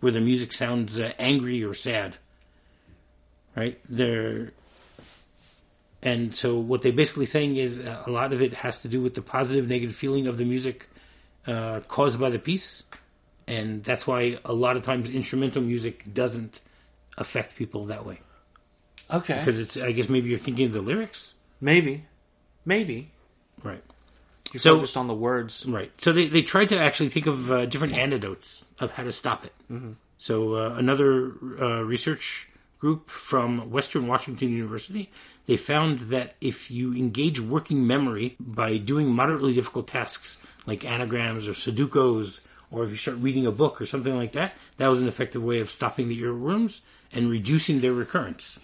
where 0.00 0.12
the 0.12 0.20
music 0.20 0.52
sounds 0.52 0.98
uh, 1.00 1.12
angry 1.18 1.64
or 1.64 1.72
sad. 1.74 2.16
Right? 3.56 3.78
They're, 3.88 4.52
and 6.02 6.34
so 6.34 6.58
what 6.58 6.82
they're 6.82 6.92
basically 6.92 7.26
saying 7.26 7.56
is 7.56 7.78
uh, 7.78 8.02
a 8.06 8.10
lot 8.10 8.32
of 8.32 8.42
it 8.42 8.54
has 8.58 8.80
to 8.80 8.88
do 8.88 9.00
with 9.00 9.14
the 9.14 9.22
positive, 9.22 9.68
negative 9.68 9.94
feeling 9.96 10.26
of 10.26 10.36
the 10.36 10.44
music 10.44 10.88
uh, 11.46 11.80
caused 11.88 12.18
by 12.20 12.28
the 12.30 12.38
piece. 12.38 12.84
And 13.46 13.82
that's 13.84 14.06
why 14.06 14.38
a 14.44 14.52
lot 14.52 14.76
of 14.76 14.84
times 14.84 15.10
instrumental 15.10 15.62
music 15.62 16.12
doesn't 16.12 16.60
affect 17.18 17.56
people 17.56 17.86
that 17.86 18.06
way 18.06 18.20
Okay. 19.12 19.36
because 19.38 19.60
it's 19.60 19.76
I 19.76 19.92
guess 19.92 20.08
maybe 20.08 20.30
you're 20.30 20.38
thinking 20.38 20.66
of 20.66 20.72
the 20.72 20.80
lyrics, 20.82 21.34
Maybe. 21.60 22.04
Maybe. 22.64 23.11
You're 24.52 24.60
So- 24.60 24.76
focused 24.76 24.96
on 24.96 25.06
the 25.08 25.14
words. 25.14 25.64
Right. 25.66 25.90
So 26.00 26.12
they 26.12 26.28
they 26.28 26.42
tried 26.42 26.68
to 26.70 26.78
actually 26.78 27.08
think 27.10 27.26
of 27.26 27.50
uh, 27.50 27.66
different 27.66 27.94
antidotes 27.94 28.64
of 28.80 28.90
how 28.92 29.04
to 29.04 29.12
stop 29.12 29.44
it. 29.44 29.54
So 30.18 30.54
uh, 30.54 30.74
another 30.76 31.32
uh, 31.60 31.82
research 31.82 32.48
group 32.78 33.08
from 33.08 33.70
Western 33.70 34.06
Washington 34.06 34.50
University 34.50 35.10
they 35.46 35.56
found 35.56 35.98
that 36.14 36.34
if 36.40 36.70
you 36.70 36.94
engage 36.94 37.40
working 37.40 37.84
memory 37.86 38.36
by 38.38 38.76
doing 38.76 39.12
moderately 39.12 39.52
difficult 39.54 39.88
tasks 39.88 40.38
like 40.66 40.84
anagrams 40.84 41.48
or 41.48 41.52
Sudokus, 41.52 42.46
or 42.70 42.84
if 42.84 42.90
you 42.92 42.96
start 42.96 43.16
reading 43.18 43.44
a 43.46 43.50
book 43.50 43.80
or 43.80 43.86
something 43.86 44.14
like 44.16 44.32
that, 44.32 44.54
that 44.76 44.86
was 44.86 45.00
an 45.02 45.08
effective 45.08 45.42
way 45.42 45.58
of 45.58 45.68
stopping 45.68 46.06
the 46.08 46.20
earworms 46.22 46.82
and 47.12 47.28
reducing 47.28 47.80
their 47.80 47.92
recurrence. 47.92 48.60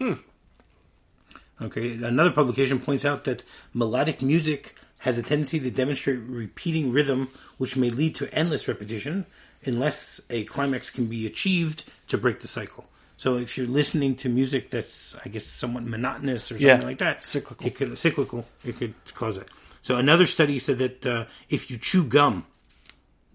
Okay, 1.61 1.95
another 2.05 2.31
publication 2.31 2.79
points 2.79 3.05
out 3.05 3.25
that 3.25 3.43
melodic 3.75 4.23
music 4.23 4.78
has 4.99 5.19
a 5.19 5.23
tendency 5.23 5.61
to 5.61 5.71
demonstrate 5.71 6.19
repeating 6.21 6.93
rhythm, 6.93 7.29
which 7.57 7.77
may 7.77 7.91
lead 7.91 8.15
to 8.17 8.33
endless 8.35 8.69
repetition 8.69 9.27
unless 9.65 10.21
a 10.31 10.45
climax 10.45 10.91
can 10.91 11.07
be 11.07 11.27
achieved 11.27 11.85
to 12.09 12.19
break 12.19 12.41
the 12.41 12.49
cycle. 12.49 12.85
So 13.17 13.37
if 13.37 13.59
you're 13.59 13.67
listening 13.67 14.15
to 14.17 14.29
music 14.29 14.71
that's, 14.71 15.17
I 15.25 15.29
guess, 15.29 15.45
somewhat 15.45 15.83
monotonous 15.85 16.53
or 16.53 16.55
something 16.55 16.67
Yeah, 16.67 16.81
like 16.81 16.99
that, 16.99 17.27
cyclical. 17.27 17.67
it 17.67 17.75
could 17.75 17.99
cyclical, 17.99 18.45
it 18.65 18.77
could 18.77 18.95
cause 19.15 19.39
it. 19.39 19.49
So 19.83 19.97
another 19.97 20.27
study 20.27 20.59
said 20.59 20.79
that 20.79 21.07
uh, 21.07 21.25
if 21.49 21.71
you 21.71 21.79
chew 21.79 22.05
gum, 22.05 22.47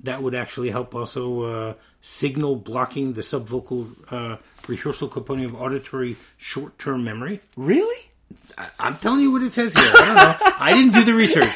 that 0.04 0.22
would 0.22 0.36
actually 0.36 0.70
help 0.70 0.96
also 0.96 1.42
uh, 1.42 1.74
signal 2.02 2.56
blocking 2.56 3.14
the 3.14 3.22
subvocal 3.22 3.90
uh, 4.12 4.38
rehearsal 4.68 5.08
component 5.08 5.48
of 5.48 5.62
auditory 5.62 6.16
short-term 6.38 7.04
memory. 7.04 7.42
Really? 7.56 8.10
I, 8.58 8.70
I'm 8.80 8.98
telling 8.98 9.22
you 9.22 9.32
what 9.32 9.44
it 9.44 9.54
says 9.54 9.74
here. 9.74 9.84
I 9.84 10.06
don't 10.06 10.16
know. 10.16 10.56
I 10.60 10.74
didn't 10.74 10.94
do 10.94 11.04
the 11.04 11.14
research. 11.14 11.52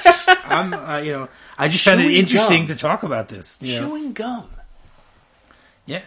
I'm, 0.46 0.74
uh, 0.74 0.98
you 1.00 1.12
know, 1.12 1.30
I 1.58 1.68
just 1.68 1.84
found 1.84 2.02
it 2.02 2.12
interesting 2.12 2.68
gum. 2.68 2.76
to 2.76 2.82
talk 2.82 3.04
about 3.04 3.30
this. 3.30 3.58
you 3.62 3.80
know. 3.80 3.88
Chewing 3.88 4.13
gum. 4.13 4.50
Yeah. 5.86 6.04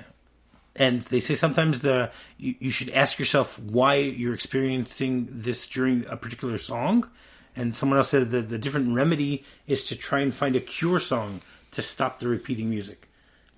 And 0.76 1.02
they 1.02 1.20
say 1.20 1.34
sometimes 1.34 1.80
the 1.80 2.10
you, 2.38 2.54
you 2.58 2.70
should 2.70 2.90
ask 2.90 3.18
yourself 3.18 3.58
why 3.58 3.96
you're 3.96 4.34
experiencing 4.34 5.28
this 5.30 5.68
during 5.68 6.06
a 6.08 6.16
particular 6.16 6.58
song. 6.58 7.08
And 7.56 7.74
someone 7.74 7.98
else 7.98 8.10
said 8.10 8.30
that 8.30 8.48
the 8.48 8.58
different 8.58 8.94
remedy 8.94 9.44
is 9.66 9.88
to 9.88 9.96
try 9.96 10.20
and 10.20 10.32
find 10.32 10.54
a 10.56 10.60
cure 10.60 11.00
song 11.00 11.40
to 11.72 11.82
stop 11.82 12.20
the 12.20 12.28
repeating 12.28 12.70
music. 12.70 13.08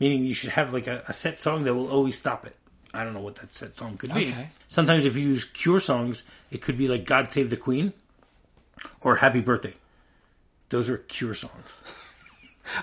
Meaning 0.00 0.24
you 0.24 0.34
should 0.34 0.50
have 0.50 0.72
like 0.72 0.86
a, 0.86 1.04
a 1.06 1.12
set 1.12 1.38
song 1.38 1.64
that 1.64 1.74
will 1.74 1.88
always 1.90 2.18
stop 2.18 2.46
it. 2.46 2.56
I 2.94 3.04
don't 3.04 3.14
know 3.14 3.20
what 3.20 3.36
that 3.36 3.52
set 3.52 3.76
song 3.76 3.96
could 3.96 4.12
be. 4.14 4.28
Okay. 4.28 4.50
Sometimes 4.68 5.04
if 5.04 5.16
you 5.16 5.26
use 5.28 5.44
cure 5.44 5.80
songs, 5.80 6.24
it 6.50 6.62
could 6.62 6.76
be 6.76 6.88
like 6.88 7.04
God 7.04 7.32
Save 7.32 7.50
the 7.50 7.56
Queen 7.56 7.92
or 9.00 9.16
Happy 9.16 9.40
Birthday. 9.40 9.74
Those 10.68 10.88
are 10.88 10.98
cure 10.98 11.34
songs. 11.34 11.82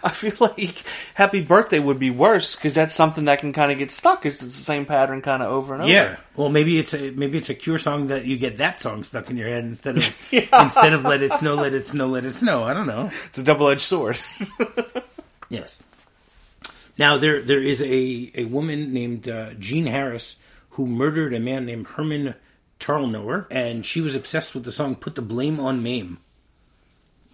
I 0.03 0.09
feel 0.09 0.33
like 0.39 0.83
Happy 1.15 1.43
Birthday 1.43 1.79
would 1.79 1.99
be 1.99 2.11
worse 2.11 2.55
because 2.55 2.75
that's 2.75 2.93
something 2.93 3.25
that 3.25 3.39
can 3.39 3.53
kind 3.53 3.71
of 3.71 3.77
get 3.77 3.91
stuck 3.91 4.21
because 4.21 4.43
it's 4.43 4.57
the 4.57 4.63
same 4.63 4.85
pattern 4.85 5.21
kind 5.21 5.41
of 5.41 5.49
over 5.49 5.73
and 5.73 5.83
over. 5.83 5.91
Yeah. 5.91 6.17
Well, 6.35 6.49
maybe 6.49 6.77
it's 6.77 6.93
a 6.93 7.11
maybe 7.11 7.37
it's 7.37 7.49
a 7.49 7.55
cure 7.55 7.79
song 7.79 8.07
that 8.07 8.25
you 8.25 8.37
get 8.37 8.57
that 8.57 8.79
song 8.79 9.03
stuck 9.03 9.29
in 9.29 9.37
your 9.37 9.47
head 9.47 9.63
instead 9.63 9.97
of 9.97 10.27
yeah. 10.31 10.63
instead 10.63 10.93
of 10.93 11.05
let 11.05 11.21
it 11.23 11.31
snow, 11.31 11.55
let 11.55 11.73
it 11.73 11.83
snow, 11.83 12.07
let 12.07 12.25
it 12.25 12.33
snow. 12.33 12.63
I 12.63 12.73
don't 12.73 12.87
know. 12.87 13.09
It's 13.27 13.37
a 13.37 13.43
double 13.43 13.69
edged 13.69 13.81
sword. 13.81 14.19
Yes. 15.49 15.83
Now 16.99 17.17
there 17.17 17.41
there 17.41 17.63
is 17.63 17.81
a 17.81 18.29
a 18.35 18.45
woman 18.45 18.93
named 18.93 19.29
uh, 19.29 19.53
Jean 19.53 19.85
Harris 19.85 20.35
who 20.71 20.85
murdered 20.85 21.33
a 21.33 21.39
man 21.39 21.65
named 21.65 21.87
Herman 21.87 22.35
Tarnower, 22.79 23.47
and 23.49 23.85
she 23.85 24.01
was 24.01 24.15
obsessed 24.15 24.53
with 24.53 24.65
the 24.65 24.71
song 24.71 24.95
"Put 24.95 25.15
the 25.15 25.21
Blame 25.21 25.61
on 25.61 25.81
Mame," 25.81 26.19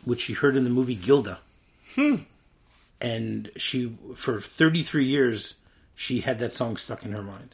which 0.06 0.22
she 0.22 0.34
heard 0.34 0.56
in 0.56 0.64
the 0.64 0.70
movie 0.70 0.96
Gilda. 0.96 1.40
Hmm. 1.96 2.16
And 3.02 3.52
she, 3.58 3.98
for 4.16 4.40
33 4.40 5.06
years, 5.06 5.60
she 5.96 6.22
had 6.22 6.40
that 6.40 6.54
song 6.54 6.78
stuck 6.78 7.04
in 7.04 7.12
her 7.12 7.22
mind. 7.22 7.54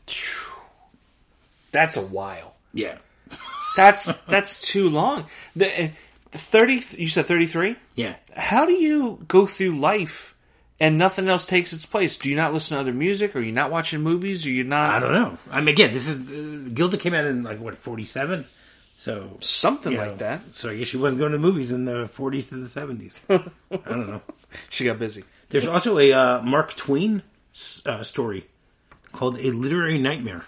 that's 1.72 1.98
a 1.98 2.06
while. 2.06 2.56
Yeah. 2.74 2.98
That's 3.76 4.22
that's 4.24 4.68
too 4.68 4.90
long. 4.90 5.28
The, 5.56 5.66
uh, 5.66 5.88
the 6.32 6.38
thirty. 6.38 6.82
You 6.98 7.08
said 7.08 7.26
thirty 7.26 7.48
three. 7.48 7.78
Yeah. 7.96 8.18
How 8.36 8.66
do 8.66 8.74
you 8.74 9.24
go 9.30 9.48
through 9.48 9.80
life 9.80 10.36
and 10.82 10.98
nothing 10.98 11.28
else 11.30 11.46
takes 11.46 11.74
its 11.74 11.86
place? 11.86 12.18
Do 12.18 12.28
you 12.28 12.36
not 12.36 12.54
listen 12.54 12.76
to 12.76 12.82
other 12.82 12.92
music? 12.92 13.36
Are 13.36 13.40
you 13.40 13.52
not 13.52 13.70
watching 13.70 14.02
movies? 14.02 14.48
Are 14.48 14.50
you 14.50 14.64
not 14.64 14.96
I 14.96 15.00
don't 15.00 15.14
know. 15.14 15.38
I 15.52 15.60
mean, 15.60 15.70
again, 15.70 15.94
this 15.94 16.08
is 16.08 16.18
uh, 16.18 16.70
Gilda 16.74 16.98
came 16.98 17.14
out 17.14 17.26
in 17.26 17.44
like 17.44 17.60
what 17.60 17.76
forty 17.76 18.04
seven, 18.04 18.46
so 18.98 19.38
something 19.40 19.96
like 19.96 20.12
know, 20.12 20.16
that? 20.18 20.56
So 20.56 20.72
I 20.72 20.78
guess 20.78 20.88
she 20.88 20.98
wasn't 20.98 21.20
going 21.20 21.34
to 21.34 21.38
movies 21.38 21.72
in 21.72 21.86
the 21.86 22.08
forties 22.08 22.50
to 22.50 22.56
the 22.56 22.68
seventies. 22.68 23.20
I 23.30 23.44
don't 23.70 24.10
know. 24.10 24.22
She 24.70 24.84
got 24.84 24.98
busy. 24.98 25.24
There's 25.50 25.68
also 25.68 26.00
a 26.00 26.14
uh, 26.14 26.42
Mark 26.42 26.76
Twain 26.76 27.22
uh, 27.86 28.02
story 28.02 28.48
called 29.12 29.38
"A 29.38 29.52
Literary 29.52 30.00
Nightmare," 30.00 30.46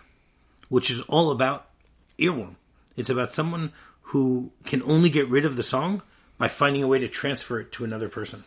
which 0.68 0.90
is 0.90 1.02
all 1.02 1.30
about 1.30 1.70
earworm. 2.18 2.56
It's 2.98 3.10
about 3.12 3.34
someone 3.34 3.72
who 4.02 4.52
can 4.66 4.82
only 4.84 5.12
get 5.12 5.30
rid 5.30 5.46
of 5.46 5.58
the 5.58 5.64
song 5.64 6.02
by 6.40 6.48
finding 6.48 6.82
a 6.82 6.88
way 6.88 6.98
to 7.00 7.08
transfer 7.08 7.60
it 7.60 7.72
to 7.74 7.84
another 7.84 8.10
person. 8.10 8.44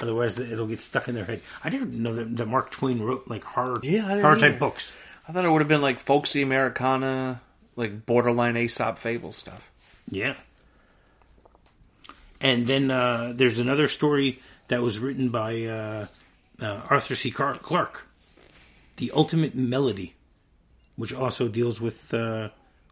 Otherwise, 0.00 0.38
it'll 0.38 0.66
get 0.66 0.80
stuck 0.80 1.08
in 1.08 1.14
their 1.14 1.24
head. 1.24 1.40
I 1.62 1.70
didn't 1.70 1.92
know 1.92 2.14
that, 2.14 2.36
that 2.36 2.46
Mark 2.46 2.70
Twain 2.70 3.00
wrote 3.00 3.28
like 3.28 3.44
horror, 3.44 3.78
Yeah, 3.82 4.20
horror 4.20 4.38
type 4.38 4.58
books. 4.58 4.96
I 5.28 5.32
thought 5.32 5.44
it 5.44 5.50
would 5.50 5.60
have 5.60 5.68
been 5.68 5.82
like 5.82 6.00
folksy 6.00 6.42
Americana, 6.42 7.40
like 7.76 8.04
borderline 8.04 8.56
Aesop 8.56 8.98
fable 8.98 9.32
stuff. 9.32 9.70
Yeah. 10.08 10.34
And 12.40 12.66
then 12.66 12.90
uh, 12.90 13.32
there's 13.34 13.58
another 13.58 13.88
story 13.88 14.40
that 14.68 14.82
was 14.82 14.98
written 14.98 15.30
by 15.30 15.62
uh, 15.64 16.06
uh, 16.60 16.80
Arthur 16.90 17.14
C. 17.14 17.30
Car- 17.30 17.54
Clarke, 17.54 18.06
"The 18.96 19.12
Ultimate 19.14 19.54
Melody," 19.54 20.14
which 20.96 21.14
also 21.14 21.48
deals 21.48 21.80
with 21.80 22.12
uh, 22.12 22.50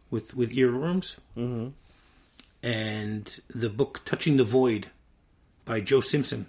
with 0.09 0.35
with 0.35 0.51
earworms. 0.53 1.19
Mm-hmm. 1.37 1.67
And 2.63 3.41
the 3.53 3.69
book 3.69 4.01
"Touching 4.05 4.37
the 4.37 4.43
Void" 4.43 4.87
by 5.65 5.81
Joe 5.81 6.01
Simpson 6.01 6.47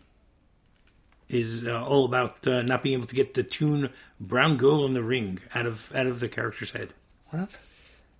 is 1.29 1.67
uh, 1.67 1.85
all 1.85 2.05
about 2.05 2.47
uh, 2.47 2.63
not 2.63 2.83
being 2.83 2.95
able 2.97 3.07
to 3.07 3.15
get 3.15 3.35
the 3.35 3.43
tune 3.43 3.91
"Brown 4.21 4.57
Girl 4.57 4.85
in 4.87 4.95
the 4.95 5.03
Ring" 5.03 5.41
out 5.55 5.67
of 5.67 5.91
out 5.95 6.07
of 6.07 6.21
the 6.21 6.29
character's 6.29 6.73
head. 6.73 6.91
What? 7.31 7.59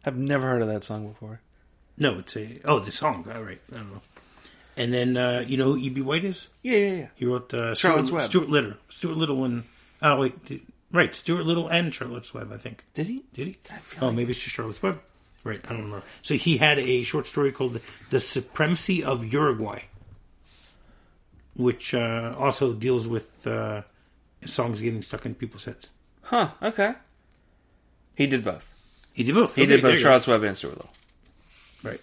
I've 0.07 0.17
never 0.17 0.47
heard 0.47 0.63
of 0.63 0.69
that 0.69 0.85
song 0.85 1.09
before. 1.09 1.41
No, 1.97 2.19
it's 2.19 2.37
a 2.37 2.61
oh 2.65 2.81
the 2.81 2.93
song. 2.93 3.27
All 3.33 3.43
right, 3.43 3.61
I 3.73 3.77
don't 3.77 3.91
know. 3.93 4.01
And 4.77 4.93
then 4.93 5.17
uh, 5.17 5.45
you 5.47 5.57
know 5.57 5.73
who 5.73 5.77
E.B. 5.79 6.01
White 6.01 6.25
is? 6.25 6.49
Yeah, 6.63 6.77
yeah, 6.79 6.93
yeah. 6.95 7.09
He 7.15 7.25
wrote 7.27 7.55
uh, 7.55 7.75
Charlotte's 7.75 8.09
Stuart, 8.09 8.19
Web. 8.19 8.29
Stuart 8.29 8.49
Little. 8.49 8.73
Stuart 8.89 9.17
Little 9.17 9.45
and 9.45 9.63
oh 10.03 10.17
wait, 10.19 10.47
th- 10.47 10.63
right, 10.91 11.15
Stuart 11.15 11.45
Little 11.47 11.69
and 11.69 11.95
Charlotte's 11.95 12.35
Web. 12.35 12.51
I 12.53 12.57
think 12.59 12.85
Did 12.95 13.07
he? 13.07 13.25
did 13.33 13.47
he? 13.49 13.59
Oh, 14.03 14.07
like- 14.07 14.17
maybe 14.17 14.31
it's 14.33 14.43
just 14.43 14.57
Charlotte's 14.57 14.83
Web. 14.83 15.01
Right, 15.45 15.61
I 15.65 15.69
don't 15.75 15.85
remember. 15.85 16.05
So 16.23 16.35
he 16.35 16.57
had 16.57 16.79
a 16.79 17.03
short 17.03 17.27
story 17.27 17.53
called 17.53 17.79
"The 18.11 18.19
Supremacy 18.19 19.05
of 19.05 19.31
Uruguay," 19.31 19.83
which 21.57 21.95
uh, 21.95 22.35
also 22.39 22.73
deals 22.75 23.07
with 23.09 23.47
uh, 23.47 23.83
songs 24.45 24.81
getting 24.81 25.03
stuck 25.03 25.25
in 25.27 25.35
people's 25.35 25.65
heads. 25.65 25.91
Huh. 26.23 26.49
Okay. 26.63 26.93
He 28.17 28.27
did 28.27 28.45
both. 28.45 28.71
He 29.13 29.23
did 29.25 29.35
both. 29.35 29.55
He 29.55 29.63
Okay, 29.63 29.77
did 29.77 29.83
both. 29.83 29.99
Charlotte's 29.99 30.27
Web 30.27 30.43
and 30.43 30.57
Stuart 30.57 30.77
Little. 30.77 30.91
Right. 31.83 32.01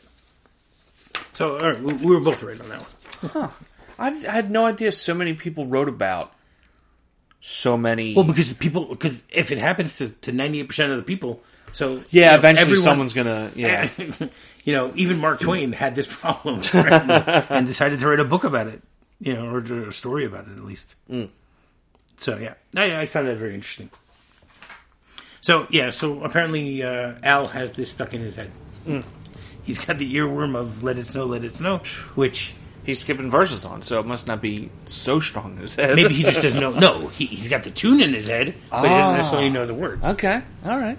So 1.33 1.57
all 1.57 1.71
right, 1.71 1.79
we, 1.81 1.93
we 1.93 2.15
were 2.15 2.19
both 2.21 2.43
right 2.43 2.59
on 2.59 2.69
that 2.69 2.81
one. 2.81 3.49
I 3.99 4.07
I 4.09 4.31
had 4.31 4.51
no 4.51 4.65
idea 4.65 4.91
so 4.91 5.13
many 5.13 5.33
people 5.33 5.65
wrote 5.65 5.89
about 5.89 6.33
so 7.39 7.77
many. 7.77 8.13
Well, 8.15 8.23
because 8.25 8.53
people, 8.53 8.85
because 8.85 9.23
if 9.29 9.51
it 9.51 9.57
happens 9.57 9.97
to 9.97 10.09
to 10.09 10.31
ninety 10.31 10.59
eight 10.59 10.67
percent 10.67 10.91
of 10.91 10.97
the 10.97 11.03
people, 11.03 11.41
so 11.73 12.03
yeah, 12.09 12.25
you 12.25 12.31
know, 12.31 12.35
eventually 12.35 12.61
everyone- 12.63 12.83
someone's 12.83 13.13
gonna. 13.13 13.51
Yeah. 13.55 13.89
you 14.63 14.73
know, 14.73 14.91
even 14.95 15.17
Mark 15.19 15.39
Twain 15.39 15.71
had 15.71 15.95
this 15.95 16.05
problem 16.07 16.61
right, 16.73 17.45
and 17.49 17.65
decided 17.65 17.99
to 18.01 18.07
write 18.07 18.19
a 18.19 18.25
book 18.25 18.43
about 18.43 18.67
it, 18.67 18.81
you 19.21 19.33
know, 19.33 19.47
or 19.47 19.59
a 19.87 19.93
story 19.93 20.25
about 20.25 20.47
it 20.47 20.57
at 20.57 20.65
least. 20.65 20.95
So 22.17 22.37
yeah, 22.37 22.55
I, 22.75 23.01
I 23.01 23.05
found 23.05 23.27
that 23.27 23.37
very 23.37 23.53
interesting. 23.53 23.89
So 25.41 25.65
yeah, 25.69 25.89
so 25.91 26.23
apparently 26.23 26.83
uh, 26.83 27.13
Al 27.23 27.47
has 27.47 27.73
this 27.73 27.91
stuck 27.91 28.13
in 28.13 28.21
his 28.21 28.35
head. 28.35 28.51
He's 29.63 29.83
got 29.85 29.97
the 29.97 30.11
earworm 30.15 30.55
of 30.55 30.83
"Let 30.83 30.97
It 30.97 31.05
Snow, 31.07 31.25
Let 31.25 31.43
It 31.43 31.53
Snow," 31.55 31.77
which 32.15 32.53
He's 32.83 32.97
skipping 32.97 33.29
verses 33.29 33.63
on, 33.63 33.83
so 33.83 33.99
it 33.99 34.07
must 34.07 34.25
not 34.25 34.41
be 34.41 34.71
so 34.85 35.19
strong 35.19 35.51
in 35.53 35.57
his 35.61 35.75
head. 35.75 35.95
maybe 35.95 36.15
he 36.15 36.23
just 36.23 36.41
doesn't 36.41 36.59
know. 36.59 36.71
No, 36.71 37.07
he, 37.13 37.27
he's 37.27 37.47
got 37.47 37.61
the 37.63 37.69
tune 37.69 38.01
in 38.01 38.11
his 38.11 38.25
head, 38.27 38.55
but 38.71 38.81
he 38.81 38.87
Ah. 38.87 38.97
doesn't 38.97 39.17
necessarily 39.17 39.49
know 39.51 39.67
the 39.67 39.73
words. 39.75 40.03
okay. 40.03 40.41
All 40.65 40.79
right. 40.79 40.97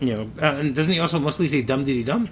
You 0.00 0.14
know, 0.14 0.30
uh, 0.40 0.46
and 0.56 0.74
doesn't 0.74 0.90
he 0.92 1.00
also 1.00 1.18
mostly 1.18 1.48
say 1.48 1.60
"dum 1.62 1.84
diddy 1.84 2.02
dum"? 2.02 2.30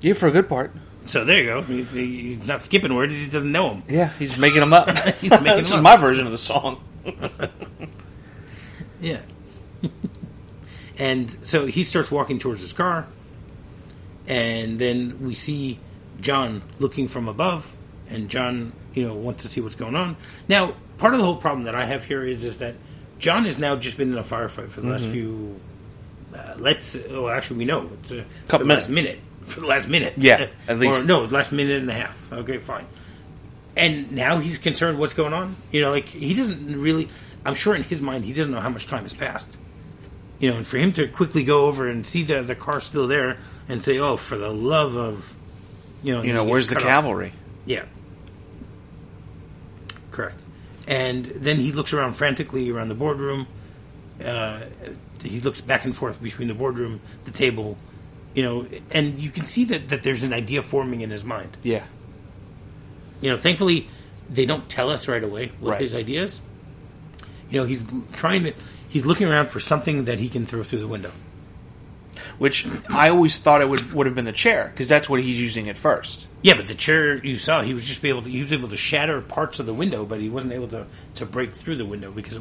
Yeah, 0.00 0.14
for 0.14 0.28
a 0.28 0.30
good 0.30 0.48
part. 0.48 0.72
So 1.10 1.24
there 1.24 1.38
you 1.40 1.46
go. 1.46 1.62
He, 1.62 1.82
he's 1.82 2.46
not 2.46 2.62
skipping 2.62 2.94
words; 2.94 3.12
he 3.12 3.18
just 3.20 3.32
doesn't 3.32 3.50
know 3.50 3.70
them. 3.74 3.82
Yeah, 3.88 4.08
he's 4.10 4.38
making 4.38 4.60
them 4.60 4.72
up. 4.72 4.88
He's 5.20 5.30
making 5.30 5.44
this 5.44 5.54
them 5.56 5.58
is 5.64 5.72
up. 5.72 5.82
my 5.82 5.96
version 5.96 6.24
of 6.26 6.32
the 6.32 6.38
song. 6.38 6.80
Yeah. 9.02 9.22
and 10.98 11.30
so 11.30 11.64
he 11.64 11.84
starts 11.84 12.10
walking 12.10 12.38
towards 12.38 12.60
his 12.60 12.74
car, 12.74 13.06
and 14.28 14.78
then 14.78 15.24
we 15.24 15.34
see 15.34 15.78
John 16.20 16.60
looking 16.78 17.08
from 17.08 17.26
above, 17.26 17.74
and 18.10 18.28
John, 18.28 18.72
you 18.92 19.02
know, 19.06 19.14
wants 19.14 19.42
to 19.44 19.48
see 19.48 19.62
what's 19.62 19.74
going 19.76 19.94
on. 19.96 20.16
Now, 20.48 20.74
part 20.98 21.14
of 21.14 21.18
the 21.18 21.24
whole 21.24 21.36
problem 21.36 21.64
that 21.64 21.74
I 21.74 21.86
have 21.86 22.04
here 22.04 22.22
is 22.22 22.44
is 22.44 22.58
that 22.58 22.74
John 23.18 23.46
has 23.46 23.58
now 23.58 23.76
just 23.76 23.96
been 23.96 24.12
in 24.12 24.18
a 24.18 24.22
firefight 24.22 24.68
for 24.68 24.82
the 24.82 24.88
last 24.88 25.08
few. 25.08 25.58
Uh, 26.36 26.54
let's. 26.58 26.94
Well, 27.08 27.30
actually, 27.30 27.56
we 27.58 27.64
know 27.64 27.88
it's 27.94 28.12
a 28.12 28.24
Couple 28.48 28.58
for 28.58 28.64
the 28.64 28.74
last 28.74 28.88
minutes. 28.90 29.04
minute 29.08 29.20
for 29.50 29.60
the 29.60 29.66
last 29.66 29.88
minute. 29.88 30.14
Yeah, 30.16 30.48
at 30.68 30.78
least. 30.78 31.04
Or, 31.04 31.06
no, 31.06 31.24
last 31.24 31.52
minute 31.52 31.80
and 31.80 31.90
a 31.90 31.94
half. 31.94 32.32
Okay, 32.32 32.58
fine. 32.58 32.86
And 33.76 34.12
now 34.12 34.38
he's 34.38 34.58
concerned 34.58 34.98
what's 34.98 35.14
going 35.14 35.32
on. 35.32 35.56
You 35.70 35.80
know, 35.82 35.90
like 35.90 36.06
he 36.08 36.34
doesn't 36.34 36.80
really. 36.80 37.08
I'm 37.44 37.54
sure 37.54 37.74
in 37.74 37.82
his 37.82 38.02
mind 38.02 38.24
he 38.24 38.32
doesn't 38.32 38.52
know 38.52 38.60
how 38.60 38.68
much 38.68 38.86
time 38.86 39.04
has 39.04 39.14
passed. 39.14 39.56
You 40.38 40.50
know, 40.50 40.56
and 40.58 40.66
for 40.66 40.78
him 40.78 40.92
to 40.94 41.06
quickly 41.06 41.44
go 41.44 41.66
over 41.66 41.88
and 41.88 42.04
see 42.04 42.22
the 42.24 42.42
the 42.42 42.54
car 42.54 42.80
still 42.80 43.06
there 43.06 43.38
and 43.68 43.82
say, 43.82 43.98
"Oh, 43.98 44.16
for 44.16 44.36
the 44.36 44.52
love 44.52 44.96
of," 44.96 45.34
you 46.02 46.14
know, 46.14 46.22
You 46.22 46.32
know, 46.32 46.44
where's 46.44 46.68
the 46.68 46.74
cut 46.74 46.82
off. 46.82 46.88
cavalry? 46.88 47.32
Yeah. 47.66 47.84
Correct. 50.10 50.42
And 50.86 51.24
then 51.24 51.56
he 51.56 51.72
looks 51.72 51.92
around 51.92 52.14
frantically 52.14 52.70
around 52.70 52.88
the 52.88 52.94
boardroom. 52.94 53.46
Uh, 54.24 54.64
he 55.22 55.40
looks 55.40 55.60
back 55.60 55.84
and 55.84 55.94
forth 55.96 56.20
between 56.22 56.48
the 56.48 56.54
boardroom, 56.54 57.00
the 57.24 57.30
table, 57.30 57.76
you 58.34 58.42
know, 58.42 58.66
and 58.90 59.18
you 59.18 59.30
can 59.30 59.44
see 59.44 59.64
that, 59.66 59.88
that 59.88 60.02
there's 60.02 60.22
an 60.22 60.32
idea 60.32 60.62
forming 60.62 61.00
in 61.00 61.10
his 61.10 61.24
mind. 61.24 61.56
Yeah. 61.62 61.84
You 63.20 63.30
know, 63.30 63.36
thankfully, 63.36 63.88
they 64.28 64.46
don't 64.46 64.68
tell 64.68 64.90
us 64.90 65.08
right 65.08 65.22
away 65.22 65.52
what 65.60 65.72
Right. 65.72 65.80
his 65.80 65.94
idea 65.94 66.22
is. 66.22 66.40
You 67.50 67.60
know, 67.60 67.66
he's 67.66 67.84
trying 68.12 68.44
to, 68.44 68.54
he's 68.88 69.04
looking 69.04 69.26
around 69.28 69.48
for 69.48 69.60
something 69.60 70.04
that 70.04 70.18
he 70.18 70.28
can 70.28 70.46
throw 70.46 70.62
through 70.62 70.80
the 70.80 70.88
window. 70.88 71.10
Which 72.38 72.66
I 72.88 73.10
always 73.10 73.36
thought 73.38 73.60
it 73.60 73.68
would 73.68 73.92
would 73.92 74.06
have 74.06 74.14
been 74.14 74.24
the 74.24 74.32
chair 74.32 74.70
because 74.72 74.88
that's 74.88 75.08
what 75.08 75.22
he's 75.22 75.40
using 75.40 75.68
at 75.68 75.76
first. 75.76 76.26
Yeah, 76.42 76.54
but 76.56 76.68
the 76.68 76.74
chair 76.74 77.16
you 77.24 77.36
saw, 77.36 77.62
he 77.62 77.74
was 77.74 77.86
just 77.86 78.04
able 78.04 78.22
to, 78.22 78.28
he 78.30 78.42
was 78.42 78.52
able 78.52 78.68
to 78.68 78.76
shatter 78.76 79.20
parts 79.20 79.58
of 79.60 79.66
the 79.66 79.74
window, 79.74 80.04
but 80.06 80.20
he 80.20 80.28
wasn't 80.28 80.52
able 80.54 80.68
to, 80.68 80.86
to 81.16 81.26
break 81.26 81.52
through 81.52 81.76
the 81.76 81.84
window 81.84 82.10
because, 82.10 82.38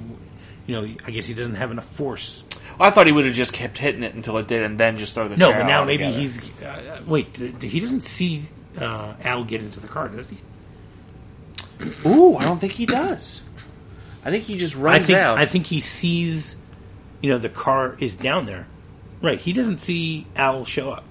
you 0.66 0.76
know, 0.76 0.88
I 1.06 1.12
guess 1.12 1.28
he 1.28 1.34
doesn't 1.34 1.56
have 1.56 1.72
enough 1.72 1.86
force. 1.86 2.44
I 2.80 2.90
thought 2.92 3.08
he 3.08 3.12
would 3.12 3.26
have 3.26 3.36
just 3.36 3.54
kept 3.54 3.78
hitting 3.78 4.04
it 4.04 4.14
until 4.16 4.38
it 4.38 4.48
did, 4.48 4.64
and 4.64 4.80
then 4.80 4.98
just 4.98 5.14
throw 5.16 5.28
the 5.28 5.36
No, 5.36 5.52
but 5.52 5.66
now 5.66 5.84
maybe 5.84 6.06
altogether. 6.06 6.22
he's, 6.22 6.62
uh, 6.62 7.02
wait, 7.08 7.34
th- 7.34 7.60
th- 7.60 7.72
he 7.74 7.80
doesn't 7.80 8.02
see, 8.02 8.44
uh, 8.80 9.16
Al 9.24 9.44
get 9.44 9.62
into 9.62 9.80
the 9.80 9.88
car, 9.88 10.08
does 10.08 10.30
he? 10.30 10.38
Ooh, 12.06 12.36
I 12.38 12.46
don't 12.46 12.60
think 12.60 12.74
he 12.74 12.86
does. 12.86 13.42
I 14.24 14.32
think 14.32 14.44
he 14.44 14.58
just 14.58 14.76
I 14.76 14.80
runs 14.80 15.08
think, 15.08 15.20
out. 15.20 15.38
I 15.38 15.46
think 15.46 15.66
he 15.66 15.80
sees, 15.80 16.58
you 17.22 17.30
know, 17.30 17.38
the 17.38 17.50
car 17.50 17.96
is 18.00 18.16
down 18.16 18.46
there. 18.46 18.68
Right, 19.22 19.40
he 19.40 19.54
doesn't 19.54 19.80
see 19.80 20.28
Al 20.36 20.66
show 20.66 20.92
up. 20.92 21.04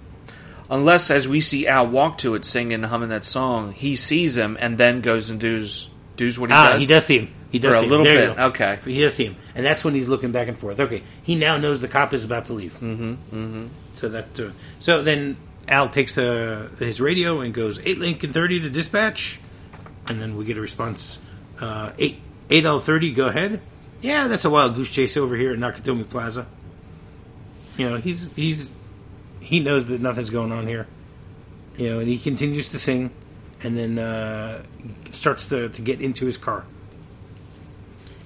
Unless, 0.70 1.10
as 1.10 1.26
we 1.26 1.40
see 1.40 1.66
Al 1.66 1.86
walk 1.86 2.18
to 2.18 2.34
it, 2.34 2.44
singing, 2.44 2.74
and 2.74 2.86
humming 2.86 3.08
that 3.10 3.24
song, 3.24 3.72
he 3.72 3.96
sees 3.96 4.36
him 4.36 4.56
and 4.60 4.76
then 4.76 5.00
goes 5.00 5.30
and 5.30 5.40
does 5.40 5.88
does 6.16 6.38
what 6.38 6.50
he 6.50 6.54
ah, 6.56 6.70
does. 6.72 6.80
he 6.80 6.86
does 6.86 7.06
see 7.06 7.18
him. 7.20 7.28
He 7.50 7.58
does 7.58 7.80
For 7.80 7.86
a 7.86 7.88
little 7.88 8.04
bit, 8.04 8.38
okay. 8.38 8.78
He 8.84 9.00
does 9.00 9.14
see 9.14 9.24
him, 9.24 9.36
and 9.54 9.64
that's 9.64 9.82
when 9.82 9.94
he's 9.94 10.08
looking 10.08 10.32
back 10.32 10.48
and 10.48 10.58
forth. 10.58 10.80
Okay, 10.80 11.02
he 11.22 11.34
now 11.34 11.56
knows 11.56 11.80
the 11.80 11.88
cop 11.88 12.12
is 12.12 12.24
about 12.24 12.46
to 12.46 12.52
leave. 12.52 12.74
Mm-hmm. 12.74 13.12
Mm-hmm. 13.12 13.66
So 13.94 14.08
that 14.10 14.38
uh, 14.38 14.50
so 14.80 15.02
then 15.02 15.36
Al 15.66 15.88
takes 15.88 16.18
uh, 16.18 16.68
his 16.78 17.00
radio 17.00 17.40
and 17.40 17.54
goes 17.54 17.84
eight 17.86 17.98
Lincoln 17.98 18.34
thirty 18.34 18.60
to 18.60 18.68
dispatch, 18.68 19.40
and 20.08 20.20
then 20.20 20.36
we 20.36 20.44
get 20.44 20.58
a 20.58 20.60
response 20.60 21.24
uh, 21.60 21.92
eight 21.98 22.20
eight 22.50 22.66
L 22.66 22.80
thirty. 22.80 23.12
Go 23.12 23.28
ahead. 23.28 23.62
Yeah, 24.02 24.28
that's 24.28 24.44
a 24.44 24.50
wild 24.50 24.74
goose 24.74 24.92
chase 24.92 25.16
over 25.16 25.34
here 25.34 25.52
at 25.52 25.58
Nakatomi 25.58 26.08
Plaza. 26.08 26.46
You 27.78 27.90
know, 27.90 27.96
he's 27.96 28.34
he's 28.34 28.76
he 29.40 29.60
knows 29.60 29.86
that 29.86 30.02
nothing's 30.02 30.30
going 30.30 30.52
on 30.52 30.66
here. 30.66 30.86
You 31.78 31.90
know, 31.90 31.98
and 32.00 32.08
he 32.08 32.18
continues 32.18 32.70
to 32.70 32.78
sing, 32.78 33.10
and 33.62 33.76
then 33.76 33.98
uh, 33.98 34.62
starts 35.12 35.48
to, 35.48 35.68
to 35.70 35.82
get 35.82 36.00
into 36.00 36.26
his 36.26 36.36
car. 36.36 36.64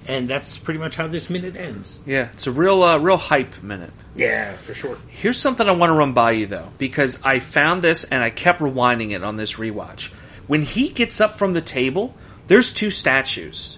And 0.07 0.27
that's 0.27 0.57
pretty 0.57 0.79
much 0.79 0.95
how 0.97 1.07
this 1.07 1.29
minute 1.29 1.55
ends. 1.55 1.99
yeah, 2.05 2.29
it's 2.33 2.45
a 2.47 2.51
real 2.51 2.83
uh, 2.83 2.97
real 2.97 3.17
hype 3.17 3.63
minute. 3.63 3.91
Yeah, 4.15 4.51
for 4.51 4.73
sure. 4.73 4.97
Here's 5.07 5.37
something 5.37 5.67
I 5.67 5.71
want 5.71 5.89
to 5.91 5.93
run 5.95 6.13
by 6.13 6.31
you 6.31 6.45
though, 6.45 6.69
because 6.77 7.19
I 7.23 7.39
found 7.39 7.81
this 7.81 8.03
and 8.03 8.21
I 8.21 8.29
kept 8.29 8.59
rewinding 8.59 9.11
it 9.11 9.23
on 9.23 9.37
this 9.37 9.53
rewatch. 9.53 10.11
When 10.47 10.61
he 10.61 10.89
gets 10.89 11.21
up 11.21 11.37
from 11.37 11.53
the 11.53 11.61
table, 11.61 12.13
there's 12.47 12.73
two 12.73 12.91
statues. 12.91 13.77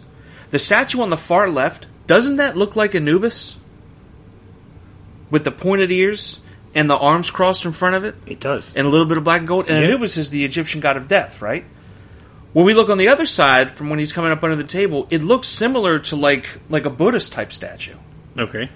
The 0.52 0.58
statue 0.60 1.02
on 1.02 1.10
the 1.12 1.18
far 1.18 1.48
left, 1.48 1.86
doesn't 2.08 2.38
that 2.38 2.58
look 2.58 2.76
like 2.76 2.96
Anubis? 2.96 3.58
With 5.32 5.44
the 5.44 5.52
pointed 5.52 5.92
ears 5.92 6.42
and 6.74 6.90
the 6.90 6.98
arms 6.98 7.30
crossed 7.32 7.66
in 7.66 7.72
front 7.72 7.96
of 7.96 8.04
it? 8.04 8.16
It 8.26 8.40
does. 8.40 8.76
and 8.76 8.86
a 8.88 8.90
little 8.90 9.08
bit 9.08 9.18
of 9.18 9.24
black 9.24 9.40
and 9.40 9.48
gold. 9.48 9.68
And 9.68 9.78
Yeah. 9.80 9.90
Anubis 9.90 10.18
is 10.18 10.30
the 10.30 10.44
Egyptian 10.46 10.82
god 10.82 10.98
of 10.98 11.08
death, 11.08 11.42
right? 11.42 11.66
When 12.56 12.66
we 12.66 12.74
look 12.74 12.88
on 12.88 12.98
the 12.98 13.10
other 13.10 13.26
side, 13.26 13.72
from 13.74 13.90
when 13.90 14.00
he's 14.00 14.14
coming 14.14 14.32
up 14.32 14.42
under 14.42 14.56
the 14.56 14.64
table, 14.64 15.08
it 15.10 15.22
looks 15.22 15.50
similar 15.50 16.00
to 16.00 16.16
like 16.16 16.48
like 16.70 16.86
a 16.86 16.90
Buddhist 16.90 17.34
type 17.34 17.52
statue. 17.52 17.98
okay. 18.40 18.70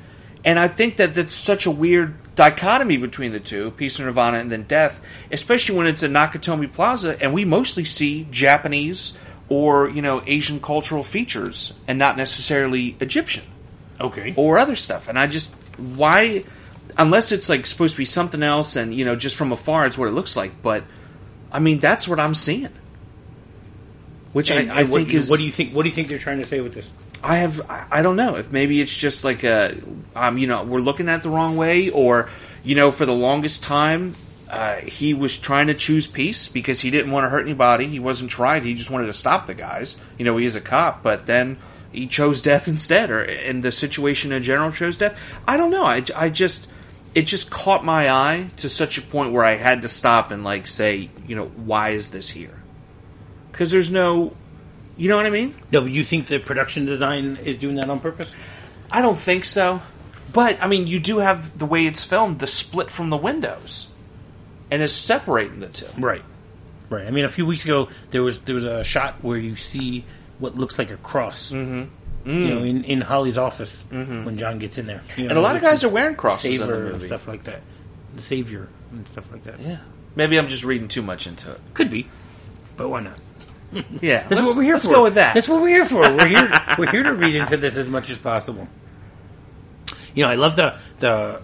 And 0.43 0.59
I 0.59 0.67
think 0.67 0.97
that 0.97 1.15
that's 1.15 1.33
such 1.33 1.65
a 1.65 1.71
weird 1.71 2.35
dichotomy 2.35 2.97
between 2.97 3.31
the 3.31 3.39
two, 3.39 3.71
peace 3.71 3.97
and 3.99 4.05
nirvana 4.05 4.39
and 4.39 4.51
then 4.51 4.63
death, 4.63 5.01
especially 5.31 5.77
when 5.77 5.87
it's 5.87 6.03
at 6.03 6.11
Nakatomi 6.11 6.71
Plaza 6.73 7.17
and 7.23 7.33
we 7.33 7.45
mostly 7.45 7.85
see 7.85 8.27
Japanese 8.31 9.17
or 9.47 9.89
you 9.89 10.01
know 10.01 10.21
Asian 10.27 10.59
cultural 10.59 11.01
features 11.03 11.73
and 11.87 11.97
not 11.97 12.17
necessarily 12.17 12.97
Egyptian 12.99 13.45
Okay. 14.01 14.33
or 14.35 14.59
other 14.59 14.75
stuff. 14.75 15.07
And 15.07 15.17
I 15.17 15.27
just 15.27 15.55
why 15.77 16.43
unless 16.97 17.31
it's 17.31 17.47
like 17.47 17.65
supposed 17.65 17.93
to 17.95 17.97
be 17.99 18.05
something 18.05 18.43
else 18.43 18.75
and 18.75 18.93
you 18.93 19.05
know 19.05 19.15
just 19.15 19.37
from 19.37 19.53
afar 19.53 19.85
it's 19.85 19.97
what 19.97 20.09
it 20.09 20.13
looks 20.19 20.35
like, 20.35 20.61
but 20.61 20.83
I 21.49 21.59
mean 21.59 21.79
that's 21.79 22.09
what 22.09 22.19
I'm 22.19 22.33
seeing. 22.33 22.73
Which 24.33 24.51
And- 24.51 24.71
I, 24.71 24.75
I 24.75 24.79
and 24.81 24.89
what, 24.91 24.99
think 24.99 25.13
is 25.13 25.29
what 25.29 25.39
do 25.39 25.45
you 25.45 25.51
think? 25.51 25.73
What 25.73 25.83
do 25.83 25.89
you 25.89 25.95
think 25.95 26.07
they're 26.07 26.17
trying 26.17 26.39
to 26.39 26.45
say 26.45 26.61
with 26.61 26.73
this? 26.73 26.91
I 27.23 27.37
have 27.37 27.61
I- 27.69 28.01
don't 28.01 28.15
know. 28.15 28.35
If 28.35 28.51
maybe 28.51 28.79
it's 28.81 28.95
just 28.95 29.23
like 29.23 29.43
a 29.43 29.75
um 30.15 30.37
you 30.37 30.47
know 30.47 30.63
we're 30.63 30.79
looking 30.79 31.09
at 31.09 31.19
it 31.19 31.23
the 31.23 31.29
wrong 31.29 31.57
way 31.57 31.89
or 31.89 32.29
you 32.63 32.75
know 32.75 32.91
for 32.91 33.05
the 33.05 33.13
longest 33.13 33.63
time 33.63 34.15
uh, 34.49 34.77
he 34.77 35.13
was 35.13 35.37
trying 35.37 35.67
to 35.67 35.75
choose 35.75 36.07
peace 36.07 36.49
because 36.49 36.81
he 36.81 36.89
didn't 36.89 37.11
want 37.11 37.23
to 37.23 37.29
hurt 37.29 37.41
anybody. 37.41 37.85
He 37.87 37.99
wasn't 37.99 38.31
tried 38.31 38.63
he 38.63 38.73
just 38.73 38.89
wanted 38.89 39.05
to 39.05 39.13
stop 39.13 39.45
the 39.47 39.53
guys. 39.53 40.03
You 40.17 40.25
know 40.25 40.37
he 40.37 40.45
is 40.45 40.55
a 40.55 40.61
cop 40.61 41.03
but 41.03 41.25
then 41.25 41.57
he 41.91 42.07
chose 42.07 42.41
death 42.41 42.67
instead 42.67 43.09
or 43.09 43.21
and 43.21 43.63
the 43.63 43.71
situation 43.71 44.31
in 44.31 44.43
general 44.43 44.71
chose 44.71 44.97
death. 44.97 45.19
I 45.47 45.57
don't 45.57 45.71
know. 45.71 45.85
I, 45.85 46.03
I 46.15 46.29
just 46.29 46.69
it 47.15 47.23
just 47.23 47.49
caught 47.49 47.83
my 47.83 48.11
eye 48.11 48.49
to 48.57 48.69
such 48.69 48.97
a 48.97 49.01
point 49.01 49.33
where 49.33 49.43
I 49.43 49.55
had 49.55 49.81
to 49.81 49.89
stop 49.89 50.31
and 50.31 50.43
like 50.43 50.67
say 50.67 51.09
you 51.27 51.35
know 51.35 51.45
why 51.45 51.89
is 51.89 52.11
this 52.11 52.29
here 52.29 52.55
because 53.59 53.71
there's 53.71 53.91
no 53.91 54.33
you 54.95 55.09
know 55.09 55.17
what 55.17 55.25
I 55.25 55.29
mean 55.29 55.53
No, 55.69 55.83
you 55.83 56.05
think 56.05 56.27
the 56.27 56.39
production 56.39 56.85
design 56.85 57.37
is 57.43 57.57
doing 57.57 57.75
that 57.75 57.89
on 57.89 57.99
purpose? 57.99 58.33
I 58.89 59.01
don't 59.01 59.17
think 59.17 59.43
so. 59.43 59.81
But 60.31 60.63
I 60.63 60.67
mean, 60.67 60.87
you 60.87 60.99
do 60.99 61.17
have 61.17 61.57
the 61.57 61.65
way 61.65 61.85
it's 61.85 62.05
filmed, 62.05 62.39
the 62.39 62.47
split 62.47 62.89
from 62.89 63.09
the 63.09 63.17
windows, 63.17 63.89
and 64.71 64.81
is 64.81 64.95
separating 64.95 65.59
the 65.59 65.67
two. 65.67 65.87
Right. 65.97 66.23
Right. 66.89 67.05
I 67.05 67.11
mean, 67.11 67.25
a 67.25 67.29
few 67.29 67.45
weeks 67.45 67.65
ago 67.65 67.89
there 68.11 68.23
was 68.23 68.41
there 68.41 68.55
was 68.55 68.63
a 68.63 68.83
shot 68.83 69.15
where 69.21 69.37
you 69.37 69.55
see 69.57 70.05
what 70.39 70.55
looks 70.55 70.79
like 70.79 70.91
a 70.91 70.97
cross. 70.97 71.51
Mm-hmm. 71.51 72.29
You 72.29 72.47
know, 72.47 72.63
in, 72.63 72.83
in 72.83 73.01
Holly's 73.01 73.37
office 73.37 73.85
when 73.89 74.37
John 74.37 74.59
gets 74.59 74.77
in 74.77 74.85
there, 74.85 75.01
you 75.17 75.23
know, 75.23 75.29
And 75.29 75.37
a 75.37 75.41
lot 75.41 75.55
of 75.55 75.61
guys 75.61 75.83
are 75.83 75.89
wearing 75.89 76.15
crosses 76.15 76.59
Savior 76.59 76.91
and 76.91 77.01
stuff 77.01 77.27
like 77.27 77.43
that. 77.45 77.61
The 78.15 78.21
Savior 78.21 78.67
and 78.91 79.07
stuff 79.07 79.31
like 79.31 79.43
that. 79.43 79.59
Yeah, 79.59 79.79
maybe 80.15 80.37
I'm 80.37 80.47
just 80.47 80.63
reading 80.63 80.89
too 80.89 81.01
much 81.01 81.27
into 81.27 81.51
it. 81.51 81.59
Could 81.73 81.89
be, 81.89 82.07
but 82.77 82.89
why 82.89 83.01
not? 83.01 83.19
Yeah, 84.01 84.27
That's 84.27 84.41
what 84.41 84.55
we're 84.55 84.63
here 84.63 84.73
let's 84.75 84.87
for. 84.87 84.93
go 84.93 85.03
with 85.03 85.15
that. 85.15 85.33
That's 85.33 85.47
what 85.47 85.61
we're 85.61 85.67
here 85.69 85.85
for. 85.85 86.01
We're 86.01 86.25
here. 86.27 86.51
we're 86.77 86.89
here 86.91 87.03
to 87.03 87.13
read 87.13 87.35
into 87.35 87.57
this 87.57 87.77
as 87.77 87.87
much 87.87 88.09
as 88.09 88.17
possible. 88.17 88.67
You 90.15 90.25
know, 90.25 90.31
I 90.31 90.35
love 90.35 90.55
the 90.55 90.77
the 90.97 91.41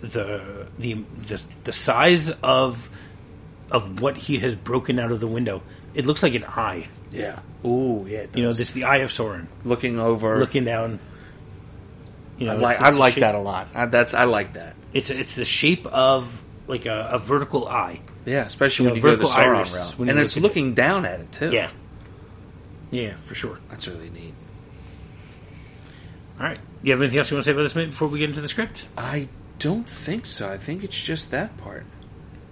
the 0.00 0.68
the 0.78 1.04
the, 1.18 1.44
the 1.64 1.72
size 1.72 2.30
of 2.42 2.88
of 3.70 4.00
what 4.00 4.16
he 4.16 4.38
has 4.38 4.56
broken 4.56 4.98
out 4.98 5.12
of 5.12 5.20
the 5.20 5.26
window. 5.26 5.62
It 5.94 6.06
looks 6.06 6.22
like 6.22 6.34
an 6.34 6.44
eye. 6.44 6.88
yeah. 7.10 7.40
Ooh, 7.64 8.06
yeah. 8.08 8.26
You 8.34 8.42
know, 8.44 8.52
this 8.52 8.72
the 8.72 8.84
eye 8.84 8.98
of 8.98 9.10
Sauron 9.10 9.46
looking 9.64 9.98
over. 9.98 10.38
looking 10.38 10.64
down. 10.64 10.98
You 12.38 12.46
know, 12.46 12.52
I 12.52 12.56
like, 12.56 12.74
it's- 12.76 12.88
it's 12.88 12.96
the 12.96 13.00
like 13.00 13.14
shape- 13.14 13.20
that 13.22 13.34
a 13.34 13.38
lot. 13.40 13.68
I, 13.74 13.86
that's 13.86 14.14
I 14.14 14.24
like 14.24 14.52
that. 14.54 14.76
It's 14.92 15.10
it's 15.10 15.34
the 15.34 15.44
shape 15.44 15.86
of 15.86 16.42
like 16.68 16.86
a, 16.86 17.10
a 17.12 17.18
vertical 17.18 17.66
eye. 17.68 18.00
Yeah, 18.26 18.44
especially 18.44 18.86
You 18.86 18.92
when 18.92 19.02
know, 19.02 19.08
you 19.10 19.16
go 19.16 19.22
the 19.22 19.26
vertical 19.28 19.42
Sauron 19.42 19.56
iris, 19.56 19.94
route, 19.98 20.10
and 20.10 20.18
it's 20.18 20.36
looking 20.36 20.74
down 20.74 21.06
at 21.06 21.20
it 21.20 21.32
too. 21.32 21.50
Yeah, 21.52 21.70
yeah, 22.90 23.14
for 23.24 23.34
sure. 23.34 23.58
that's 23.70 23.86
really 23.88 24.10
neat. 24.10 24.34
All 26.38 26.44
right, 26.46 26.58
you 26.82 26.92
have 26.92 27.00
anything 27.00 27.18
else 27.18 27.30
you 27.30 27.36
want 27.36 27.44
to 27.44 27.48
say 27.48 27.52
about 27.52 27.62
this 27.62 27.74
movie 27.74 27.90
before 27.90 28.08
we 28.08 28.18
get 28.18 28.28
into 28.28 28.42
the 28.42 28.48
script? 28.48 28.88
I 28.98 29.28
don't 29.58 29.88
think 29.88 30.26
so. 30.26 30.50
I 30.50 30.58
think 30.58 30.84
it's 30.84 31.00
just 31.02 31.30
that 31.30 31.56
part. 31.56 31.86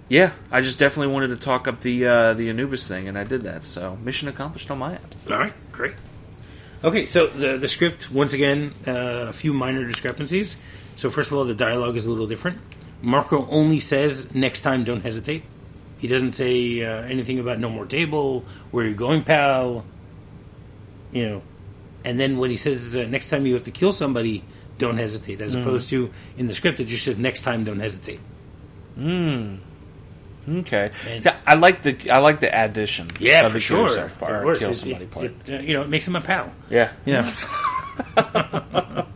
Yeah, 0.09 0.31
I 0.51 0.61
just 0.61 0.79
definitely 0.79 1.13
wanted 1.13 1.27
to 1.29 1.37
talk 1.37 1.67
up 1.67 1.81
the 1.81 2.05
uh, 2.07 2.33
the 2.33 2.49
Anubis 2.49 2.87
thing, 2.87 3.07
and 3.07 3.17
I 3.17 3.23
did 3.23 3.43
that. 3.43 3.63
So 3.63 3.95
mission 3.97 4.27
accomplished 4.27 4.71
on 4.71 4.79
my 4.79 4.91
end. 4.93 5.15
All 5.29 5.37
right, 5.37 5.53
great. 5.71 5.93
Okay, 6.83 7.05
so 7.05 7.27
the 7.27 7.57
the 7.57 7.67
script 7.67 8.11
once 8.11 8.33
again 8.33 8.73
uh, 8.87 9.27
a 9.29 9.33
few 9.33 9.53
minor 9.53 9.85
discrepancies. 9.85 10.57
So 10.95 11.09
first 11.09 11.31
of 11.31 11.37
all, 11.37 11.43
the 11.45 11.55
dialogue 11.55 11.95
is 11.95 12.05
a 12.05 12.11
little 12.11 12.27
different. 12.27 12.59
Marco 13.01 13.47
only 13.49 13.79
says 13.79 14.33
next 14.33 14.61
time, 14.61 14.83
don't 14.83 15.01
hesitate. 15.01 15.43
He 16.05 16.11
doesn't 16.13 16.33
say 16.33 16.83
uh, 16.85 17.01
anything 17.01 17.39
about 17.39 17.57
no 17.57 17.67
more 17.67 17.87
table. 17.87 18.45
Where 18.69 18.85
you 18.85 18.93
going, 18.93 19.23
pal? 19.23 19.83
You 21.11 21.29
know, 21.29 21.41
and 22.03 22.19
then 22.19 22.37
when 22.37 22.51
he 22.51 22.57
says 22.57 22.95
uh, 22.95 23.07
next 23.09 23.29
time 23.31 23.47
you 23.47 23.55
have 23.55 23.63
to 23.63 23.71
kill 23.71 23.91
somebody, 23.91 24.43
don't 24.77 24.99
hesitate. 24.99 25.41
As 25.41 25.55
opposed 25.55 25.89
to 25.89 26.11
in 26.37 26.45
the 26.45 26.53
script, 26.53 26.79
it 26.79 26.85
just 26.85 27.05
says 27.05 27.17
next 27.17 27.41
time, 27.41 27.63
don't 27.63 27.79
hesitate. 27.79 28.19
Hmm. 28.93 29.55
Okay, 30.47 30.91
And- 31.09 31.25
I 31.47 31.55
like 31.55 31.81
the 31.81 32.11
I 32.11 32.19
like 32.19 32.39
the 32.39 32.53
addition. 32.65 33.09
Yeah, 33.19 33.47
of 33.47 33.51
for 33.51 33.57
the 33.57 33.61
sure. 33.61 33.89
kill 33.89 34.09
part, 34.09 34.59
kill 34.59 34.73
somebody 34.75 35.05
it- 35.05 35.09
part. 35.11 35.25
it, 35.25 35.49
uh, 35.49 35.57
you 35.57 35.73
know, 35.73 35.81
it 35.81 35.89
makes 35.89 36.07
him 36.07 36.15
a 36.15 36.21
pal. 36.21 36.51
yeah, 36.69 36.91
Yeah. 37.03 37.23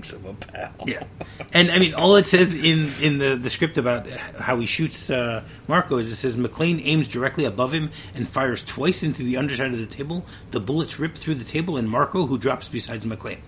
makes 0.00 0.12
him 0.14 0.26
a 0.26 0.34
pal. 0.34 0.72
Yeah, 0.86 1.04
and 1.52 1.70
I 1.70 1.78
mean, 1.78 1.94
all 1.94 2.16
it 2.16 2.24
says 2.24 2.54
in 2.54 2.90
in 3.02 3.18
the, 3.18 3.36
the 3.36 3.50
script 3.50 3.76
about 3.76 4.08
how 4.08 4.58
he 4.58 4.66
shoots 4.66 5.10
uh, 5.10 5.42
Marco 5.68 5.98
is 5.98 6.10
it 6.10 6.16
says 6.16 6.36
McClane 6.36 6.80
aims 6.82 7.08
directly 7.08 7.44
above 7.44 7.72
him 7.72 7.90
and 8.14 8.26
fires 8.26 8.64
twice 8.64 9.02
into 9.02 9.22
the 9.22 9.36
underside 9.36 9.72
of 9.72 9.78
the 9.78 9.86
table. 9.86 10.24
The 10.52 10.60
bullets 10.60 10.98
rip 10.98 11.14
through 11.14 11.34
the 11.36 11.44
table, 11.44 11.76
and 11.76 11.88
Marco, 11.88 12.26
who 12.26 12.38
drops 12.38 12.68
beside 12.68 13.02
McClane. 13.02 13.40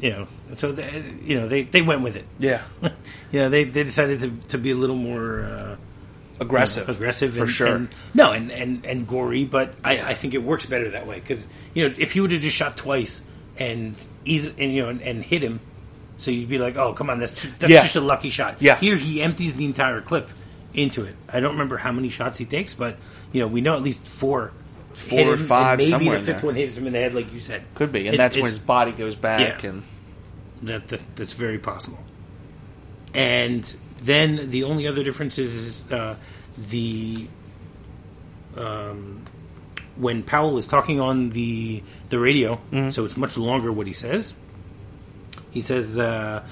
You 0.00 0.10
know, 0.10 0.26
so 0.54 0.72
they, 0.72 1.04
you 1.22 1.38
know 1.38 1.48
they, 1.48 1.62
they 1.62 1.82
went 1.82 2.02
with 2.02 2.16
it. 2.16 2.24
Yeah, 2.38 2.62
you 2.82 3.40
know, 3.40 3.48
they 3.48 3.64
they 3.64 3.82
decided 3.82 4.20
to, 4.20 4.30
to 4.50 4.58
be 4.58 4.70
a 4.70 4.76
little 4.76 4.96
more 4.96 5.42
uh, 5.42 5.76
aggressive, 6.40 6.88
aggressive, 6.88 7.34
for 7.34 7.42
and, 7.42 7.50
sure. 7.50 7.76
and- 7.76 7.88
no, 8.14 8.32
and, 8.32 8.50
and 8.52 8.86
and 8.86 9.06
gory, 9.08 9.44
but 9.44 9.74
I, 9.84 10.00
I 10.02 10.14
think 10.14 10.34
it 10.34 10.42
works 10.42 10.66
better 10.66 10.90
that 10.90 11.06
way 11.06 11.18
because 11.18 11.48
you 11.74 11.88
know 11.88 11.94
if 11.98 12.14
you 12.14 12.22
would 12.22 12.32
have 12.32 12.42
just 12.42 12.56
shot 12.56 12.76
twice 12.76 13.24
and 13.58 13.94
easy 14.24 14.54
and 14.58 14.72
you 14.72 14.82
know 14.82 14.88
and, 14.88 15.00
and 15.02 15.22
hit 15.22 15.42
him, 15.42 15.60
so 16.16 16.30
you'd 16.30 16.48
be 16.48 16.58
like, 16.58 16.76
oh 16.76 16.92
come 16.92 17.10
on, 17.10 17.18
that's 17.18 17.34
too, 17.34 17.48
that's 17.58 17.72
Yeah. 17.72 17.82
just 17.82 17.96
a 17.96 18.00
lucky 18.00 18.30
shot. 18.30 18.56
Yeah. 18.60 18.76
here 18.76 18.96
he 18.96 19.22
empties 19.22 19.54
the 19.56 19.64
entire 19.64 20.00
clip 20.00 20.28
into 20.74 21.04
it. 21.04 21.14
I 21.32 21.40
don't 21.40 21.52
remember 21.52 21.76
how 21.76 21.92
many 21.92 22.08
shots 22.08 22.38
he 22.38 22.44
takes, 22.46 22.74
but 22.74 22.96
you 23.32 23.40
know 23.40 23.48
we 23.48 23.60
know 23.60 23.76
at 23.76 23.82
least 23.82 24.06
four, 24.06 24.52
Four 24.94 25.20
or 25.32 25.36
five, 25.38 25.78
maybe 25.78 25.90
somewhere 25.90 26.18
the 26.18 26.24
fifth 26.26 26.36
there. 26.42 26.46
one 26.46 26.54
hits 26.54 26.76
him 26.76 26.86
in 26.86 26.92
the 26.92 26.98
head, 26.98 27.14
like 27.14 27.32
you 27.32 27.40
said. 27.40 27.62
Could 27.74 27.92
be, 27.92 28.06
and 28.06 28.14
It- 28.14 28.18
that's 28.18 28.36
when 28.36 28.44
his 28.46 28.58
body 28.58 28.92
goes 28.92 29.16
back, 29.16 29.62
Yeah. 29.62 29.70
and 29.70 29.82
that, 30.62 30.88
that 30.88 31.00
that's 31.16 31.32
very 31.32 31.58
possible. 31.58 31.98
And 33.14 33.64
then 34.02 34.50
the 34.50 34.64
only 34.64 34.86
other 34.86 35.02
difference 35.02 35.38
is, 35.38 35.54
is 35.54 35.92
uh, 35.92 36.16
the 36.70 37.26
um, 38.56 39.24
when 39.96 40.22
Powell 40.22 40.58
is 40.58 40.66
talking 40.66 41.00
on 41.00 41.30
the 41.30 41.82
the 42.08 42.18
radio, 42.18 42.60
so 42.90 43.04
it's 43.04 43.16
much 43.16 43.36
longer 43.36 43.72
what 43.72 43.86
he 43.86 43.92
says. 43.92 44.34
He 45.50 45.60
says 45.60 45.98
uh, 45.98 46.44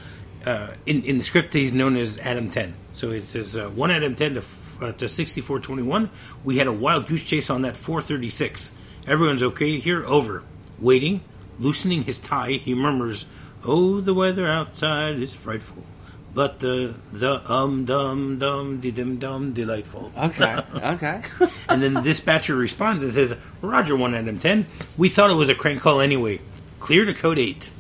uh, 0.45 0.75
in 0.87 1.03
in 1.05 1.19
the 1.19 1.25
script 1.25 1.53
he's 1.53 1.73
known 1.73 1.97
as 1.97 2.19
Adam 2.19 2.51
Ten. 2.51 2.75
So 2.93 3.11
it 3.11 3.23
says 3.23 3.57
uh, 3.57 3.69
one 3.69 3.91
Adam 3.91 4.15
Ten 4.15 4.35
to 4.35 4.41
f- 4.41 4.79
uh, 4.83 4.93
to 4.93 5.09
sixty 5.09 5.41
four 5.41 5.59
twenty 5.61 5.83
one. 5.83 6.11
We 6.45 6.59
had 6.59 6.67
a 6.67 6.73
wild 6.73 7.07
goose 7.07 7.25
chase 7.25 7.51
on 7.51 7.63
that 7.63 7.77
four 7.77 8.03
thirty 8.03 8.31
six. 8.31 8.73
Everyone's 9.07 9.43
okay 9.43 9.79
here. 9.79 10.05
Over. 10.05 10.43
Waiting, 10.79 11.21
loosening 11.59 12.05
his 12.05 12.19
tie, 12.19 12.53
he 12.53 12.75
murmurs, 12.75 13.27
"Oh, 13.65 14.01
the 14.01 14.15
weather 14.15 14.47
outside 14.47 15.17
is 15.19 15.35
frightful." 15.35 15.85
But 16.33 16.61
the 16.61 16.95
the 17.13 17.43
um 17.53 17.85
dum 17.87 18.39
dum 18.39 18.81
de 18.81 18.91
dim 18.93 19.19
dum 19.19 19.53
delightful. 19.53 20.13
okay, 20.17 20.59
okay. 20.75 21.23
And 21.69 21.83
then 21.83 21.95
the 21.95 22.03
dispatcher 22.03 22.55
responds 22.55 23.05
and 23.05 23.13
says, 23.13 23.37
Roger, 23.63 23.97
1 23.97 24.15
Adam 24.15 24.39
10. 24.39 24.67
We 24.97 25.09
thought 25.09 25.31
it 25.31 25.35
was 25.35 25.49
a 25.49 25.55
crank 25.57 25.81
call 25.81 26.01
anyway. 26.01 26.41
Clear 26.79 27.05
to 27.05 27.15
code 27.15 27.39
8. 27.39 27.71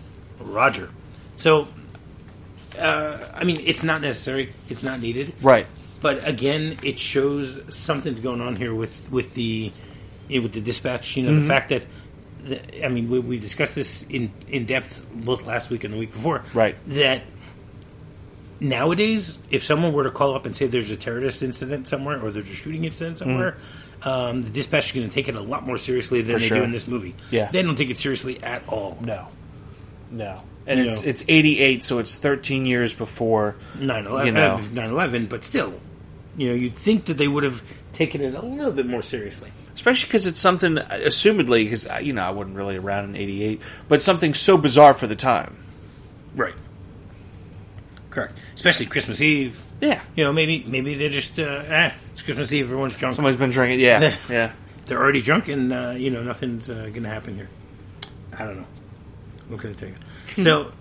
Roger. 0.41 0.91
So, 1.37 1.69
uh, 2.79 3.19
I 3.35 3.45
mean, 3.45 3.61
it's 3.61 3.83
not 3.83 4.01
necessary. 4.03 4.53
It's 4.69 4.83
not 4.83 5.01
needed. 5.01 5.35
right. 5.43 5.67
But 6.01 6.27
again, 6.27 6.79
it 6.83 6.99
shows 6.99 7.61
something's 7.77 8.21
going 8.21 8.41
on 8.41 8.57
here 8.57 8.75
with, 8.75 9.13
with 9.13 9.35
the 9.35 9.71
with 10.31 10.53
the 10.53 10.61
dispatch. 10.63 11.15
You 11.17 11.25
know, 11.25 11.31
Mm-hmm. 11.33 11.43
the 11.43 11.47
fact 11.49 11.69
that, 11.69 11.85
I 12.83 12.89
mean, 12.89 13.11
we, 13.11 13.19
we 13.19 13.39
discussed 13.39 13.75
this 13.75 14.03
in, 14.09 14.31
in 14.49 14.65
depth 14.65 15.07
both 15.15 15.47
last 15.47 15.69
week 15.71 15.85
and 15.85 15.93
the 15.93 15.99
week 15.99 16.13
before. 16.13 16.43
Right. 16.55 16.75
That 16.87 17.21
nowadays, 18.61 19.43
if 19.51 19.65
someone 19.65 19.93
were 19.93 20.05
to 20.05 20.11
call 20.11 20.35
up 20.35 20.47
and 20.47 20.55
say 20.55 20.67
there's 20.67 20.91
a 20.91 20.97
terrorist 20.97 21.43
incident 21.43 21.89
somewhere 21.89 22.23
or 22.23 22.31
there's 22.31 22.51
a 22.51 22.55
shooting 22.55 22.85
incident 22.85 23.19
somewhere, 23.19 23.57
um, 24.03 24.43
the 24.43 24.51
dispatch 24.51 24.87
is 24.87 24.93
going 24.93 25.09
to 25.09 25.15
take 25.15 25.29
it 25.29 25.35
a 25.35 25.41
lot 25.41 25.67
more 25.67 25.79
seriously 25.79 26.23
than. 26.23 26.35
For 26.35 26.39
they 26.41 26.47
sure. 26.47 26.59
do 26.59 26.65
in 26.65 26.71
this 26.73 26.87
movie. 26.87 27.15
Yeah. 27.31 27.51
They 27.51 27.63
don't 27.63 27.77
take 27.77 27.91
it 27.91 27.99
seriously 27.99 28.43
at 28.43 28.63
all. 28.69 28.97
No, 29.03 29.29
no, 30.11 30.43
and 30.67 30.79
You 30.79 30.87
it's 30.87 31.03
know. 31.03 31.09
it's 31.09 31.25
eighty 31.29 31.59
eight, 31.61 31.85
so 31.85 31.99
it's 31.99 32.17
thirteen 32.17 32.67
years 32.67 32.95
before. 32.95 33.57
9/11, 33.79 34.27
You 34.27 34.33
know. 34.33 34.55
uh, 34.55 34.59
9/11, 34.61 35.29
but 35.29 35.45
still, 35.45 35.75
you 36.37 36.49
know, 36.49 36.55
you'd 36.55 36.75
think 36.75 37.07
that 37.07 37.19
they 37.19 37.29
would 37.29 37.45
have 37.45 37.63
taken 37.93 38.21
it 38.23 38.35
a 38.35 38.41
little 38.43 38.73
bit 38.73 38.87
more 38.87 39.03
seriously. 39.03 39.51
Especially 39.75 40.07
because 40.09 40.27
it's 40.27 40.39
something, 40.41 40.75
assumedly, 40.77 41.65
because 41.65 41.87
you 42.03 42.13
know 42.13 42.23
I 42.23 42.31
wasn't 42.31 42.57
really 42.57 42.77
around 42.77 43.05
in 43.11 43.17
'88, 43.17 43.61
but 43.89 44.01
something 44.03 44.35
so 44.35 44.57
bizarre 44.59 44.95
for 44.95 45.07
the 45.07 45.17
time. 45.17 45.57
Right. 46.35 46.55
Correct. 48.11 48.37
Especially 48.61 48.85
Christmas 48.85 49.23
Eve. 49.23 49.59
Yeah. 49.81 50.03
You 50.15 50.25
know, 50.25 50.35
maybe 50.35 50.65
maybe 50.67 50.95
they're 50.95 51.09
just 51.09 51.41
uh, 51.41 51.65
eh, 51.67 51.93
it's 52.13 52.21
Christmas 52.21 52.53
Eve, 52.53 52.67
everyone's 52.67 52.95
drunk. 52.95 53.15
Somebody's 53.15 53.39
been 53.39 53.51
drinking. 53.51 53.81
Yeah, 53.81 54.15
yeah. 54.29 54.53
they're 54.85 55.01
already 55.01 55.23
drunk, 55.23 55.49
and 55.49 55.73
uh, 55.73 55.95
you 55.97 56.11
know 56.11 56.23
nothing's 56.23 56.69
uh, 56.69 56.75
going 56.75 57.05
to 57.05 57.09
happen 57.09 57.37
here. 57.37 57.49
I 58.39 58.45
don't 58.45 58.59
know. 58.59 58.67
What 59.49 59.61
can 59.61 59.71
I 59.71 59.73
tell 59.73 59.89
you? 59.89 59.95
so 60.37 60.73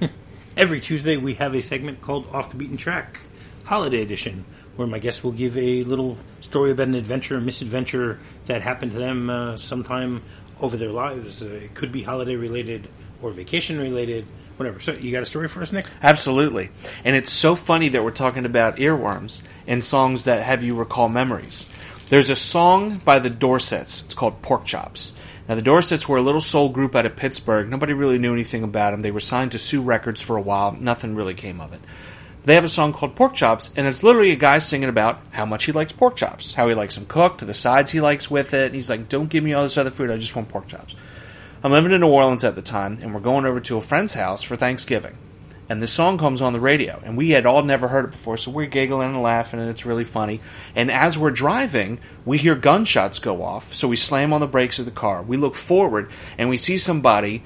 every 0.56 0.80
Tuesday 0.80 1.16
we 1.16 1.34
have 1.34 1.54
a 1.54 1.60
segment 1.60 2.00
called 2.00 2.28
Off 2.32 2.50
the 2.50 2.56
Beaten 2.56 2.76
Track, 2.76 3.18
Holiday 3.64 4.02
Edition, 4.02 4.44
where 4.76 4.86
my 4.86 5.00
guests 5.00 5.24
will 5.24 5.32
give 5.32 5.58
a 5.58 5.82
little 5.82 6.16
story 6.40 6.70
about 6.70 6.86
an 6.86 6.94
adventure, 6.94 7.36
a 7.36 7.40
misadventure 7.40 8.20
that 8.46 8.62
happened 8.62 8.92
to 8.92 8.98
them 8.98 9.28
uh, 9.28 9.56
sometime 9.56 10.22
over 10.60 10.76
their 10.76 10.92
lives. 10.92 11.42
Uh, 11.42 11.46
it 11.46 11.74
could 11.74 11.90
be 11.90 12.04
holiday 12.04 12.36
related 12.36 12.88
or 13.20 13.32
vacation 13.32 13.80
related, 13.80 14.24
whatever. 14.56 14.80
So 14.80 14.92
you 14.92 15.12
got 15.12 15.22
a 15.22 15.26
story 15.26 15.48
for 15.48 15.62
us, 15.62 15.72
Nick? 15.72 15.86
Absolutely. 16.02 16.70
And 17.04 17.16
it's 17.16 17.32
so 17.32 17.54
funny 17.56 17.88
that 17.90 18.04
we're 18.04 18.10
talking 18.10 18.44
about 18.44 18.76
earworms 18.76 19.42
and 19.66 19.84
songs 19.84 20.24
that 20.24 20.42
have 20.44 20.62
you 20.62 20.74
recall 20.74 21.08
memories. 21.08 21.72
There's 22.08 22.30
a 22.30 22.36
song 22.36 22.98
by 22.98 23.18
the 23.18 23.30
Dorsets. 23.30 24.04
It's 24.04 24.14
called 24.14 24.42
Pork 24.42 24.64
Chops. 24.64 25.14
Now, 25.48 25.56
the 25.56 25.62
Dorsets 25.62 26.08
were 26.08 26.16
a 26.16 26.22
little 26.22 26.40
soul 26.40 26.70
group 26.70 26.94
out 26.94 27.06
of 27.06 27.16
Pittsburgh. 27.16 27.68
Nobody 27.68 27.92
really 27.92 28.18
knew 28.18 28.32
anything 28.32 28.62
about 28.62 28.92
them. 28.92 29.02
They 29.02 29.10
were 29.10 29.20
signed 29.20 29.52
to 29.52 29.58
Sue 29.58 29.82
Records 29.82 30.20
for 30.20 30.36
a 30.36 30.42
while. 30.42 30.72
Nothing 30.72 31.14
really 31.14 31.34
came 31.34 31.60
of 31.60 31.72
it. 31.72 31.80
They 32.44 32.54
have 32.56 32.64
a 32.64 32.68
song 32.68 32.92
called 32.92 33.16
Pork 33.16 33.34
Chops, 33.34 33.70
and 33.74 33.86
it's 33.86 34.02
literally 34.02 34.30
a 34.30 34.36
guy 34.36 34.58
singing 34.58 34.90
about 34.90 35.20
how 35.32 35.46
much 35.46 35.64
he 35.64 35.72
likes 35.72 35.92
pork 35.92 36.16
chops, 36.16 36.54
how 36.54 36.68
he 36.68 36.74
likes 36.74 36.94
them 36.94 37.06
cooked, 37.06 37.46
the 37.46 37.54
sides 37.54 37.90
he 37.90 38.02
likes 38.02 38.30
with 38.30 38.52
it. 38.52 38.66
And 38.66 38.74
he's 38.74 38.90
like, 38.90 39.08
don't 39.08 39.30
give 39.30 39.42
me 39.42 39.54
all 39.54 39.62
this 39.62 39.78
other 39.78 39.90
food. 39.90 40.10
I 40.10 40.16
just 40.16 40.36
want 40.36 40.50
pork 40.50 40.66
chops. 40.66 40.94
I'm 41.64 41.72
living 41.72 41.92
in 41.92 42.02
New 42.02 42.08
Orleans 42.08 42.44
at 42.44 42.56
the 42.56 42.60
time, 42.60 42.98
and 43.00 43.14
we're 43.14 43.20
going 43.20 43.46
over 43.46 43.58
to 43.58 43.78
a 43.78 43.80
friend's 43.80 44.12
house 44.12 44.42
for 44.42 44.54
Thanksgiving. 44.54 45.16
And 45.66 45.82
this 45.82 45.94
song 45.94 46.18
comes 46.18 46.42
on 46.42 46.52
the 46.52 46.60
radio, 46.60 47.00
and 47.02 47.16
we 47.16 47.30
had 47.30 47.46
all 47.46 47.62
never 47.62 47.88
heard 47.88 48.04
it 48.04 48.10
before, 48.10 48.36
so 48.36 48.50
we're 48.50 48.66
giggling 48.66 49.14
and 49.14 49.22
laughing, 49.22 49.60
and 49.60 49.70
it's 49.70 49.86
really 49.86 50.04
funny. 50.04 50.42
And 50.76 50.90
as 50.90 51.18
we're 51.18 51.30
driving, 51.30 52.00
we 52.26 52.36
hear 52.36 52.54
gunshots 52.54 53.18
go 53.18 53.42
off, 53.42 53.72
so 53.72 53.88
we 53.88 53.96
slam 53.96 54.34
on 54.34 54.42
the 54.42 54.46
brakes 54.46 54.78
of 54.78 54.84
the 54.84 54.90
car. 54.90 55.22
We 55.22 55.38
look 55.38 55.54
forward, 55.54 56.10
and 56.36 56.50
we 56.50 56.58
see 56.58 56.76
somebody 56.76 57.42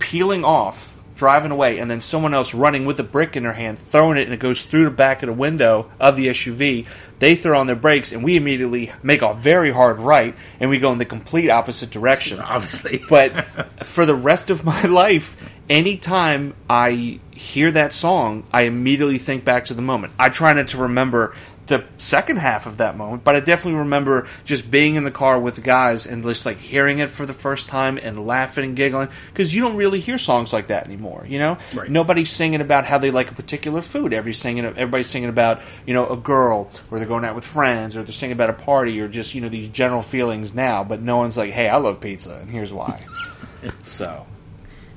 peeling 0.00 0.44
off, 0.44 1.00
driving 1.14 1.52
away, 1.52 1.78
and 1.78 1.88
then 1.88 2.00
someone 2.00 2.34
else 2.34 2.54
running 2.54 2.86
with 2.86 2.98
a 2.98 3.04
brick 3.04 3.36
in 3.36 3.44
their 3.44 3.52
hand, 3.52 3.78
throwing 3.78 4.18
it, 4.18 4.24
and 4.24 4.34
it 4.34 4.40
goes 4.40 4.66
through 4.66 4.86
the 4.86 4.90
back 4.90 5.22
of 5.22 5.28
the 5.28 5.32
window 5.32 5.92
of 6.00 6.16
the 6.16 6.26
SUV. 6.26 6.88
They 7.18 7.34
throw 7.34 7.58
on 7.58 7.66
their 7.66 7.76
brakes, 7.76 8.12
and 8.12 8.22
we 8.24 8.36
immediately 8.36 8.92
make 9.02 9.22
a 9.22 9.34
very 9.34 9.72
hard 9.72 9.98
right, 9.98 10.34
and 10.60 10.70
we 10.70 10.78
go 10.78 10.92
in 10.92 10.98
the 10.98 11.04
complete 11.04 11.50
opposite 11.50 11.90
direction. 11.90 12.40
Obviously. 12.54 13.02
But 13.08 13.44
for 13.84 14.06
the 14.06 14.14
rest 14.14 14.50
of 14.50 14.64
my 14.64 14.82
life, 14.84 15.36
anytime 15.68 16.54
I 16.68 17.20
hear 17.30 17.70
that 17.72 17.92
song, 17.92 18.44
I 18.52 18.62
immediately 18.62 19.18
think 19.18 19.44
back 19.44 19.66
to 19.66 19.74
the 19.74 19.82
moment. 19.82 20.12
I 20.18 20.28
try 20.28 20.52
not 20.52 20.68
to 20.68 20.78
remember 20.78 21.34
the 21.66 21.82
second 21.96 22.36
half 22.36 22.66
of 22.66 22.76
that 22.76 22.94
moment, 22.96 23.24
but 23.24 23.34
I 23.34 23.40
definitely 23.40 23.78
remember 23.80 24.28
just 24.44 24.70
being 24.70 24.96
in 24.96 25.04
the 25.04 25.10
car 25.10 25.38
with 25.40 25.54
the 25.54 25.62
guys 25.62 26.06
and 26.06 26.22
just 26.22 26.44
like 26.44 26.58
hearing 26.58 26.98
it 26.98 27.08
for 27.08 27.24
the 27.24 27.32
first 27.32 27.70
time 27.70 27.98
and 28.02 28.26
laughing 28.26 28.64
and 28.64 28.76
giggling 28.76 29.08
because 29.32 29.54
you 29.54 29.62
don't 29.62 29.76
really 29.76 30.00
hear 30.00 30.18
songs 30.18 30.52
like 30.52 30.66
that 30.66 30.84
anymore. 30.84 31.24
You 31.26 31.38
know, 31.38 31.58
Right. 31.72 31.88
nobody's 31.88 32.30
singing 32.30 32.60
about 32.60 32.84
how 32.84 32.98
they 32.98 33.10
like 33.10 33.30
a 33.30 33.34
particular 33.34 33.80
food. 33.80 34.12
Every 34.12 34.34
singing, 34.34 34.64
everybody's 34.66 35.08
singing 35.08 35.30
about 35.30 35.62
you 35.86 35.94
know 35.94 36.06
a 36.06 36.16
girl 36.18 36.70
or 36.90 36.98
they're 36.98 37.08
going 37.08 37.24
out 37.24 37.34
with 37.34 37.44
friends 37.46 37.96
or 37.96 38.02
they're 38.02 38.12
singing 38.12 38.34
about 38.36 38.50
a 38.50 38.54
party 38.54 39.00
or 39.00 39.08
just 39.08 39.34
you 39.34 39.40
know 39.40 39.48
these 39.48 39.70
general 39.70 40.02
feelings 40.02 40.54
now. 40.54 40.84
But 40.84 41.00
no 41.00 41.16
one's 41.16 41.36
like, 41.38 41.50
hey, 41.52 41.68
I 41.68 41.78
love 41.78 41.98
pizza 42.00 42.36
and 42.40 42.50
here's 42.50 42.72
why. 42.74 43.00
so. 43.84 44.26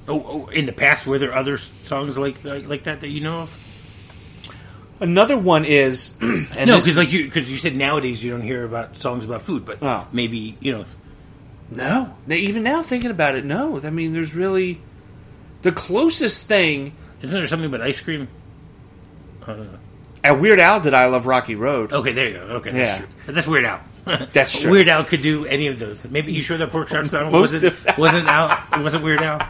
oh, 0.10 0.24
oh, 0.28 0.46
in 0.48 0.66
the 0.66 0.74
past, 0.74 1.06
were 1.06 1.18
there 1.20 1.34
other 1.34 1.58
songs 1.58 2.18
like 2.18 2.44
like, 2.44 2.68
like 2.68 2.84
that 2.84 3.00
that 3.02 3.10
you 3.10 3.22
know 3.22 3.44
of? 3.44 3.64
Another 5.00 5.38
one 5.38 5.64
is 5.66 6.16
and 6.22 6.68
no, 6.68 6.78
because 6.78 6.98
like 6.98 7.12
you 7.14 7.26
because 7.26 7.50
you 7.52 7.58
said 7.58 7.76
nowadays 7.76 8.24
you 8.24 8.32
don't 8.32 8.42
hear 8.42 8.64
about 8.64 8.96
songs 8.96 9.26
about 9.26 9.44
food, 9.44 9.66
but 9.66 9.78
Oh. 9.82 10.08
maybe 10.12 10.58
you 10.60 10.72
know. 10.74 10.86
no. 11.72 12.16
Now, 12.26 12.36
even 12.36 12.64
now 12.64 12.82
thinking 12.82 13.12
about 13.12 13.36
it, 13.36 13.46
no. 13.46 13.80
I 13.84 13.90
mean, 13.92 14.14
there's 14.14 14.34
really 14.34 14.82
the 15.62 15.72
closest 15.72 16.48
thing. 16.48 16.96
Isn't 17.22 17.38
there 17.38 17.48
something 17.48 17.68
about 17.68 17.82
ice 17.82 18.00
cream? 18.00 18.28
I 19.44 19.46
don't 19.48 19.72
know. 19.72 19.80
At 20.24 20.40
Weird 20.42 20.60
Al 20.60 20.80
did 20.80 20.94
I 20.94 21.06
love 21.06 21.26
Rocky 21.28 21.56
Road? 21.56 21.94
Okay, 21.94 22.12
there 22.12 22.28
you 22.30 22.34
go. 22.34 22.40
Okay, 22.58 22.72
that's 22.72 22.90
Yeah. 22.90 22.98
true. 22.98 23.08
But 23.28 23.36
that's 23.36 23.48
Weird 23.48 23.66
Al. 23.66 23.82
That's 24.32 24.58
true. 24.62 24.72
Weird 24.72 24.88
Al 24.88 25.04
could 25.04 25.22
do 25.22 25.46
any 25.46 25.68
of 25.68 25.80
those. 25.80 26.10
Maybe 26.10 26.32
you 26.32 26.42
sure 26.42 26.58
that 26.58 26.70
pork 26.72 26.88
chop 26.88 27.08
song 27.08 27.30
Most 27.30 27.52
wasn't 27.54 27.74
of- 27.90 27.98
wasn't 27.98 28.28
Al 28.30 28.82
wasn't 28.82 29.04
Weird 29.04 29.22
Al. 29.22 29.46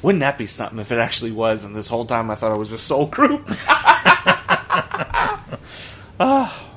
Wouldn't 0.00 0.20
that 0.20 0.38
be 0.38 0.46
something 0.46 0.78
if 0.78 0.90
it 0.90 0.98
actually 0.98 1.32
was? 1.32 1.66
And 1.66 1.76
this 1.76 1.86
whole 1.86 2.06
time 2.06 2.30
I 2.30 2.34
thought 2.34 2.50
it 2.54 2.58
was 2.58 2.72
a 2.72 2.78
soul 2.78 3.04
group. 3.08 3.46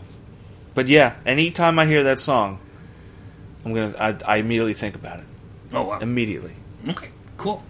But 0.76 0.88
yeah, 0.88 1.16
anytime 1.26 1.78
I 1.78 1.86
hear 1.86 2.04
that 2.04 2.20
song, 2.20 2.60
I'm 3.63 3.74
gonna 3.74 3.94
I, 4.00 4.18
I 4.26 4.38
immediately 4.38 4.74
think 4.74 4.96
about 4.96 5.20
it. 5.20 5.26
Oh, 5.74 5.88
wow. 5.88 6.00
Immediately. 6.00 6.56
okay, 6.89 7.10
cool. 7.38 7.63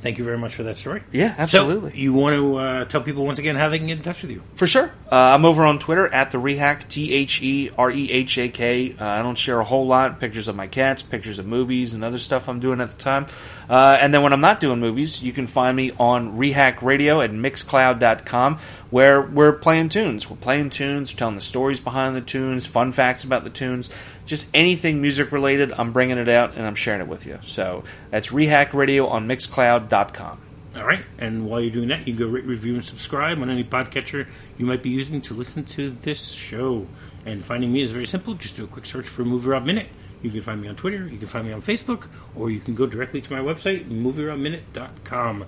Thank 0.00 0.16
you 0.16 0.24
very 0.24 0.38
much 0.38 0.54
for 0.54 0.62
that 0.62 0.78
story. 0.78 1.02
Yeah, 1.12 1.34
absolutely. 1.36 1.90
So, 1.90 1.96
you 1.98 2.14
want 2.14 2.34
to 2.34 2.56
uh, 2.56 2.84
tell 2.86 3.02
people 3.02 3.26
once 3.26 3.38
again 3.38 3.56
how 3.56 3.68
they 3.68 3.76
can 3.76 3.86
get 3.86 3.98
in 3.98 4.02
touch 4.02 4.22
with 4.22 4.30
you? 4.30 4.42
For 4.54 4.66
sure. 4.66 4.90
Uh, 5.12 5.16
I'm 5.16 5.44
over 5.44 5.66
on 5.66 5.78
Twitter 5.78 6.08
at 6.08 6.30
the 6.30 6.38
Rehak, 6.38 6.88
T 6.88 7.12
H 7.12 7.42
E 7.42 7.70
R 7.76 7.90
E 7.90 8.10
H 8.10 8.38
A 8.38 8.48
K. 8.48 8.94
Uh, 8.98 9.04
I 9.04 9.22
don't 9.22 9.36
share 9.36 9.60
a 9.60 9.64
whole 9.64 9.86
lot. 9.86 10.18
Pictures 10.18 10.48
of 10.48 10.56
my 10.56 10.66
cats, 10.68 11.02
pictures 11.02 11.38
of 11.38 11.46
movies, 11.46 11.92
and 11.92 12.02
other 12.02 12.18
stuff 12.18 12.48
I'm 12.48 12.60
doing 12.60 12.80
at 12.80 12.90
the 12.90 12.96
time. 12.96 13.26
Uh, 13.68 13.98
and 14.00 14.12
then 14.14 14.22
when 14.22 14.32
I'm 14.32 14.40
not 14.40 14.58
doing 14.58 14.80
movies, 14.80 15.22
you 15.22 15.32
can 15.32 15.46
find 15.46 15.76
me 15.76 15.92
on 15.98 16.38
Rehak 16.38 16.80
Radio 16.80 17.20
at 17.20 17.30
Mixcloud.com, 17.30 18.58
where 18.88 19.20
we're 19.20 19.52
playing 19.52 19.90
tunes. 19.90 20.30
We're 20.30 20.38
playing 20.38 20.70
tunes, 20.70 21.12
we're 21.12 21.18
telling 21.18 21.34
the 21.34 21.40
stories 21.40 21.78
behind 21.78 22.16
the 22.16 22.20
tunes, 22.20 22.66
fun 22.66 22.92
facts 22.92 23.22
about 23.22 23.44
the 23.44 23.50
tunes, 23.50 23.90
just 24.30 24.48
anything 24.54 25.02
music 25.02 25.32
related. 25.32 25.72
I'm 25.72 25.92
bringing 25.92 26.16
it 26.16 26.28
out 26.28 26.54
and 26.54 26.64
I'm 26.64 26.76
sharing 26.76 27.00
it 27.00 27.08
with 27.08 27.26
you. 27.26 27.40
So 27.42 27.82
that's 28.10 28.28
Rehak 28.28 28.72
Radio 28.72 29.08
on 29.08 29.26
Mixcloud.com. 29.26 30.40
All 30.76 30.84
right, 30.84 31.04
and 31.18 31.46
while 31.46 31.60
you're 31.60 31.72
doing 31.72 31.88
that, 31.88 32.06
you 32.06 32.14
can 32.14 32.16
go 32.16 32.28
rate, 32.28 32.44
review, 32.44 32.74
and 32.74 32.84
subscribe 32.84 33.42
on 33.42 33.50
any 33.50 33.64
podcatcher 33.64 34.28
you 34.56 34.66
might 34.66 34.84
be 34.84 34.90
using 34.90 35.20
to 35.22 35.34
listen 35.34 35.64
to 35.64 35.90
this 35.90 36.30
show. 36.30 36.86
And 37.26 37.44
finding 37.44 37.72
me 37.72 37.82
is 37.82 37.90
very 37.90 38.06
simple. 38.06 38.34
Just 38.34 38.56
do 38.56 38.62
a 38.62 38.68
quick 38.68 38.86
search 38.86 39.06
for 39.06 39.24
Movie 39.24 39.48
Rob 39.48 39.66
Minute. 39.66 39.88
You 40.22 40.30
can 40.30 40.42
find 40.42 40.62
me 40.62 40.68
on 40.68 40.76
Twitter, 40.76 41.08
you 41.08 41.18
can 41.18 41.26
find 41.26 41.44
me 41.44 41.52
on 41.52 41.60
Facebook, 41.60 42.06
or 42.36 42.50
you 42.50 42.60
can 42.60 42.76
go 42.76 42.86
directly 42.86 43.20
to 43.20 43.32
my 43.32 43.40
website, 43.40 43.86
movierobminute.com. 43.86 45.46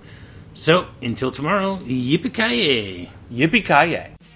So, 0.55 0.88
until 1.01 1.31
tomorrow, 1.31 1.77
yippee-ki-yay! 1.77 3.11
Yippee 3.31 3.64
ki 3.64 4.32